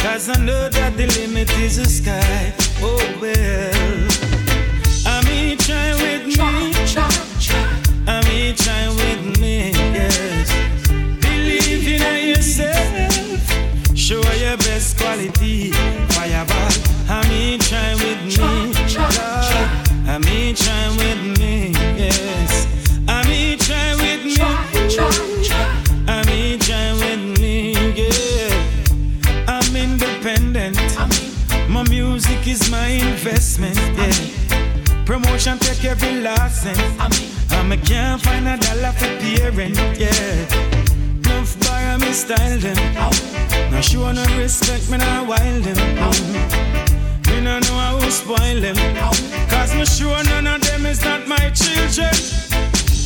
Cause 0.03 0.29
I 0.29 0.45
know 0.45 0.69
that 0.69 0.97
the 0.97 1.07
limit 1.19 1.49
is 1.59 1.77
the 1.77 1.85
sky. 1.85 2.53
Oh 2.83 2.99
well. 3.21 4.09
I 5.07 5.23
mean, 5.29 5.59
try 5.59 5.93
with 5.95 6.27
me. 6.27 6.35
I 8.07 8.21
mean, 8.27 8.57
try 8.57 8.89
with 8.89 9.41
me. 9.41 9.71
Yes. 9.95 10.51
Believe 11.21 11.87
in 11.87 12.35
yourself. 12.35 13.97
Show 13.97 14.21
your 14.43 14.57
best 14.57 14.99
quality. 14.99 15.71
Fireball. 16.11 16.75
I 17.09 17.23
mean, 17.29 17.61
try 17.61 17.95
with 17.95 18.21
me. 18.27 18.37
Lord. 18.43 18.75
I 20.09 20.19
mean, 20.19 20.57
try 20.57 20.89
with 20.99 21.23
me. 21.23 21.34
Music 32.45 32.63
is 32.63 32.71
my 32.71 32.87
investment. 32.87 33.77
Yeah. 33.97 35.05
Promotion 35.05 35.59
take 35.59 35.85
every 35.85 36.21
last 36.21 36.63
cent. 36.63 36.79
I 37.51 37.63
me 37.63 37.77
can't 37.77 38.21
find 38.21 38.49
a 38.49 38.57
dollar 38.57 38.93
for 38.93 39.09
parent. 39.21 39.77
Yeah. 39.99 40.11
Enough 41.25 41.57
borrow 41.61 41.99
me 41.99 42.13
style 42.13 42.59
them. 42.59 42.77
Now 43.71 43.81
show 43.81 44.13
no 44.13 44.25
respect 44.39 44.91
me 44.91 44.99
now 44.99 45.25
wild 45.25 45.65
them. 45.65 45.77
Me 47.29 47.41
no 47.41 47.59
know 47.61 47.79
how 47.85 47.99
to 47.99 48.11
spoil 48.11 48.61
them. 48.61 48.77
Cause 49.49 49.75
me 49.75 49.85
sure 49.85 50.23
none 50.25 50.47
of 50.47 50.61
them 50.63 50.87
is 50.87 51.05
not 51.05 51.27
my 51.27 51.51
children. 51.51 52.15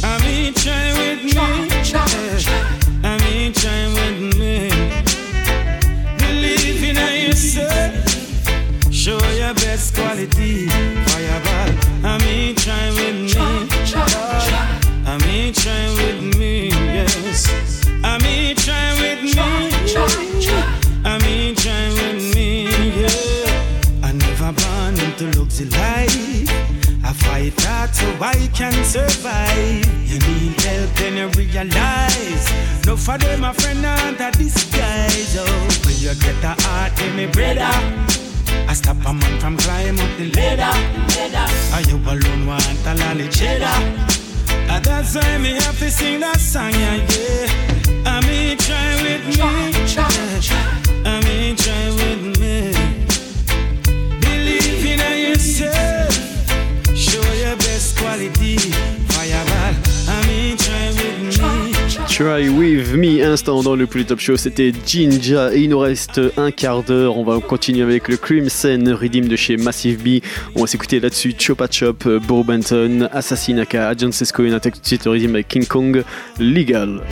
I 0.05 0.19
mean 0.25 0.55
try 0.55 0.93
with 0.99 1.25
me. 1.25 1.33
I 3.05 3.19
mean 3.25 3.53
try 3.53 3.87
with 3.99 4.37
me. 4.39 4.71
Believe 6.19 6.83
in 6.85 6.97
yourself. 7.27 8.08
Show 9.09 9.17
your 9.33 9.55
best 9.55 9.95
quality. 9.95 10.69
Fireball. 10.69 11.73
I 12.05 12.19
mean 12.27 12.55
try 12.55 12.91
with 12.91 13.17
me. 13.25 13.33
I 15.07 15.17
mean 15.25 15.55
try 15.55 15.89
with 15.97 16.37
me. 16.37 16.69
Yes. 16.69 17.49
I 18.05 18.19
mean 18.19 18.55
try 18.55 18.93
with 19.01 19.23
me. 19.25 19.33
I 21.07 21.19
mean 21.25 21.55
try 21.55 21.89
with 21.89 22.35
me. 22.35 22.65
Yeah. 23.01 24.05
I 24.05 24.13
never 24.13 24.53
born 24.53 25.01
into 25.01 25.41
luxury 25.41 25.71
life. 25.71 26.51
I 27.03 27.15
fight 27.15 27.59
hard 27.63 27.95
so 27.95 28.07
I 28.21 28.51
can 28.53 28.85
survive. 28.85 29.87
You 30.07 30.19
need 30.19 30.61
help, 30.61 30.91
then 30.97 31.17
you 31.17 31.29
realize. 31.29 32.85
No 32.85 32.95
for 32.95 33.17
them, 33.17 33.41
my 33.41 33.55
friend, 33.55 33.87
under 33.87 34.31
disguise. 34.33 35.35
Oh, 35.39 35.69
when 35.87 35.97
you 35.97 36.15
get 36.21 36.45
a 36.45 36.63
heart 36.63 37.01
in 37.01 37.17
me, 37.17 37.25
brother. 37.25 38.18
I 38.69 38.75
stop 38.75 38.99
a 39.07 39.15
man 39.15 39.41
from 39.41 39.57
climb 39.57 39.99
up 39.99 40.19
the 40.19 40.31
ladder. 40.37 40.75
Are 41.75 41.81
you 41.89 41.97
alone 41.97 42.47
want 42.47 42.87
a 42.87 42.95
lolly 42.97 43.27
cheddar? 43.29 43.65
And 44.71 44.85
that's 44.85 45.15
why 45.15 45.39
me 45.39 45.53
have 45.53 45.79
to 45.79 45.91
sing 45.91 46.21
that 46.21 46.39
song, 46.39 46.73
yeah, 46.73 46.97
yeah. 46.97 48.05
I 48.05 48.21
mean, 48.27 48.59
try 48.59 48.95
with 49.03 49.25
me. 49.27 49.37
Yeah. 49.37 49.59
I 51.07 51.21
mean, 51.25 51.57
try 51.57 51.89
with 51.99 52.39
me. 52.39 52.73
Believe 54.21 54.85
in 54.85 55.01
yourself. 55.29 56.13
Show 56.95 57.25
your 57.33 57.57
best 57.57 57.97
quality. 57.97 58.59
Fireball. 59.09 59.88
Try 62.19 62.49
With 62.49 62.95
Me, 62.95 63.23
instant 63.25 63.63
dans 63.63 63.77
le 63.77 63.87
plus 63.87 64.05
top 64.05 64.19
show, 64.19 64.37
c'était 64.37 64.73
Jinja 64.85 65.55
et 65.55 65.61
il 65.61 65.71
nous 65.71 65.79
reste 65.79 66.21
un 66.37 66.51
quart 66.51 66.83
d'heure. 66.83 67.17
On 67.17 67.23
va 67.23 67.39
continuer 67.39 67.85
avec 67.85 68.09
le 68.09 68.17
Crimson 68.17 68.97
Redeem 69.01 69.29
de 69.29 69.37
chez 69.37 69.57
Massive 69.57 70.03
B. 70.03 70.21
On 70.57 70.63
va 70.63 70.67
s'écouter 70.67 70.99
là-dessus 70.99 71.35
Chopa 71.39 71.69
Chop, 71.71 72.09
Bo 72.27 72.43
Benton, 72.43 73.09
Assassinaka, 73.13 73.95
John 73.97 74.11
Sesco 74.11 74.45
et 74.45 74.53
un 74.53 74.59
tout 74.59 74.69
de 74.71 74.77
suite 74.83 75.05
Redeem 75.05 75.31
avec 75.37 75.47
King 75.47 75.67
Kong, 75.67 76.03
Legal. 76.41 77.03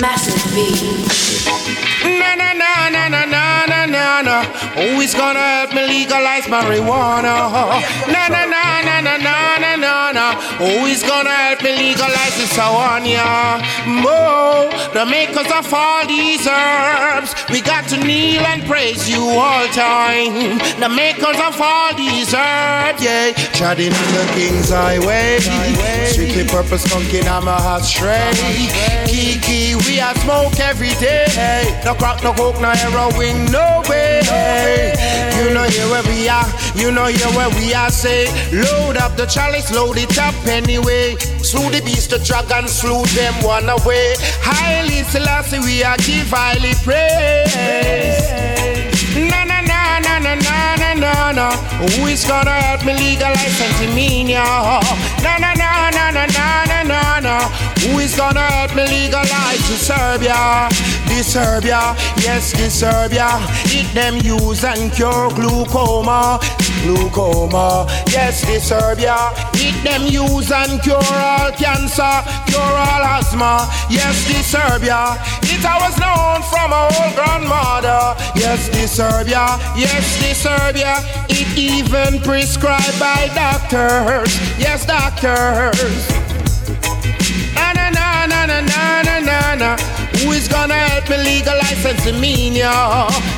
massive 0.00 0.42
beat. 0.54 1.06
Na 2.04 2.34
na 2.34 2.52
na 2.52 2.88
na 2.90 3.08
na 3.08 3.24
na 3.26 3.86
na 3.86 4.22
na 4.22 4.42
Who 4.76 5.00
is 5.00 5.14
gonna 5.14 5.40
help 5.40 5.74
me 5.74 5.86
legalize 5.86 6.46
marijuana? 6.46 7.34
Na 8.12 8.28
na 8.28 8.44
na 8.46 8.82
na 8.82 9.00
na 9.00 9.16
na 9.16 9.76
na 9.76 10.12
na 10.12 10.26
Who 10.58 10.86
is 10.86 11.02
gonna 11.02 11.30
help 11.30 11.62
me 11.62 11.72
legalize 11.76 12.36
this 12.36 12.56
one, 12.58 13.06
yeah? 13.06 13.62
Mo, 13.86 14.70
the 14.92 15.04
makers 15.06 15.50
of 15.50 15.72
all 15.72 16.06
these 16.06 16.46
herbs 16.46 17.25
we 17.50 17.60
got 17.60 17.88
to 17.88 17.96
kneel 17.96 18.42
and 18.42 18.64
praise 18.64 19.08
you 19.08 19.20
all 19.20 19.66
time. 19.68 20.58
The 20.80 20.88
makers 20.88 21.38
of 21.40 21.60
all 21.60 21.94
these 21.94 22.34
herbs, 22.34 23.02
yeah. 23.02 23.32
Treading 23.54 23.86
in 23.86 24.08
the 24.14 24.32
King's 24.34 24.70
Highway. 24.70 25.38
Strictly 26.10 26.44
purpose 26.46 26.86
funkin' 26.86 27.26
I'm 27.26 27.48
a 27.48 27.52
hot 27.52 27.82
stray. 27.82 28.32
Kiki, 29.06 29.74
we 29.86 30.00
a 30.00 30.14
smoke 30.20 30.58
every 30.60 30.94
day. 30.94 31.80
No 31.84 31.94
crack, 31.94 32.22
no 32.22 32.32
coke, 32.32 32.60
no 32.60 32.70
heroin, 32.70 33.46
no 33.46 33.82
way. 33.88 35.35
You 35.46 35.54
know 35.54 35.62
here 35.62 35.88
where 35.88 36.02
we 36.02 36.28
are, 36.28 36.44
you 36.74 36.90
know 36.90 37.06
here 37.06 37.28
where 37.38 37.48
we 37.50 37.72
are. 37.72 37.88
Say, 37.88 38.26
load 38.50 38.96
up 38.96 39.16
the 39.16 39.26
chalice, 39.26 39.70
load 39.72 39.96
it 39.96 40.18
up 40.18 40.34
anyway. 40.44 41.14
Slew 41.40 41.70
the 41.70 41.80
beast, 41.84 42.10
the 42.10 42.18
dragon, 42.18 42.66
slew 42.66 43.04
them 43.14 43.32
one 43.44 43.68
away. 43.68 44.16
Haile 44.42 45.04
Selassie, 45.04 45.60
we 45.60 45.84
are 45.84 45.96
give 45.98 46.26
highly 46.30 46.74
praise. 46.82 47.54
Na 49.14 49.44
na 49.44 49.60
na 49.62 50.00
na 50.00 50.18
na 50.18 50.34
na 50.34 50.94
na 50.98 51.30
na. 51.30 51.50
Who 51.94 52.06
is 52.06 52.24
gonna 52.26 52.50
help 52.50 52.84
me 52.84 52.94
legalize 52.94 53.60
antimania? 53.62 54.42
Na 55.22 55.38
na 55.38 55.54
na 55.54 55.90
na 55.94 56.10
na 56.10 56.26
na 56.26 56.82
na 56.82 57.20
na. 57.20 57.75
Who 57.86 58.00
is 58.00 58.16
gonna 58.16 58.40
help 58.40 58.74
me 58.74 58.82
legalize 58.82 59.62
the 59.70 59.78
Serbia? 59.78 60.68
The 61.06 61.22
Serbia, 61.22 61.94
yes, 62.18 62.50
the 62.50 62.68
Serbia. 62.68 63.28
It 63.70 63.86
them 63.94 64.16
use 64.18 64.64
and 64.64 64.90
cure 64.90 65.30
glaucoma, 65.30 66.40
glaucoma. 66.82 67.86
Yes, 68.10 68.42
the 68.42 68.58
Serbia. 68.58 69.30
It 69.54 69.84
them 69.84 70.02
use 70.02 70.50
and 70.50 70.82
cure 70.82 70.98
all 70.98 71.52
cancer, 71.52 72.16
cure 72.50 72.60
all 72.60 73.04
asthma. 73.06 73.70
Yes, 73.88 74.26
the 74.26 74.42
Serbia. 74.42 75.14
It 75.42 75.64
I 75.64 75.78
was 75.78 75.96
known 76.02 76.42
from 76.50 76.72
our 76.72 76.90
old 76.90 77.14
grandmother. 77.14 78.18
Yes, 78.34 78.68
the 78.68 78.88
Serbia. 78.88 79.46
Yes, 79.76 80.18
the 80.18 80.34
Serbia. 80.34 80.96
It 81.28 81.56
even 81.56 82.20
prescribed 82.22 82.98
by 82.98 83.30
doctors. 83.32 84.34
Yes, 84.58 84.84
doctors. 84.84 86.25
Na 88.62 89.02
na 89.02 89.18
na 89.20 89.54
na. 89.54 89.76
Who 90.22 90.32
is 90.32 90.48
gonna 90.48 90.74
help 90.74 91.08
me 91.10 91.16
legalize 91.18 91.78
Sensimania? 91.82 92.72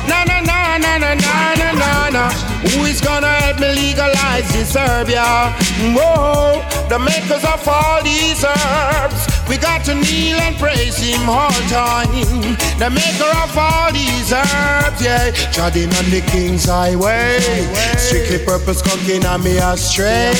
Na 0.07 0.23
na 0.23 0.39
na 0.41 0.77
na 0.77 0.97
na 0.97 1.13
na 1.15 1.55
na 1.55 1.71
na 1.73 2.09
na. 2.09 2.29
Who 2.71 2.85
is 2.85 3.01
gonna 3.01 3.27
help 3.27 3.59
me 3.59 3.67
legalize 3.73 4.47
this 4.53 4.71
Serbia? 4.73 5.53
Whoa, 5.95 6.63
the 6.89 6.99
makers 6.99 7.43
of 7.43 7.67
all 7.67 8.01
these 8.03 8.43
herbs. 8.43 9.38
We 9.49 9.57
got 9.57 9.83
to 9.85 9.95
kneel 9.95 10.37
and 10.37 10.55
praise 10.57 10.97
him 10.97 11.27
all 11.27 11.49
time. 11.73 12.11
The 12.77 12.89
maker 12.91 13.31
of 13.41 13.57
all 13.57 13.91
these 13.91 14.31
herbs, 14.31 15.01
yeah. 15.01 15.31
Treading 15.51 15.89
on 15.95 16.05
the 16.11 16.21
king's 16.21 16.65
highway. 16.65 17.39
Strictly 17.97 18.45
purpose 18.45 18.83
conking 18.83 19.25
on 19.25 19.43
me 19.43 19.57
astray. 19.57 20.33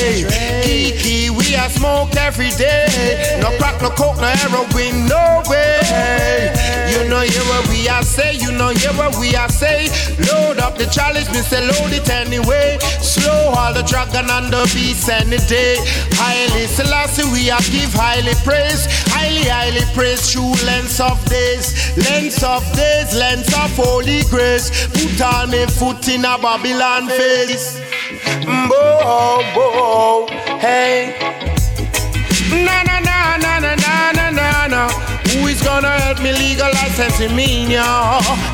Kiki, 0.63 1.31
we 1.31 1.55
a 1.55 1.67
smoke 1.71 2.15
every 2.17 2.51
day. 2.51 3.39
No 3.41 3.49
crack, 3.57 3.81
no 3.81 3.89
coke, 3.89 4.17
no 4.17 4.27
heroin, 4.27 5.07
no 5.07 5.41
way. 5.49 6.58
You 6.89 7.07
know 7.07 7.21
hear 7.21 7.43
what 7.49 7.67
we 7.69 7.87
are 7.87 8.03
say, 8.03 8.35
you 8.35 8.51
know 8.51 8.69
hear 8.69 8.93
what 8.93 9.17
we 9.19 9.35
are 9.35 9.49
say. 9.49 9.89
Load 10.27 10.57
up 10.59 10.77
the 10.77 10.85
challenge, 10.87 11.29
me 11.29 11.41
say 11.41 11.61
load 11.61 11.93
it 11.93 12.09
anyway. 12.09 12.77
Slow 13.01 13.53
all 13.55 13.73
the 13.73 13.83
dragon 13.83 14.29
and 14.29 14.51
the 14.51 14.63
beast 14.73 15.07
any 15.09 15.37
day. 15.47 15.77
Haile 16.17 16.67
Selassie, 16.67 17.25
we 17.31 17.49
are 17.49 17.61
give 17.71 17.93
highly 17.93 18.33
praise. 18.43 18.87
Highly, 19.13 19.45
highly 19.47 19.85
praise, 19.93 20.31
true 20.31 20.53
lens 20.65 20.99
of 20.99 21.17
days. 21.25 21.73
Lens 21.97 22.43
of 22.43 22.63
days, 22.75 23.13
lens 23.15 23.47
of 23.53 23.69
holy 23.75 24.23
grace. 24.29 24.69
Put 24.87 25.21
all 25.21 25.47
me 25.47 25.65
foot 25.67 26.07
in 26.09 26.25
a 26.25 26.37
Babylon 26.37 27.07
face. 27.07 27.79
Bo 28.45 29.41
bo, 29.53 30.27
hey. 30.59 31.15
Na 32.49 32.83
na 32.83 32.99
na 32.99 33.37
na 33.37 33.59
na 33.59 33.75
na 33.75 34.29
na 34.31 34.67
na 34.67 35.18
is 35.49 35.61
gonna 35.61 35.89
help 36.05 36.21
me 36.21 36.31
legalize 36.31 36.93
Tessimania? 36.93 37.81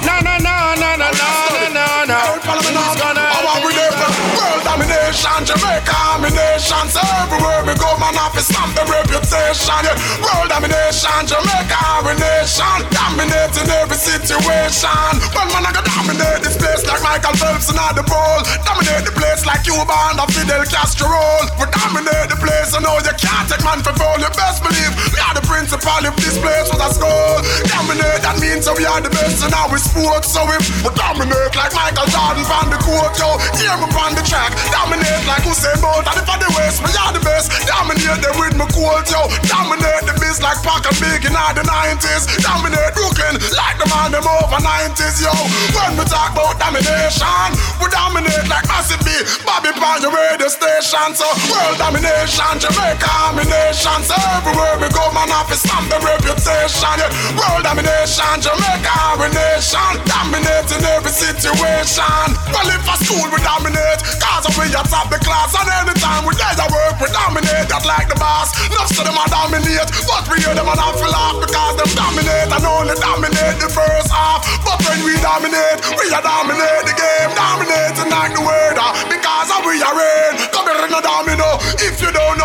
No, 0.07 0.15
no, 0.23 0.35
no, 0.39 0.55
no, 0.80 0.91
no, 0.95 1.09
no, 1.11 1.76
no, 1.76 1.88
no. 2.07 2.19
Who 2.39 2.55
is 2.55 2.95
gonna 2.95 3.19
help 3.19 3.67
me 3.67 3.76
World 3.76 4.63
domination, 4.63 5.39
Jamaica 5.43 5.91
domination. 5.91 6.85
So 6.88 7.03
everywhere 7.19 7.67
we 7.67 7.76
go, 7.76 7.91
man, 7.99 8.15
I 8.15 8.31
feel 8.31 8.47
stamp 8.47 8.72
the 8.80 8.88
reputation. 8.88 9.81
Yeah. 9.84 10.23
World 10.23 10.47
domination, 10.47 11.19
Jamaica 11.27 11.80
domination. 11.84 12.77
Dominating 12.95 13.69
every 13.76 13.99
situation. 13.99 15.11
Well, 15.35 15.47
man, 15.51 15.67
I 15.67 15.72
can 15.76 15.84
dominate 15.84 16.47
this 16.47 16.55
place 16.55 16.88
like 16.88 17.03
Michael 17.03 17.35
Phelps 17.35 17.67
and 17.67 17.80
the 17.91 18.05
pole. 18.07 18.41
Dominate 18.63 19.03
the 19.03 19.13
place 19.15 19.43
like 19.43 19.67
Cuba 19.67 20.15
and 20.15 20.22
Fidel 20.31 20.63
Castro. 20.72 21.11
We 21.59 21.65
dominate 21.67 22.31
the 22.31 22.39
place, 22.39 22.72
I 22.72 22.80
know 22.80 22.95
you 23.03 23.15
can't 23.19 23.47
take 23.51 23.63
man 23.67 23.84
for 23.84 23.91
fool. 23.99 24.15
You 24.22 24.31
best 24.38 24.63
believe 24.63 24.93
me 24.95 25.19
are 25.26 25.35
the 25.35 25.43
principal 25.43 26.01
if 26.05 26.15
this 26.22 26.38
place 26.38 26.67
was 26.72 26.85
a 26.86 26.94
school. 26.94 27.41
Dominate, 27.66 28.22
that 28.22 28.38
means 28.38 28.70
that 28.70 28.78
we 28.78 28.86
are 28.86 29.02
the 29.02 29.10
best 29.10 29.41
in 29.41 29.52
our 29.53 29.78
sport. 29.82 30.22
So 30.22 30.45
if 30.53 30.66
we 30.86 30.90
dominate 30.94 31.53
like 31.57 31.74
Michael 31.74 32.06
Jordan 32.14 32.45
from 32.45 32.70
the 32.70 32.80
court, 32.82 33.14
yo, 33.18 33.41
hear 33.57 33.74
me 33.82 33.90
on 33.98 34.14
the 34.14 34.22
track. 34.22 34.53
Dominate 34.70 35.26
like 35.26 35.44
Usain 35.49 35.78
Bolt, 35.82 36.06
and 36.06 36.18
if 36.22 36.30
I 36.30 36.38
the 36.38 36.49
West, 36.53 36.86
we 36.86 36.94
are 36.94 37.14
the 37.14 37.24
best. 37.26 37.49
Dominate 37.66 38.22
them 38.22 38.36
with 38.38 38.56
my 38.56 38.70
cold, 38.70 39.06
yo. 39.10 39.26
Dominate 39.49 40.06
the 40.06 40.14
biz 40.22 40.38
like 40.41 40.62
Pac 40.62 40.86
and 40.86 40.98
Big 41.02 41.26
in 41.26 41.34
the 41.34 41.64
90s. 41.66 42.30
Dominate 42.45 42.94
Brooklyn 42.94 43.41
like 43.57 43.78
the 43.82 43.88
man 43.90 44.14
them 44.14 44.28
over 44.28 44.62
90s, 44.62 45.18
yo. 45.26 45.34
When 45.74 45.98
we 45.98 46.06
talk 46.06 46.38
about 46.38 46.62
domination, 46.62 47.49
we 47.82 47.90
dominate 47.90 48.45
like 48.45 48.68
Massive 48.70 49.02
B, 49.02 49.10
Bobby 49.41 49.74
Pan, 49.74 50.06
your 50.06 50.14
radio 50.14 50.49
station. 50.52 51.18
So 51.18 51.26
world 51.49 51.82
domination, 51.82 52.62
Jamaica 52.62 53.16
domination. 53.26 53.99
So 54.06 54.16
everywhere 54.38 54.78
we 54.78 54.88
go, 54.94 55.10
man, 55.16 55.32
off 55.32 55.52
is 55.52 55.64
stamp 55.64 55.90
the 55.90 55.98
reputation. 56.03 56.74
Yeah. 56.76 57.07
World 57.39 57.64
domination, 57.64 58.35
Jamaica 58.43 58.91
domination. 59.15 59.91
Dominating 60.03 60.84
every 60.91 61.11
situation. 61.11 62.27
Well, 62.52 62.68
if 62.68 62.84
a 62.84 62.95
school 62.99 63.23
we 63.31 63.39
dominate, 63.39 64.03
cause 64.19 64.43
we 64.60 64.68
at 64.76 64.84
top 64.91 65.07
the 65.07 65.15
class. 65.23 65.56
And 65.56 65.72
anytime 65.72 66.27
we 66.27 66.35
there 66.35 66.52
to 66.52 66.68
work, 66.68 66.99
we 66.99 67.07
dominate 67.15 67.72
that 67.72 67.84
like 67.88 68.11
the 68.11 68.19
boss. 68.19 68.52
Enough 68.68 68.91
of 68.91 69.07
them 69.07 69.15
a 69.15 69.23
dominate, 69.31 69.88
but 70.03 70.27
we 70.27 70.43
hear 70.43 70.52
them 70.52 70.68
and 70.68 70.76
I 70.80 70.91
feel 70.99 71.15
off 71.15 71.39
because 71.39 71.76
them 71.80 71.91
dominate 71.95 72.52
and 72.52 72.64
only 72.68 72.95
dominate 72.99 73.57
the 73.64 73.72
first 73.72 74.11
half. 74.11 74.43
But 74.68 74.76
when 74.84 74.99
we 75.07 75.15
dominate, 75.23 75.80
we 75.95 76.11
are 76.11 76.23
dominate 76.23 76.84
the 76.91 76.95
game, 76.95 77.31
dominating 77.39 78.11
like 78.11 78.35
the 78.35 78.43
word. 78.43 78.76
uh, 78.76 78.91
Because 79.07 79.47
we 79.64 79.80
are 79.80 79.95
in, 79.95 80.43
come 80.52 80.68
here 80.68 80.91
no 80.91 80.99
domino. 80.99 81.56
If 81.88 82.03
you 82.03 82.11
don't 82.11 82.35
know 82.35 82.44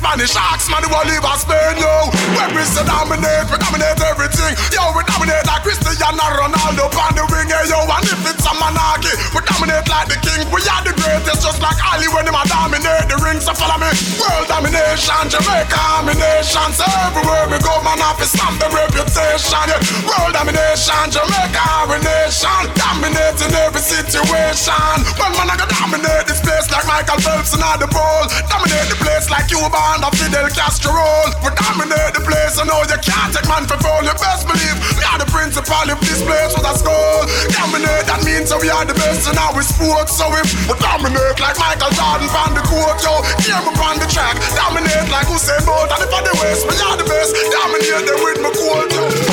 Spanish. 0.00 0.32
Ask 0.32 0.72
man 0.72 0.80
who 0.80 0.96
live 1.04 1.20
in 1.20 1.36
Spain, 1.36 1.76
yo. 1.76 2.08
We 2.56 2.64
say 2.64 2.80
dominate, 2.88 3.52
we 3.52 3.56
dominate 3.60 4.00
everything. 4.00 4.56
Yo, 4.72 4.96
we 4.96 5.04
dominate 5.04 5.44
like 5.44 5.60
Cristiano 5.60 6.24
Ronaldo 6.40 6.88
on 6.88 7.12
the 7.12 7.24
wing, 7.28 7.52
hey, 7.52 7.68
yo. 7.68 7.84
And 7.84 8.08
if 8.08 8.24
it's 8.24 8.40
a 8.48 8.52
monarchy, 8.56 9.12
we 9.36 9.44
dominate 9.44 9.84
like 9.92 10.08
the 10.08 10.16
king. 10.24 10.48
We 10.48 10.64
are 10.72 10.80
the 10.80 10.96
greatest, 10.96 11.44
just 11.44 11.60
like 11.60 11.76
Ali 11.92 12.08
when 12.16 12.24
him 12.24 12.32
a 12.32 12.42
dominate 12.48 13.12
the 13.12 13.20
ring. 13.20 13.44
So 13.44 13.52
follow 13.52 13.76
me. 13.76 13.92
World 14.16 14.48
domination, 14.48 15.28
Jamaica 15.28 15.76
domination. 16.00 16.68
So 16.72 16.88
everywhere 17.04 17.44
we 17.52 17.60
go, 17.60 17.76
man, 17.84 18.00
off 18.00 18.24
is 18.24 18.32
stamp 18.32 18.56
the 18.56 18.72
reputation. 18.72 19.68
Yeah. 19.68 20.08
World 20.08 20.32
domination, 20.32 21.12
Jamaica 21.12 21.60
domination. 21.60 22.72
Dominating 22.72 23.52
every 23.68 23.84
situation. 23.84 24.96
Well, 25.20 25.32
man, 25.36 25.52
I 25.52 25.60
go 25.60 25.68
dominate 25.68 26.24
this 26.24 26.40
place 26.40 26.72
like 26.72 26.88
Michael 26.88 27.20
Phelps 27.20 27.52
and 27.52 27.60
the 27.76 27.88
ball. 27.92 28.24
Dominate 28.48 28.88
the 28.88 28.96
place 28.96 29.28
like 29.28 29.44
Cuba 29.52 29.89
and 29.94 30.02
the 30.02 30.10
Fidel 30.14 30.48
Castro. 30.54 30.94
We 31.42 31.50
dominate 31.58 32.14
the 32.14 32.22
place, 32.22 32.58
I 32.58 32.64
know 32.66 32.82
you 32.86 32.98
can't 33.02 33.30
take 33.34 33.46
man 33.50 33.66
for 33.66 33.78
fool. 33.82 34.02
You 34.06 34.14
best 34.14 34.46
believe 34.46 34.76
we 34.94 35.02
are 35.02 35.18
the 35.18 35.26
principal 35.26 35.86
if 35.90 35.98
this 36.06 36.22
place 36.22 36.52
was 36.54 36.62
a 36.62 36.74
school. 36.78 37.26
Dominate, 37.50 38.06
that 38.06 38.22
means 38.22 38.54
we 38.54 38.70
are 38.70 38.86
the 38.86 38.94
best 38.94 39.26
in 39.26 39.36
our 39.38 39.62
sport. 39.62 40.06
So 40.06 40.30
if 40.38 40.46
we 40.70 40.74
dominate 40.78 41.38
like 41.42 41.58
Michael 41.58 41.90
Jordan 41.94 42.28
from 42.30 42.54
the 42.54 42.62
court, 42.66 42.98
yo, 43.02 43.18
hear 43.42 43.58
me 43.66 43.72
on 43.82 43.98
the 43.98 44.06
track. 44.06 44.38
Dominate 44.54 45.10
like 45.10 45.26
Usain 45.26 45.62
Bolt, 45.66 45.90
and 45.90 46.02
if 46.06 46.12
I 46.12 46.20
the 46.22 46.34
West, 46.38 46.62
we 46.68 46.74
are 46.86 46.96
the 46.96 47.06
best. 47.06 47.34
Dominate 47.50 48.06
them 48.06 48.18
with 48.22 48.38
my 48.38 48.50
cold, 48.54 48.90
yo. 48.94 49.29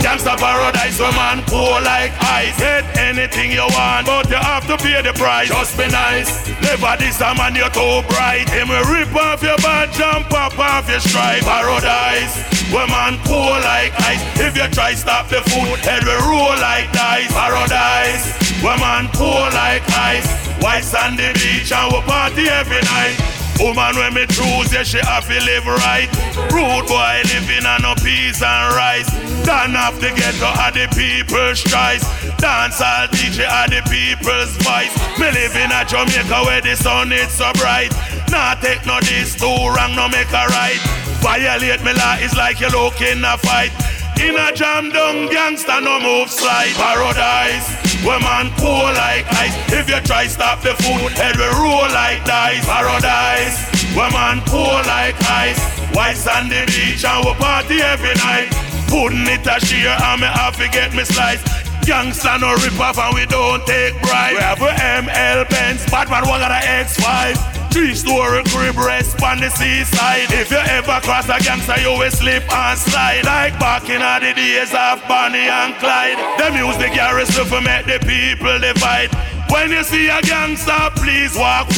Gangsta 0.00 0.36
paradise, 0.36 0.98
where 0.98 1.12
man 1.12 1.44
poor 1.46 1.80
like 1.84 2.12
ice. 2.24 2.56
Get 2.58 2.84
anything 2.98 3.52
you 3.52 3.66
want, 3.76 4.06
but 4.06 4.28
you 4.28 4.36
have 4.36 4.66
to 4.66 4.76
pay 4.76 5.00
the 5.02 5.12
price. 5.12 5.48
Just 5.48 5.76
be 5.76 5.86
nice. 5.88 6.48
Never 6.60 6.96
this 6.98 7.20
a 7.20 7.34
man, 7.34 7.54
you're 7.54 7.70
too 7.70 8.02
bright. 8.08 8.48
Him 8.48 8.68
will 8.68 8.84
rip 8.88 9.14
off 9.14 9.42
your 9.42 9.56
badge 9.58 10.00
and 10.00 10.24
pop 10.26 10.58
off 10.58 10.88
your 10.88 11.00
stripe. 11.00 11.44
Paradise, 11.44 12.34
where 12.72 12.88
man 12.88 13.20
poor 13.24 13.52
like 13.60 13.92
ice. 14.08 14.22
If 14.40 14.56
you 14.56 14.68
try 14.72 14.94
stop 14.94 15.28
the 15.28 15.40
food, 15.52 15.78
head 15.84 16.04
will 16.04 16.20
roll 16.28 16.56
like 16.58 16.90
dice. 16.92 17.32
Paradise, 17.32 18.24
where 18.64 18.78
man 18.78 19.08
poor 19.12 19.46
like 19.52 19.84
ice. 19.92 20.28
White 20.60 20.84
sandy 20.84 21.32
beach 21.34 21.72
and 21.72 21.92
we 21.92 22.00
party 22.02 22.48
every 22.48 22.82
night. 22.82 23.39
Woman 23.60 23.94
when 23.96 24.14
me 24.14 24.24
choose, 24.24 24.72
yeah, 24.72 24.82
she 24.82 24.98
have 25.04 25.28
to 25.28 25.38
live 25.44 25.66
right. 25.66 26.08
Rude 26.48 26.88
boy 26.88 27.20
living 27.28 27.66
on 27.68 27.82
no 27.82 27.94
peas 28.00 28.40
and 28.40 28.72
rice. 28.74 29.08
Don't 29.44 29.76
have 29.76 30.00
to 30.00 30.08
get 30.16 30.32
to 30.40 30.48
are 30.48 30.72
the 30.72 30.88
people's 30.96 31.60
choice. 31.60 32.00
Dance 32.40 32.80
all 32.80 33.06
DJ 33.12 33.44
are 33.44 33.68
the 33.68 33.84
people's 33.92 34.56
voice. 34.64 34.96
Me 35.20 35.28
live 35.28 35.56
in 35.60 35.68
a 35.68 35.84
Jamaica 35.84 36.40
where 36.48 36.62
the 36.62 36.74
sun 36.74 37.12
is 37.12 37.28
so 37.28 37.52
bright. 37.60 37.92
Nah 38.30 38.54
take 38.54 38.86
no 38.86 38.98
this 39.00 39.36
too 39.36 39.46
wrong, 39.46 39.94
no 39.94 40.08
make 40.08 40.32
a 40.32 40.48
right. 40.48 40.80
Violate 41.20 41.84
me 41.84 41.92
law 41.92 42.16
is 42.16 42.34
like 42.36 42.60
you 42.60 42.70
look 42.70 43.02
in 43.02 43.22
a 43.24 43.36
fight. 43.36 43.72
In 44.20 44.36
a 44.36 44.52
jam 44.52 44.90
down 44.90 45.32
gangster 45.32 45.80
no 45.80 45.98
move 45.98 46.28
slide. 46.28 46.76
Paradise 46.76 47.64
Where 48.04 48.20
man 48.20 48.52
cool 48.60 48.92
like 48.92 49.24
ice. 49.32 49.56
If 49.72 49.88
you 49.88 49.98
try 50.04 50.26
stop 50.26 50.60
the 50.60 50.74
food 50.76 51.12
Head 51.16 51.36
will 51.36 51.56
roll 51.56 51.88
like 51.88 52.24
dice. 52.28 52.64
Paradise 52.66 53.56
Where 53.96 54.12
man 54.12 54.44
cool 54.44 54.76
like 54.84 55.16
ice. 55.24 55.58
White 55.96 56.20
sandy 56.20 56.60
beach 56.66 57.02
and 57.04 57.24
we 57.24 57.32
party 57.40 57.80
every 57.80 58.14
night. 58.20 58.52
Putting 58.92 59.24
it 59.24 59.46
a 59.48 59.56
sheer 59.64 59.88
and 59.88 60.20
me 60.20 60.26
have 60.26 60.56
to 60.60 60.68
get 60.68 60.92
me 60.92 61.04
slice. 61.04 61.40
Gangsta 61.88 62.38
no 62.40 62.52
rip 62.60 62.78
off 62.78 62.98
and 62.98 63.14
we 63.14 63.24
don't 63.24 63.64
take 63.66 63.96
bribe. 64.02 64.36
We 64.36 64.42
have 64.44 64.60
a 64.60 64.68
ML 64.68 65.48
Benz 65.48 65.90
Batman 65.90 66.28
one 66.28 66.40
got 66.40 66.52
a 66.52 66.60
X5 66.60 67.59
Three 67.70 67.94
story 67.94 68.42
crib 68.50 68.76
rest 68.76 69.22
on 69.22 69.38
the 69.38 69.48
seaside. 69.48 70.32
If 70.32 70.50
you 70.50 70.58
ever 70.58 71.00
cross 71.02 71.28
a 71.28 71.38
gangster, 71.38 71.78
you 71.80 71.96
will 71.98 72.10
slip 72.10 72.42
and 72.52 72.78
slide. 72.78 73.24
Like 73.24 73.58
back 73.60 73.88
in 73.88 74.00
the 74.02 74.34
days 74.34 74.74
of 74.74 75.06
Bonnie 75.06 75.46
and 75.46 75.74
Clyde. 75.76 76.18
The 76.38 76.50
music 76.50 76.94
garrison 76.94 77.46
for 77.46 77.60
make 77.60 77.86
the 77.86 77.98
people 78.04 78.58
divide. 78.58 79.10
When 79.50 79.70
you 79.72 79.82
see 79.82 80.08
a 80.08 80.22
gangster, 80.22 80.78
please 80.94 81.36
walk. 81.36 81.68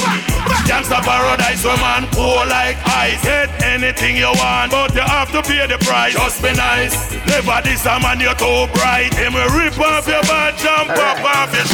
Gangster 0.69 1.01
paradise, 1.01 1.65
where 1.65 1.77
man 1.79 2.07
cool 2.13 2.45
like 2.47 2.77
ice. 2.87 3.23
Get 3.25 3.49
anything 3.65 4.17
you 4.17 4.31
want, 4.37 4.73
but 4.73 4.95
you 4.95 5.01
have 5.01 5.33
to 5.33 5.43
pay 5.43 5.67
the 5.67 5.79
price. 5.79 6.13
Just 6.13 6.43
be 6.43 6.53
nice. 6.53 6.95
Never 7.27 7.61
this 7.65 7.87
a 7.87 7.99
man, 7.99 8.21
you're 8.21 8.35
too 8.35 8.69
bright. 8.75 9.15
Him 9.15 9.35
will 9.35 9.49
rip 9.57 9.79
off 9.81 10.07
your 10.07 10.23
bad 10.23 10.57
jump 10.59 10.91
up 10.91 11.25
off 11.25 11.53
your 11.55 11.65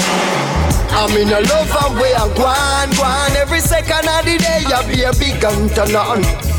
I'm 0.91 1.11
in 1.17 1.29
a 1.29 1.41
love 1.41 1.71
and 1.85 2.01
way 2.01 2.15
I 2.15 2.27
go 2.35 2.47
on, 2.47 2.91
go 2.97 3.03
on 3.03 3.37
Every 3.37 3.61
second 3.61 4.09
of 4.09 4.25
the 4.25 4.39
day, 4.39 4.65
you 4.67 4.97
be 4.97 5.03
a 5.03 5.13
big 5.13 5.41
gun 5.41 5.69
turn 5.71 5.95
on. 5.95 6.58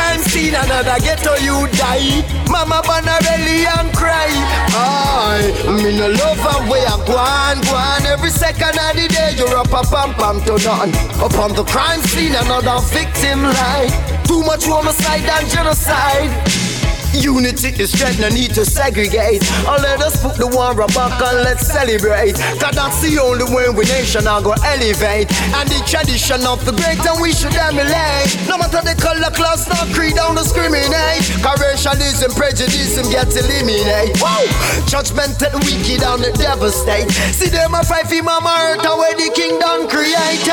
Crime 0.00 0.22
scene, 0.22 0.54
another 0.54 0.98
ghetto 1.00 1.34
you 1.44 1.68
die. 1.76 2.24
Mama 2.48 2.80
Banarelli 2.88 3.66
and 3.78 3.92
cry. 3.94 4.32
I 4.72 5.52
me 5.82 5.92
no 5.98 6.08
love 6.08 6.38
her 6.38 6.70
way 6.70 6.82
I 6.88 6.96
go 7.04 7.16
on, 7.18 7.60
go 7.60 7.76
on. 7.76 8.06
Every 8.06 8.30
second 8.30 8.78
of 8.80 8.96
the 8.96 9.08
day 9.08 9.34
you're 9.36 9.54
up 9.58 9.68
a 9.68 9.82
pam 9.92 10.14
pam 10.14 10.40
to 10.46 10.56
none. 10.64 10.90
Upon 11.20 11.52
the 11.54 11.64
crime 11.64 12.00
scene, 12.00 12.34
another 12.34 12.80
victim 12.88 13.42
lie. 13.42 13.90
Too 14.24 14.42
much 14.42 14.64
homicide 14.64 15.28
and 15.28 15.46
genocide. 15.50 16.69
Unity 17.14 17.74
is 17.82 17.92
strength, 17.92 18.20
no 18.20 18.28
need 18.28 18.54
to 18.54 18.64
segregate. 18.64 19.42
Or 19.66 19.78
let 19.78 20.00
us 20.00 20.20
put 20.22 20.36
the 20.36 20.46
war 20.46 20.74
back 20.74 21.20
and 21.20 21.42
let's 21.42 21.66
celebrate. 21.66 22.38
Cause 22.62 22.74
that's 22.74 23.00
the 23.02 23.18
only 23.18 23.44
way 23.50 23.68
we 23.70 23.84
nation 23.90 24.26
are 24.26 24.40
gonna 24.40 24.60
elevate. 24.64 25.30
And 25.58 25.68
the 25.68 25.82
tradition 25.86 26.46
of 26.46 26.64
the 26.64 26.72
great 26.72 27.02
and 27.02 27.20
we 27.20 27.32
should 27.32 27.54
emulate. 27.54 28.30
No 28.46 28.58
matter 28.58 28.82
the 28.82 28.94
color, 28.94 29.30
class, 29.34 29.66
no 29.66 29.78
creed, 29.94 30.14
don't 30.14 30.36
discriminate. 30.36 31.26
Cause 31.42 31.58
racialism, 31.58 32.32
prejudice 32.38 32.96
and 32.96 33.08
get 33.10 33.28
eliminated. 33.34 34.16
Whoa! 34.22 34.46
Judgment 34.86 35.40
and 35.42 35.58
wicked 35.66 36.02
and 36.06 36.22
the 36.22 36.32
devastate. 36.38 37.10
See 37.34 37.50
them 37.50 37.74
a 37.74 37.82
fight 37.82 38.06
for 38.06 38.22
mama 38.22 38.54
earth 38.70 38.86
and 38.86 38.98
where 38.98 39.14
the 39.14 39.30
kingdom 39.34 39.88
create. 39.90 40.46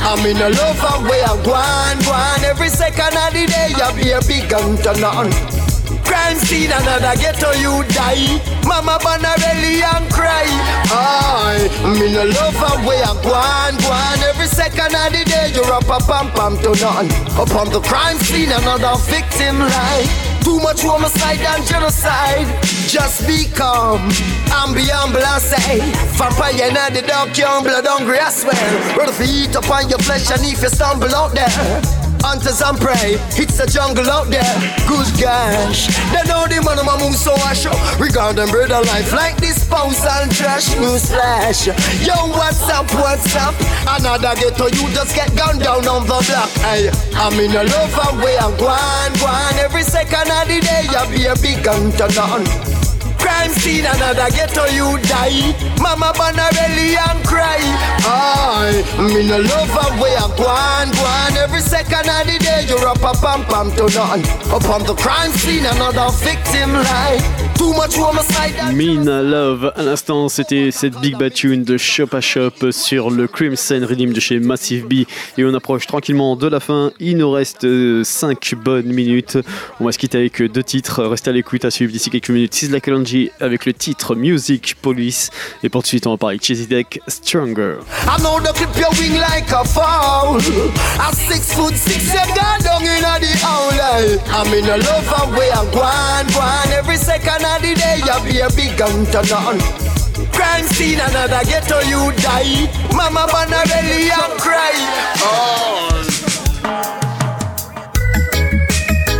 I'm 0.00 0.24
in 0.26 0.36
a 0.36 0.48
love 0.48 0.80
and 0.80 1.08
way 1.08 1.22
I 1.22 1.36
go 1.44 1.54
on, 1.54 1.98
go 2.04 2.12
on. 2.12 2.44
Every 2.44 2.68
second 2.68 3.16
of 3.16 3.32
the 3.32 3.46
day, 3.46 3.72
you 3.72 4.04
be 4.04 4.10
a 4.10 4.20
big 4.22 4.50
gun 4.50 4.76
to 4.82 5.00
none. 5.00 5.71
Crime 6.04 6.38
scene, 6.38 6.72
another 6.72 7.14
ghetto 7.20 7.52
you 7.60 7.84
die. 7.92 8.40
Mama 8.64 8.98
Banarelli 9.00 9.82
and 9.82 10.10
cry. 10.12 10.48
I 10.88 11.68
me 11.98 12.12
no 12.12 12.24
love 12.24 12.56
her 12.56 12.76
way 12.86 13.00
I 13.02 13.12
go 13.22 13.32
on, 13.32 13.76
go 13.80 13.90
on. 13.90 14.18
Every 14.30 14.46
second 14.46 14.94
of 14.94 15.12
the 15.12 15.24
day 15.24 15.52
you're 15.54 15.72
up 15.72 15.88
a 15.88 15.98
pam 16.04 16.30
pam 16.32 16.56
to 16.64 16.72
none. 16.80 17.10
Upon 17.36 17.70
the 17.70 17.80
crime 17.80 18.18
scene, 18.18 18.50
another 18.50 18.96
victim 19.10 19.58
lie. 19.58 20.06
Too 20.42 20.58
much 20.58 20.82
homicide 20.82 21.40
and 21.40 21.64
genocide. 21.66 22.48
Just 22.88 23.26
be 23.26 23.46
calm 23.54 24.00
and 24.02 24.74
be 24.74 24.84
humble 24.90 25.22
and 25.22 25.42
say, 25.42 25.80
Vampire 26.18 26.68
and 26.68 26.94
the 26.96 27.02
dog, 27.02 27.36
young 27.38 27.62
blood 27.62 27.86
hungry, 27.86 28.18
I 28.18 28.30
swear. 28.30 28.98
Rather 28.98 29.12
for 29.12 29.22
eat 29.22 29.54
upon 29.54 29.88
your 29.88 30.00
flesh 30.00 30.30
and 30.30 30.44
if 30.44 30.60
you 30.60 30.68
stumble 30.68 31.14
out 31.14 31.34
there. 31.34 32.01
Hunters 32.22 32.62
and 32.62 32.78
prey, 32.78 33.18
it's 33.34 33.58
a 33.58 33.66
jungle 33.66 34.08
out 34.08 34.30
there. 34.30 34.54
Good 34.86 35.10
gosh, 35.18 35.90
they 36.14 36.22
know 36.30 36.46
the 36.46 36.62
man 36.62 36.78
of 36.78 36.86
my 36.86 36.96
moon 37.02 37.12
so 37.12 37.34
I 37.34 37.52
show. 37.52 37.74
Regard 37.98 38.36
them 38.36 38.50
brother 38.50 38.80
life 38.86 39.12
like 39.12 39.36
this 39.36 39.62
spouse 39.62 40.04
and 40.06 40.30
trash 40.30 40.70
news 40.78 41.10
flash. 41.10 41.66
Yo, 41.66 42.14
what's 42.30 42.62
up, 42.70 42.86
what's 42.94 43.34
up? 43.36 43.54
Another 43.86 44.34
ghetto, 44.38 44.66
you 44.70 44.86
just 44.94 45.14
get 45.14 45.34
gunned 45.36 45.60
down 45.60 45.86
on 45.88 46.06
the 46.06 46.18
block. 46.22 46.50
Hey, 46.62 46.90
I'm 47.14 47.34
in 47.38 47.50
a 47.50 47.64
love 47.64 47.98
and 48.06 48.18
way 48.22 48.38
I'm 48.38 48.56
going, 48.56 49.12
going. 49.18 49.58
Every 49.58 49.82
second 49.82 50.30
of 50.30 50.46
the 50.46 50.60
day, 50.60 50.86
you 50.86 51.02
be 51.10 51.26
a 51.26 51.34
big 51.36 51.64
gun 51.64 51.90
to 51.98 52.06
none. 52.14 52.81
Crime 53.32 53.54
scene, 53.54 53.86
another 53.86 54.28
ghetto 54.30 54.66
you 54.66 54.98
die. 55.08 55.56
Mama 55.80 56.12
Banarelli 56.14 56.94
and 57.00 57.24
cry. 57.24 57.56
I 58.04 58.84
me 59.00 59.26
no 59.26 59.38
love 59.40 59.70
her 59.70 60.02
way 60.02 60.14
I 60.14 60.28
go 60.36 60.44
on, 60.44 60.92
go 60.92 61.02
on. 61.02 61.36
Every 61.38 61.60
second 61.60 62.10
of 62.12 62.26
the 62.26 62.38
day 62.38 62.66
you're 62.68 62.86
up 62.86 62.98
a 62.98 63.16
pam 63.24 63.42
pam 63.48 63.72
to 63.76 63.88
none. 63.96 64.20
Upon 64.52 64.84
the 64.84 64.94
crime 64.94 65.32
scene, 65.32 65.64
another 65.64 66.12
victim 66.20 66.74
lie. 66.74 67.41
Mina 68.74 69.22
Love, 69.22 69.72
à 69.76 69.82
l'instant, 69.82 70.28
c'était 70.28 70.70
cette 70.70 70.98
big 71.00 71.16
bad 71.16 71.32
tune 71.32 71.64
de 71.64 71.76
Shop 71.76 72.08
à 72.12 72.20
Shop 72.20 72.70
sur 72.70 73.10
le 73.10 73.26
Crimson 73.28 73.86
Redeem 73.88 74.12
de 74.12 74.20
chez 74.20 74.38
Massive 74.38 74.86
B. 74.86 75.04
Et 75.38 75.44
on 75.44 75.54
approche 75.54 75.86
tranquillement 75.86 76.36
de 76.36 76.48
la 76.48 76.60
fin. 76.60 76.92
Il 76.98 77.18
nous 77.18 77.30
reste 77.30 77.66
5 78.04 78.54
bonnes 78.56 78.86
minutes. 78.86 79.38
On 79.80 79.84
va 79.84 79.92
se 79.92 79.98
quitter 79.98 80.18
avec 80.18 80.42
deux 80.42 80.62
titres. 80.62 81.04
Restez 81.04 81.30
à 81.30 81.32
l'écoute 81.32 81.64
à 81.64 81.70
suivre 81.70 81.92
d'ici 81.92 82.10
quelques 82.10 82.30
minutes. 82.30 82.54
Sizzla 82.54 82.80
Kalonji 82.80 83.30
avec 83.40 83.66
le 83.66 83.72
titre 83.72 84.14
Music 84.14 84.76
Police. 84.80 85.30
Et 85.62 85.68
pour 85.68 85.82
tout 85.82 85.86
de 85.86 85.88
suite, 85.88 86.06
on 86.06 86.12
va 86.12 86.16
parler 86.16 86.38
de 86.38 86.64
Deck 86.64 87.00
Stronger. 87.08 87.76
I 88.06 88.20
know 88.20 88.40
the 88.40 88.52
clip 88.54 88.74
your 88.78 88.90
wing 88.98 89.20
like 89.20 89.50
a 89.52 89.64
fowl. 89.64 90.36
A 90.36 91.14
six 91.14 91.54
foot 91.54 91.74
six, 91.74 92.06
you 92.06 92.34
got 92.34 92.60
down 92.64 92.82
in 92.82 93.02
the 93.02 93.38
hole. 93.44 93.72
I'm 94.34 94.52
in 94.54 94.64
a 94.64 94.76
love 94.78 95.12
and 95.20 95.36
way 95.36 95.50
I'm 95.50 95.70
going, 95.70 96.26
going. 96.32 96.72
Every 96.72 96.96
second 96.96 97.44
of 97.44 97.51
the 97.60 97.74
day, 97.74 97.98
you 97.98 98.16
be 98.24 98.40
a 98.40 98.48
big 98.56 98.76
gun 98.78 99.04
to 99.12 99.20
none. 99.28 99.60
Crime 100.32 100.66
scene, 100.66 101.00
another 101.00 101.42
ghetto, 101.44 101.80
you 101.80 102.12
die. 102.22 102.70
Mama 102.94 103.26
Banarelli 103.28 104.08
and 104.10 104.40
cry. 104.40 104.72
Oh. 105.18 106.02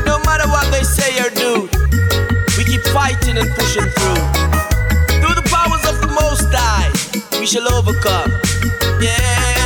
No 0.07 0.19
matter 0.25 0.49
what 0.49 0.71
they 0.71 0.83
say 0.83 1.19
or 1.21 1.31
do, 1.31 1.69
we 2.57 2.65
keep 2.65 2.83
fighting 2.93 3.39
and 3.39 3.51
pushing 3.51 3.89
through. 3.97 4.23
Through 5.21 5.37
the 5.37 5.47
powers 5.51 5.85
of 5.91 6.01
the 6.01 6.09
Most 6.09 6.49
High, 6.53 6.91
we 7.39 7.47
shall 7.47 7.69
overcome. 7.73 8.31
Yeah. 9.03 9.62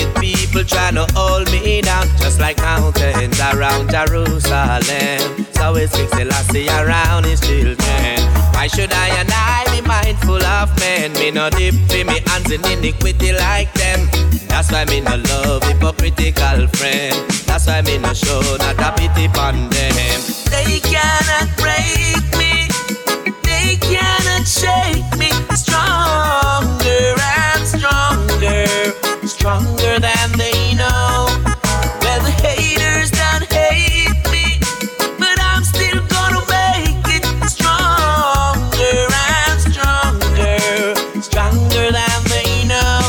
Wicked 0.00 0.20
people 0.20 0.64
trying 0.64 0.94
to 0.94 1.06
hold 1.14 1.50
me 1.50 1.80
down, 1.80 2.06
just 2.18 2.40
like 2.40 2.56
mountains 2.58 3.38
around 3.40 3.90
Jerusalem. 3.90 5.46
So 5.54 5.74
it's 5.76 5.94
King 5.94 6.08
Selassie 6.08 6.68
around 6.68 7.24
his 7.24 7.40
children. 7.40 7.76
Why 8.52 8.66
should 8.66 8.92
I 8.92 9.08
and 9.20 9.30
I 9.32 9.64
be 9.70 9.86
mindful 9.86 10.42
of 10.42 10.78
men? 10.78 11.12
Me 11.14 11.30
no 11.30 11.50
dip 11.50 11.74
in 11.92 12.06
me 12.06 12.20
hands 12.26 12.50
in 12.50 12.64
iniquity 12.66 13.32
like 13.32 13.72
them. 13.74 14.08
That's 14.48 14.70
why 14.72 14.84
me 14.86 15.00
no 15.00 15.16
love 15.16 15.62
hypocritical 15.64 16.66
friend. 16.68 17.30
That's 17.46 17.66
why 17.66 17.82
me 17.82 17.98
no 17.98 18.12
show 18.14 18.40
not 18.58 18.80
a 18.80 18.92
pity 18.96 19.26
upon 19.26 19.68
them. 19.70 20.20
They 20.50 20.80
cannot 20.80 21.48
break 21.56 22.24
me. 22.38 22.68
They 23.42 23.76
cannot 23.76 24.46
shake 24.46 25.18
me. 25.18 25.30
Stronger, 25.54 26.49
stronger 29.40 29.98
than 29.98 30.32
they 30.36 30.74
know. 30.74 31.24
Well, 32.04 32.20
the 32.20 32.34
haters 32.44 33.10
done 33.10 33.40
hate 33.48 34.20
me, 34.28 34.60
but 35.18 35.36
I'm 35.40 35.64
still 35.64 35.96
gonna 36.12 36.44
make 36.44 37.00
it 37.08 37.24
stronger 37.48 39.00
and 39.08 39.56
stronger, 39.64 40.92
stronger 41.24 41.86
than 41.88 42.20
they 42.28 42.68
know. 42.68 43.00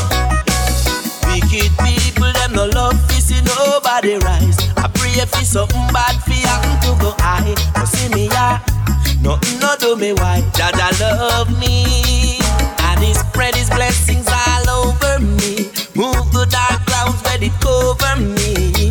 Wicked 1.28 1.68
people, 1.84 2.32
them 2.32 2.52
no 2.54 2.64
love 2.64 2.96
to 3.08 3.20
see 3.20 3.42
nobody 3.44 4.16
rise. 4.16 4.56
I 4.78 4.88
pray 4.88 5.12
for 5.28 5.44
something 5.44 5.86
bad 5.92 6.16
for 6.24 6.32
you 6.32 6.58
to 6.80 6.90
go 6.96 7.12
high. 7.20 7.52
But 7.74 7.84
see 7.84 8.08
me, 8.08 8.28
yeah, 8.28 8.64
nothing 9.20 9.60
no 9.60 9.76
do 9.78 9.96
me 9.96 10.14
why. 10.14 10.40
Jah 10.56 10.72
Jah 10.72 10.96
love 10.98 11.52
me, 11.60 12.38
and 12.88 13.00
He 13.04 13.12
spread 13.12 13.54
His 13.54 13.68
blessings 13.68 14.24
me. 14.30 14.51
Move 15.94 16.32
the 16.32 16.46
dark 16.46 16.86
clouds, 16.86 17.22
let 17.24 17.42
it 17.42 17.52
cover 17.60 18.16
me. 18.18 18.81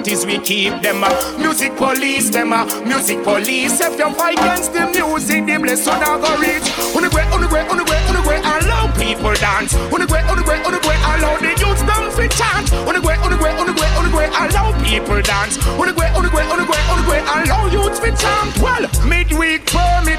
Parties 0.00 0.24
we 0.24 0.38
keep 0.38 0.72
them 0.80 1.04
a 1.04 1.10
music 1.38 1.76
police, 1.76 2.30
them 2.30 2.52
a 2.52 2.64
music 2.86 3.22
police. 3.22 3.80
If 3.80 3.98
you 3.98 4.10
fight 4.14 4.38
against 4.38 4.72
the 4.72 4.86
music, 4.86 5.44
the 5.44 5.58
blessing 5.58 5.92
I 5.92 6.16
go 6.16 6.40
reach. 6.40 6.68
Way, 7.10 7.26
on 7.32 7.40
the 7.42 7.48
way, 7.48 8.38
allow 8.38 8.86
people 8.96 9.34
dance. 9.34 9.74
On 9.74 10.00
the 10.00 10.06
way, 10.06 10.22
allow 10.24 11.36
the 11.36 11.52
youth 11.60 11.82
them 11.84 12.10
fit 12.16 12.30
chant. 12.30 12.70
Way, 12.70 13.16
on 13.16 13.30
the 13.30 13.36
way, 13.42 14.28
allow 14.30 14.72
people 14.84 15.20
dance. 15.22 15.58
Way, 15.76 16.08
on 16.16 16.24
the 16.24 16.30
way, 16.32 17.20
allow 17.20 17.66
youth 17.66 17.98
fit 18.00 18.16
chant. 18.16 18.56
Well, 18.58 18.86
midweek 19.04 19.59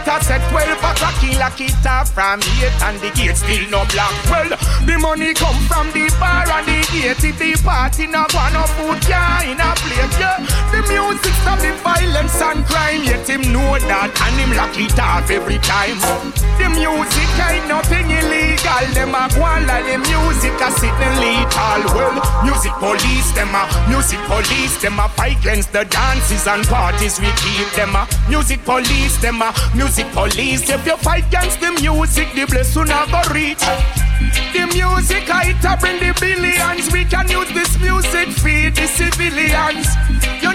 I 0.07 0.19
set 0.21 0.41
12 0.49 0.77
o'clock, 0.77 1.17
lock 1.37 1.61
it 1.61 1.85
off 1.85 2.09
from 2.09 2.39
8 2.41 2.81
and 2.81 2.97
the 2.99 3.09
gate 3.13 3.37
still 3.37 3.69
no 3.69 3.85
block. 3.93 4.13
Well, 4.31 4.49
the 4.85 4.97
money 4.97 5.33
come 5.33 5.57
from 5.69 5.91
the 5.93 6.09
bar 6.19 6.49
and 6.49 6.65
the 6.65 6.81
gate. 6.89 7.21
If 7.21 7.37
the 7.37 7.53
party 7.61 8.07
no 8.07 8.25
want 8.33 8.53
no 8.53 8.63
food, 8.75 9.01
yeah, 9.07 9.45
in 9.45 9.59
a 9.61 9.71
plate, 9.77 10.15
yeah. 10.17 10.41
The 10.73 10.81
music 10.89 11.33
stop 11.45 11.59
the 11.59 11.71
violence 11.85 12.41
and 12.41 12.65
crime, 12.65 13.03
yet 13.03 13.27
him 13.29 13.41
know 13.53 13.77
that 13.77 14.09
and 14.09 14.35
him 14.41 14.51
lock 14.57 14.73
it 14.73 14.97
off 14.97 15.29
every 15.29 15.59
time. 15.61 15.99
The 16.57 16.67
music 16.73 17.29
ain't 17.37 17.67
nothing 17.69 18.09
illegal, 18.09 18.40
them 18.93 19.13
a 19.13 19.27
go 19.35 19.43
on 19.43 19.67
like 19.67 19.85
the 19.85 19.97
music 19.99 20.55
a 20.61 20.71
sitting 20.71 21.15
lethal. 21.19 21.81
Well, 21.91 22.15
music 22.43 22.71
police, 22.79 23.31
them 23.35 23.53
a 23.53 23.63
music 23.89 24.19
police, 24.31 24.81
them 24.81 24.99
a 24.99 25.09
fight 25.09 25.39
against 25.39 25.73
the 25.73 25.83
dances 25.85 26.47
and 26.47 26.65
parties 26.67 27.19
we 27.19 27.27
keep 27.43 27.69
them 27.75 27.95
a 27.95 28.07
music 28.29 28.63
police, 28.63 29.17
them 29.17 29.41
a 29.41 29.53
music 29.75 30.07
police. 30.11 30.69
If 30.69 30.85
you 30.85 30.97
fight 30.97 31.27
against 31.27 31.59
the 31.59 31.71
music, 31.81 32.33
the 32.33 32.45
blessing 32.45 32.89
a 32.89 33.03
go 33.11 33.21
reach. 33.33 33.63
The 34.53 34.67
music 34.71 35.29
I 35.29 35.53
to 35.63 35.77
bring 35.79 35.99
the 35.99 36.13
billions. 36.19 36.91
We 36.93 37.05
can 37.05 37.27
use 37.27 37.51
this 37.53 37.79
music 37.79 38.29
feed 38.29 38.75
the 38.75 38.87
civilians. 38.87 39.87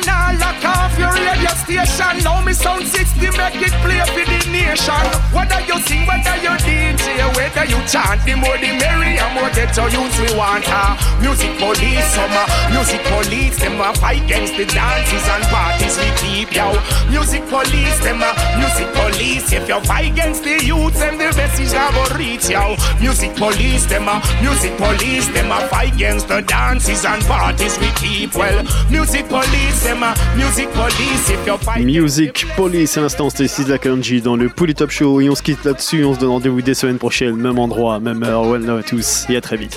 Now 0.07 0.31
lock 0.39 0.65
off 0.65 0.99
your 0.99 1.13
radio 1.13 1.51
station. 1.59 2.23
Now 2.23 2.41
me 2.41 2.53
sound 2.53 2.87
60 2.87 3.27
make 3.37 3.59
it 3.59 3.75
play 3.83 4.01
for 4.07 4.23
the 4.23 4.39
nation. 4.55 5.07
Whether 5.35 5.61
you 5.67 5.79
sing, 5.83 6.07
whether 6.07 6.37
you 6.39 6.55
DJ, 6.63 7.27
whether 7.35 7.67
you 7.67 7.79
chant, 7.91 8.23
the 8.25 8.35
more 8.35 8.57
the 8.59 8.71
merrier, 8.79 9.29
more 9.35 9.51
get 9.51 9.75
to 9.75 9.85
use 9.91 10.17
we 10.23 10.31
want. 10.39 10.65
Ah, 10.69 10.95
music 11.21 11.53
police, 11.59 12.07
summer, 12.15 12.47
uh, 12.47 12.71
music 12.71 13.03
police, 13.11 13.59
them 13.59 13.81
a 13.81 13.93
fight 13.99 14.23
against 14.23 14.57
the 14.57 14.65
dances 14.67 15.27
and 15.27 15.45
parties 15.51 15.99
we 15.99 16.09
keep 16.23 16.55
yo. 16.55 16.71
Music 17.11 17.43
police, 17.51 17.99
them 18.07 18.23
a 18.23 18.31
music 18.59 18.89
police. 18.95 19.53
If 19.53 19.69
you 19.69 19.81
fight 19.83 20.13
against 20.13 20.45
the 20.45 20.63
youth, 20.65 20.95
then 20.95 21.19
the 21.19 21.35
message 21.35 21.73
go 21.73 22.05
reach 22.17 22.49
yo. 22.49 22.77
Music 23.01 23.35
police, 23.35 23.87
them 23.87 24.09
a 24.09 24.23
music 24.41 24.77
police, 24.79 25.27
them 25.29 25.51
a 25.51 25.67
fight 25.69 25.95
against 25.95 26.29
the 26.29 26.43
dances 26.43 27.05
and 27.05 27.23
parties 27.25 27.79
we 27.79 27.91
keep 27.99 28.35
well. 28.35 28.63
Music 28.91 29.27
police, 29.29 29.83
them 29.83 29.96
music 30.37 30.69
police. 30.73 31.31
If 31.31 31.47
you 31.47 31.57
fight 31.59 31.85
Music 31.85 32.47
Police 32.57 32.97
à 32.97 33.01
l'instant, 33.01 33.31
c'était 33.31 33.45
ici 33.45 33.65
de 33.65 33.71
la 33.71 33.79
Kanji 33.79 34.21
dans 34.21 34.37
le 34.37 34.49
Pull 34.49 34.71
It 34.71 34.83
Up 34.83 34.91
Show 34.91 35.21
et 35.21 35.31
on 35.31 35.35
se 35.35 35.43
quitte 35.43 35.65
là-dessus. 35.65 36.05
On 36.05 36.15
se 36.15 36.21
donne 36.21 36.31
rendez-vous 36.31 36.63
des 36.63 36.75
semaines 36.75 36.99
prochaines, 36.99 37.37
même 37.37 37.59
endroit, 37.59 38.01
même 38.01 38.23
heure. 38.23 38.47
Well, 38.47 38.63
now 38.63 38.77
à 38.79 38.83
tous 38.83 39.27
et 39.29 39.37
à 39.37 39.41
très 39.41 39.57
vite. 39.57 39.77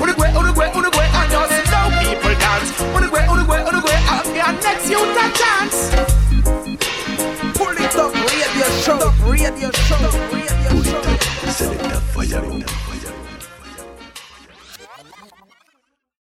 On 0.00 0.06
the 0.06 0.18
way, 0.18 0.28
on 0.36 0.42
the 0.42 0.56
way, 0.56 0.66
on 0.74 0.82
the 0.82 0.96
way, 0.96 1.06
and 1.14 1.30
just 1.30 1.70
now 1.70 1.88
people 2.00 2.34
dance. 2.38 2.72
On 2.94 3.00
the 3.00 3.10
way, 3.12 3.22
on 3.28 3.36
the 3.36 3.48
way, 3.48 3.60
on 3.60 3.72
the 3.72 3.84
way, 3.84 3.96
and 4.10 4.36
your 4.36 4.52
next 4.62 4.90
youth 4.90 5.16
a 5.16 5.30
chance. 5.38 5.90
Pull 7.54 7.76
it 7.78 7.96
up, 7.96 8.12
radio 8.14 8.66
show, 8.82 8.98
radio 9.28 9.70
show, 9.72 9.96
radio 10.32 10.82
show. 10.82 11.50
Selecta 11.50 12.00
Fire. 12.12 12.89